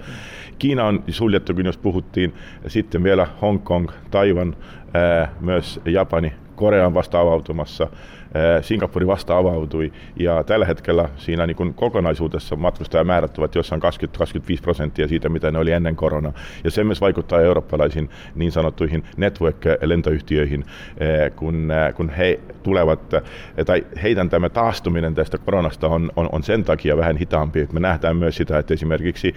Kiina 0.59 0.85
on 0.85 1.03
suljettu, 1.07 1.53
jos 1.63 1.77
puhuttiin, 1.77 2.33
sitten 2.67 3.03
vielä 3.03 3.27
Hongkong, 3.41 3.89
Taiwan, 4.11 4.55
myös 5.41 5.79
Japani, 5.85 6.33
Korea 6.55 6.87
on 6.87 6.93
vasta 6.93 7.19
avautumassa, 7.19 7.87
Singapuri 8.61 9.07
vasta 9.07 9.37
avautui 9.37 9.93
ja 10.19 10.43
tällä 10.43 10.65
hetkellä 10.65 11.09
siinä 11.17 11.47
niin 11.47 11.73
kokonaisuudessa 11.75 12.55
matkustajamäärät 12.55 13.37
ovat 13.37 13.55
jossain 13.55 13.81
20-25 13.81 13.85
prosenttia 14.61 15.07
siitä, 15.07 15.29
mitä 15.29 15.51
ne 15.51 15.59
oli 15.59 15.71
ennen 15.71 15.95
koronaa. 15.95 16.33
Ja 16.63 16.71
se 16.71 16.83
myös 16.83 17.01
vaikuttaa 17.01 17.41
eurooppalaisiin 17.41 18.09
niin 18.35 18.51
sanottuihin 18.51 19.03
network-lentoyhtiöihin, 19.17 20.65
kun, 21.35 21.69
kun 21.95 22.09
he 22.09 22.39
tulevat, 22.63 22.99
tai 23.65 23.85
heidän 24.03 24.29
tämä 24.29 24.49
taastuminen 24.49 25.15
tästä 25.15 25.37
koronasta 25.37 25.87
on, 25.87 26.11
on, 26.15 26.29
on 26.31 26.43
sen 26.43 26.63
takia 26.63 26.97
vähän 26.97 27.17
hitaampi. 27.17 27.67
Me 27.71 27.79
nähdään 27.79 28.17
myös 28.17 28.35
sitä, 28.35 28.59
että 28.59 28.73
esimerkiksi 28.73 29.35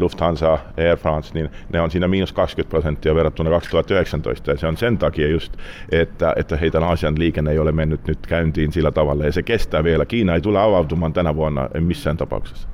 Lufthansa, 0.00 0.58
Air 0.78 0.96
France, 0.96 1.34
niin 1.34 1.50
ne 1.72 1.80
on 1.80 1.90
siinä 1.90 2.08
miinus 2.08 2.32
20 2.32 2.70
prosenttia 2.70 3.14
verrattuna 3.14 3.50
2019. 3.50 4.50
Ja 4.50 4.56
se 4.56 4.66
on 4.66 4.76
sen 4.76 4.98
takia 4.98 5.28
just, 5.28 5.56
että, 5.92 6.32
että 6.36 6.56
heidän 6.56 6.82
Aasian 6.82 7.18
liikenne 7.18 7.50
ei 7.50 7.58
ole 7.58 7.72
mennyt 7.72 8.00
nyt 8.10 8.26
käyntiin 8.26 8.72
sillä 8.72 8.90
tavalla 8.90 9.24
ja 9.24 9.32
se 9.32 9.42
kestää 9.42 9.84
vielä. 9.84 10.04
Kiina 10.04 10.34
ei 10.34 10.40
tule 10.40 10.60
avautumaan 10.60 11.12
tänä 11.12 11.36
vuonna 11.36 11.68
missään 11.80 12.16
tapauksessa. 12.16 12.68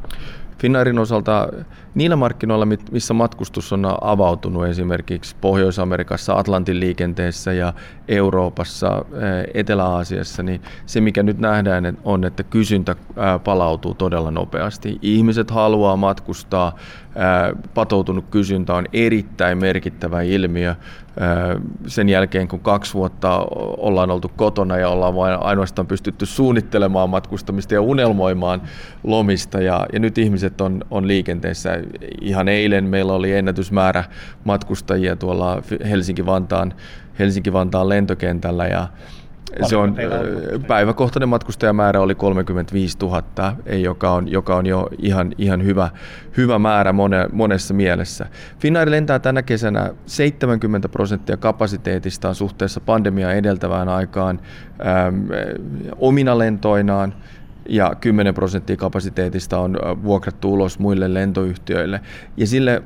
Finnairin 0.58 0.98
osalta 0.98 1.48
niillä 1.94 2.16
markkinoilla, 2.16 2.66
missä 2.90 3.14
matkustus 3.14 3.72
on 3.72 3.86
avautunut 4.00 4.66
esimerkiksi 4.66 5.36
Pohjois-Amerikassa, 5.40 6.38
Atlantin 6.38 6.80
liikenteessä 6.80 7.52
ja 7.52 7.72
Euroopassa, 8.08 9.04
eh, 9.12 9.50
Etelä-Aasiassa, 9.54 10.42
niin 10.42 10.60
se 10.86 11.00
mikä 11.00 11.22
nyt 11.22 11.38
nähdään 11.38 11.98
on, 12.04 12.24
että 12.24 12.42
kysyntä 12.42 12.92
eh, 12.92 12.96
palautuu 13.44 13.94
todella 13.94 14.30
nopeasti. 14.30 14.98
Ihmiset 15.02 15.50
haluaa 15.50 15.96
matkustaa, 15.96 16.76
eh, 17.06 17.62
patoutunut 17.74 18.24
kysyntä 18.30 18.74
on 18.74 18.86
erittäin 18.92 19.58
merkittävä 19.58 20.22
ilmiö. 20.22 20.74
Sen 21.86 22.08
jälkeen 22.08 22.48
kun 22.48 22.60
kaksi 22.60 22.94
vuotta 22.94 23.46
ollaan 23.76 24.10
oltu 24.10 24.30
kotona 24.36 24.76
ja 24.76 24.88
ollaan 24.88 25.14
vain 25.14 25.40
ainoastaan 25.40 25.86
pystytty 25.86 26.26
suunnittelemaan 26.26 27.10
matkustamista 27.10 27.74
ja 27.74 27.80
unelmoimaan 27.80 28.62
lomista 29.04 29.60
ja, 29.60 29.86
ja 29.92 29.98
nyt 29.98 30.18
ihmiset 30.18 30.60
on, 30.60 30.80
on 30.90 31.08
liikenteessä. 31.08 31.70
Ihan 32.20 32.48
eilen 32.48 32.84
meillä 32.84 33.12
oli 33.12 33.32
ennätysmäärä 33.32 34.04
matkustajia 34.44 35.16
tuolla 35.16 35.62
Helsinki-Vantaan, 35.88 36.74
Helsinki-Vantaan 37.18 37.88
lentokentällä 37.88 38.66
ja 38.66 38.88
se 39.62 39.76
on, 39.76 39.96
päiväkohtainen 40.66 41.28
matkustajamäärä 41.28 42.00
oli 42.00 42.14
35 42.14 42.98
000, 42.98 43.22
joka 43.82 44.10
on, 44.10 44.28
joka 44.28 44.56
on 44.56 44.66
jo 44.66 44.88
ihan, 44.98 45.32
ihan 45.38 45.64
hyvä, 45.64 45.90
hyvä 46.36 46.58
määrä 46.58 46.92
mone, 46.92 47.28
monessa 47.32 47.74
mielessä. 47.74 48.26
Finnair 48.58 48.90
lentää 48.90 49.18
tänä 49.18 49.42
kesänä 49.42 49.90
70 50.06 50.88
prosenttia 50.88 51.36
kapasiteetistaan 51.36 52.34
suhteessa 52.34 52.80
pandemiaa 52.80 53.32
edeltävään 53.32 53.88
aikaan 53.88 54.40
äm, 55.06 55.28
omina 55.98 56.38
lentoinaan 56.38 57.14
ja 57.68 57.94
10 58.00 58.34
prosenttia 58.34 58.76
kapasiteetista 58.76 59.58
on 59.58 59.78
vuokrattu 60.02 60.52
ulos 60.52 60.78
muille 60.78 61.14
lentoyhtiöille. 61.14 62.00
Ja 62.36 62.46
sille 62.46 62.82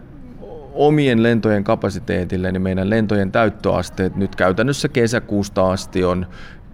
omien 0.80 1.22
lentojen 1.22 1.64
kapasiteetille, 1.64 2.52
niin 2.52 2.62
meidän 2.62 2.90
lentojen 2.90 3.32
täyttöasteet 3.32 4.16
nyt 4.16 4.36
käytännössä 4.36 4.88
kesäkuusta 4.88 5.70
asti 5.70 6.04
on 6.04 6.26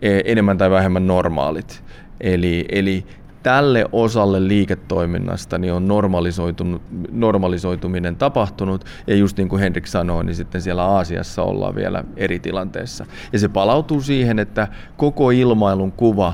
e, 0.03 0.21
enemmän 0.25 0.59
tai 0.59 0.71
vähemmän 0.71 1.07
normaalit. 1.07 1.85
Eli, 2.21 2.65
eli 2.73 3.07
tälle 3.43 3.87
osalle 3.93 4.49
liiketoiminnasta 4.49 5.59
niin 5.59 5.73
on 5.73 5.89
normalisoitunut, 5.89 6.83
normalisoituminen 7.11 8.17
tapahtunut. 8.17 8.85
Ja 9.07 9.17
just 9.17 9.37
niin 9.37 9.49
kuin 9.49 9.61
Henrik 9.61 9.87
sanoi, 9.87 10.25
niin 10.25 10.37
sitten 10.37 10.63
siellä 10.63 10.85
Aasiassa 10.85 11.43
ollaan 11.43 11.75
vielä 11.75 12.05
eri 12.17 12.39
tilanteessa. 12.39 13.07
Ja 13.33 13.39
se 13.39 13.49
palautuu 13.49 14.01
siihen, 14.01 14.39
että 14.39 14.69
koko 14.97 15.31
ilmailun 15.31 15.93
kuva 15.93 16.33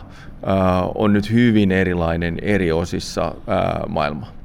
on 0.94 1.12
nyt 1.12 1.30
hyvin 1.30 1.72
erilainen 1.72 2.38
eri 2.42 2.72
osissa 2.72 3.34
maailmaa. 3.88 4.41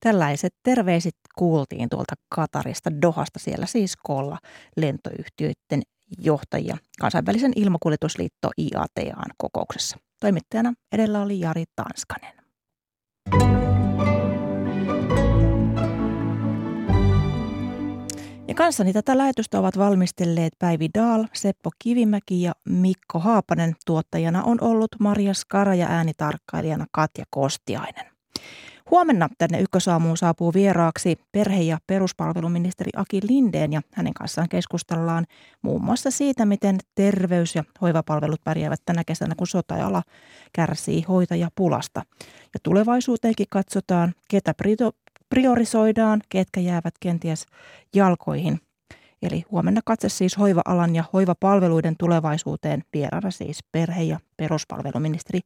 Tällaiset 0.00 0.54
terveiset 0.62 1.16
kuultiin 1.34 1.88
tuolta 1.88 2.14
Katarista 2.34 2.90
Dohasta. 3.02 3.38
Siellä 3.38 3.66
siis 3.66 3.96
koolla 3.96 4.38
lentoyhtiöiden 4.76 5.82
johtajia 6.18 6.76
kansainvälisen 7.00 7.52
ilmakuljetusliitto 7.56 8.50
IATAn 8.58 9.30
kokouksessa. 9.36 9.98
Toimittajana 10.20 10.72
edellä 10.92 11.22
oli 11.22 11.40
Jari 11.40 11.64
Tanskanen. 11.76 12.40
Ja 18.48 18.54
kanssani 18.54 18.92
tätä 18.92 19.18
lähetystä 19.18 19.58
ovat 19.58 19.78
valmistelleet 19.78 20.52
Päivi 20.58 20.88
Daal, 20.98 21.24
Seppo 21.32 21.70
Kivimäki 21.78 22.42
ja 22.42 22.52
Mikko 22.68 23.18
Haapanen. 23.18 23.76
Tuottajana 23.86 24.42
on 24.42 24.58
ollut 24.60 24.88
Maria 25.00 25.34
Skara 25.34 25.74
ja 25.74 25.86
äänitarkkailijana 25.86 26.86
Katja 26.92 27.24
Kostiainen. 27.30 28.09
Huomenna 28.90 29.28
tänne 29.38 29.60
Ykkösaamuun 29.60 30.16
saapuu 30.16 30.54
vieraaksi 30.54 31.16
perhe- 31.32 31.62
ja 31.62 31.78
peruspalveluministeri 31.86 32.90
Aki 32.96 33.20
Lindeen 33.28 33.72
ja 33.72 33.82
hänen 33.94 34.14
kanssaan 34.14 34.48
keskustellaan 34.48 35.26
muun 35.62 35.84
muassa 35.84 36.10
siitä, 36.10 36.46
miten 36.46 36.78
terveys- 36.94 37.54
ja 37.54 37.64
hoivapalvelut 37.80 38.44
pärjäävät 38.44 38.80
tänä 38.86 39.02
kesänä, 39.06 39.34
kun 39.34 39.46
sotaala 39.46 40.02
kärsii 40.52 41.02
hoitajapulasta. 41.02 42.02
Ja 42.54 42.60
tulevaisuuteenkin 42.62 43.46
katsotaan, 43.50 44.14
ketä 44.30 44.54
priorisoidaan, 45.28 46.20
ketkä 46.28 46.60
jäävät 46.60 46.94
kenties 47.00 47.46
jalkoihin. 47.94 48.60
Eli 49.22 49.44
huomenna 49.50 49.80
katse 49.84 50.08
siis 50.08 50.38
hoiva-alan 50.38 50.94
ja 50.94 51.04
hoivapalveluiden 51.12 51.94
tulevaisuuteen 51.98 52.82
vieraana 52.92 53.30
siis 53.30 53.58
perhe- 53.72 54.02
ja 54.02 54.18
peruspalveluministeri 54.36 55.40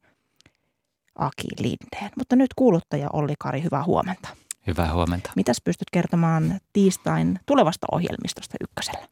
Aki 1.15 1.47
Lindeen. 1.59 2.11
Mutta 2.17 2.35
nyt 2.35 2.53
kuuluttaja 2.55 3.09
Olli 3.13 3.33
Kari, 3.39 3.63
hyvää 3.63 3.83
huomenta. 3.83 4.29
Hyvää 4.67 4.93
huomenta. 4.93 5.31
Mitäs 5.35 5.61
pystyt 5.63 5.89
kertomaan 5.91 6.59
tiistain 6.73 7.39
tulevasta 7.45 7.87
ohjelmistosta 7.91 8.57
ykkösellä? 8.61 9.07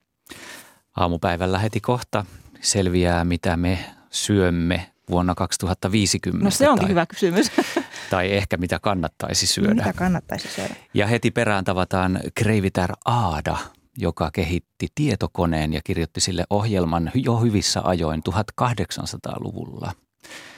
Aamupäivällä 0.97 1.59
heti 1.59 1.79
kohta 1.79 2.25
selviää, 2.61 3.23
mitä 3.23 3.57
me 3.57 3.79
syömme 4.09 4.91
vuonna 5.09 5.35
2050. 5.35 6.45
No 6.45 6.51
se 6.51 6.69
onkin 6.69 6.85
tai, 6.85 6.89
hyvä 6.89 7.05
kysymys. 7.05 7.51
Tai 8.09 8.31
ehkä 8.31 8.57
mitä 8.57 8.79
kannattaisi 8.79 9.47
syödä. 9.47 9.73
Mitä 9.73 9.93
kannattaisi 9.93 10.47
syödä. 10.47 10.75
Ja 10.93 11.07
heti 11.07 11.31
perään 11.31 11.63
tavataan 11.63 12.19
Kreivitär 12.35 12.93
Aada, 13.05 13.57
joka 13.97 14.31
kehitti 14.31 14.87
tietokoneen 14.95 15.73
ja 15.73 15.81
kirjoitti 15.83 16.21
sille 16.21 16.43
ohjelman 16.49 17.11
jo 17.13 17.39
hyvissä 17.39 17.81
ajoin 17.83 18.21
1800-luvulla– 18.29 19.91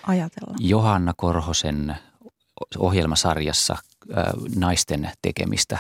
ajatella? 0.07 0.55
Johanna 0.59 1.13
Korhosen 1.18 1.95
ohjelmasarjassa 2.78 3.78
naisten 4.55 5.11
tekemistä 5.22 5.78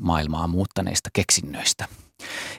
maailmaa 0.00 0.46
muuttaneista 0.46 1.10
keksinnöistä. 1.12 1.88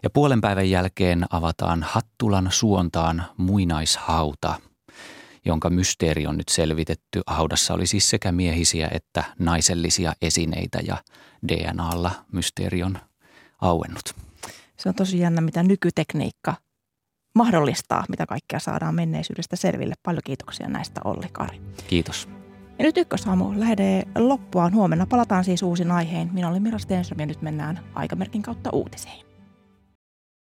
Ja 0.03 0.09
puolen 0.09 0.41
päivän 0.41 0.69
jälkeen 0.69 1.25
avataan 1.29 1.83
Hattulan 1.83 2.47
suontaan 2.51 3.25
muinaishauta, 3.37 4.61
jonka 5.45 5.69
mysteeri 5.69 6.27
on 6.27 6.37
nyt 6.37 6.49
selvitetty. 6.49 7.21
Haudassa 7.27 7.73
oli 7.73 7.87
siis 7.87 8.09
sekä 8.09 8.31
miehisiä 8.31 8.89
että 8.91 9.23
naisellisia 9.39 10.13
esineitä 10.21 10.79
ja 10.87 10.97
DNAlla 11.47 12.11
mysteeri 12.31 12.83
on 12.83 12.99
auennut. 13.61 14.15
Se 14.77 14.89
on 14.89 14.95
tosi 14.95 15.19
jännä, 15.19 15.41
mitä 15.41 15.63
nykytekniikka 15.63 16.55
mahdollistaa, 17.39 18.03
mitä 18.09 18.25
kaikkea 18.25 18.59
saadaan 18.59 18.95
menneisyydestä 18.95 19.55
selville. 19.55 19.95
Paljon 20.03 20.21
kiitoksia 20.25 20.67
näistä 20.67 21.01
Olli 21.03 21.27
Kari. 21.31 21.61
Kiitos. 21.87 22.29
Ja 22.79 22.85
nyt 22.85 22.97
ykkösaamu 22.97 23.53
lähdee 23.55 24.03
loppuaan. 24.17 24.73
Huomenna 24.73 25.05
palataan 25.05 25.43
siis 25.43 25.63
uusin 25.63 25.91
aiheen. 25.91 26.29
Minä 26.33 26.49
olen 26.49 26.63
Mira 26.63 26.79
Stenström 26.79 27.19
ja 27.19 27.25
nyt 27.25 27.41
mennään 27.41 27.79
aikamerkin 27.93 28.41
kautta 28.41 28.69
uutisiin. 28.73 29.28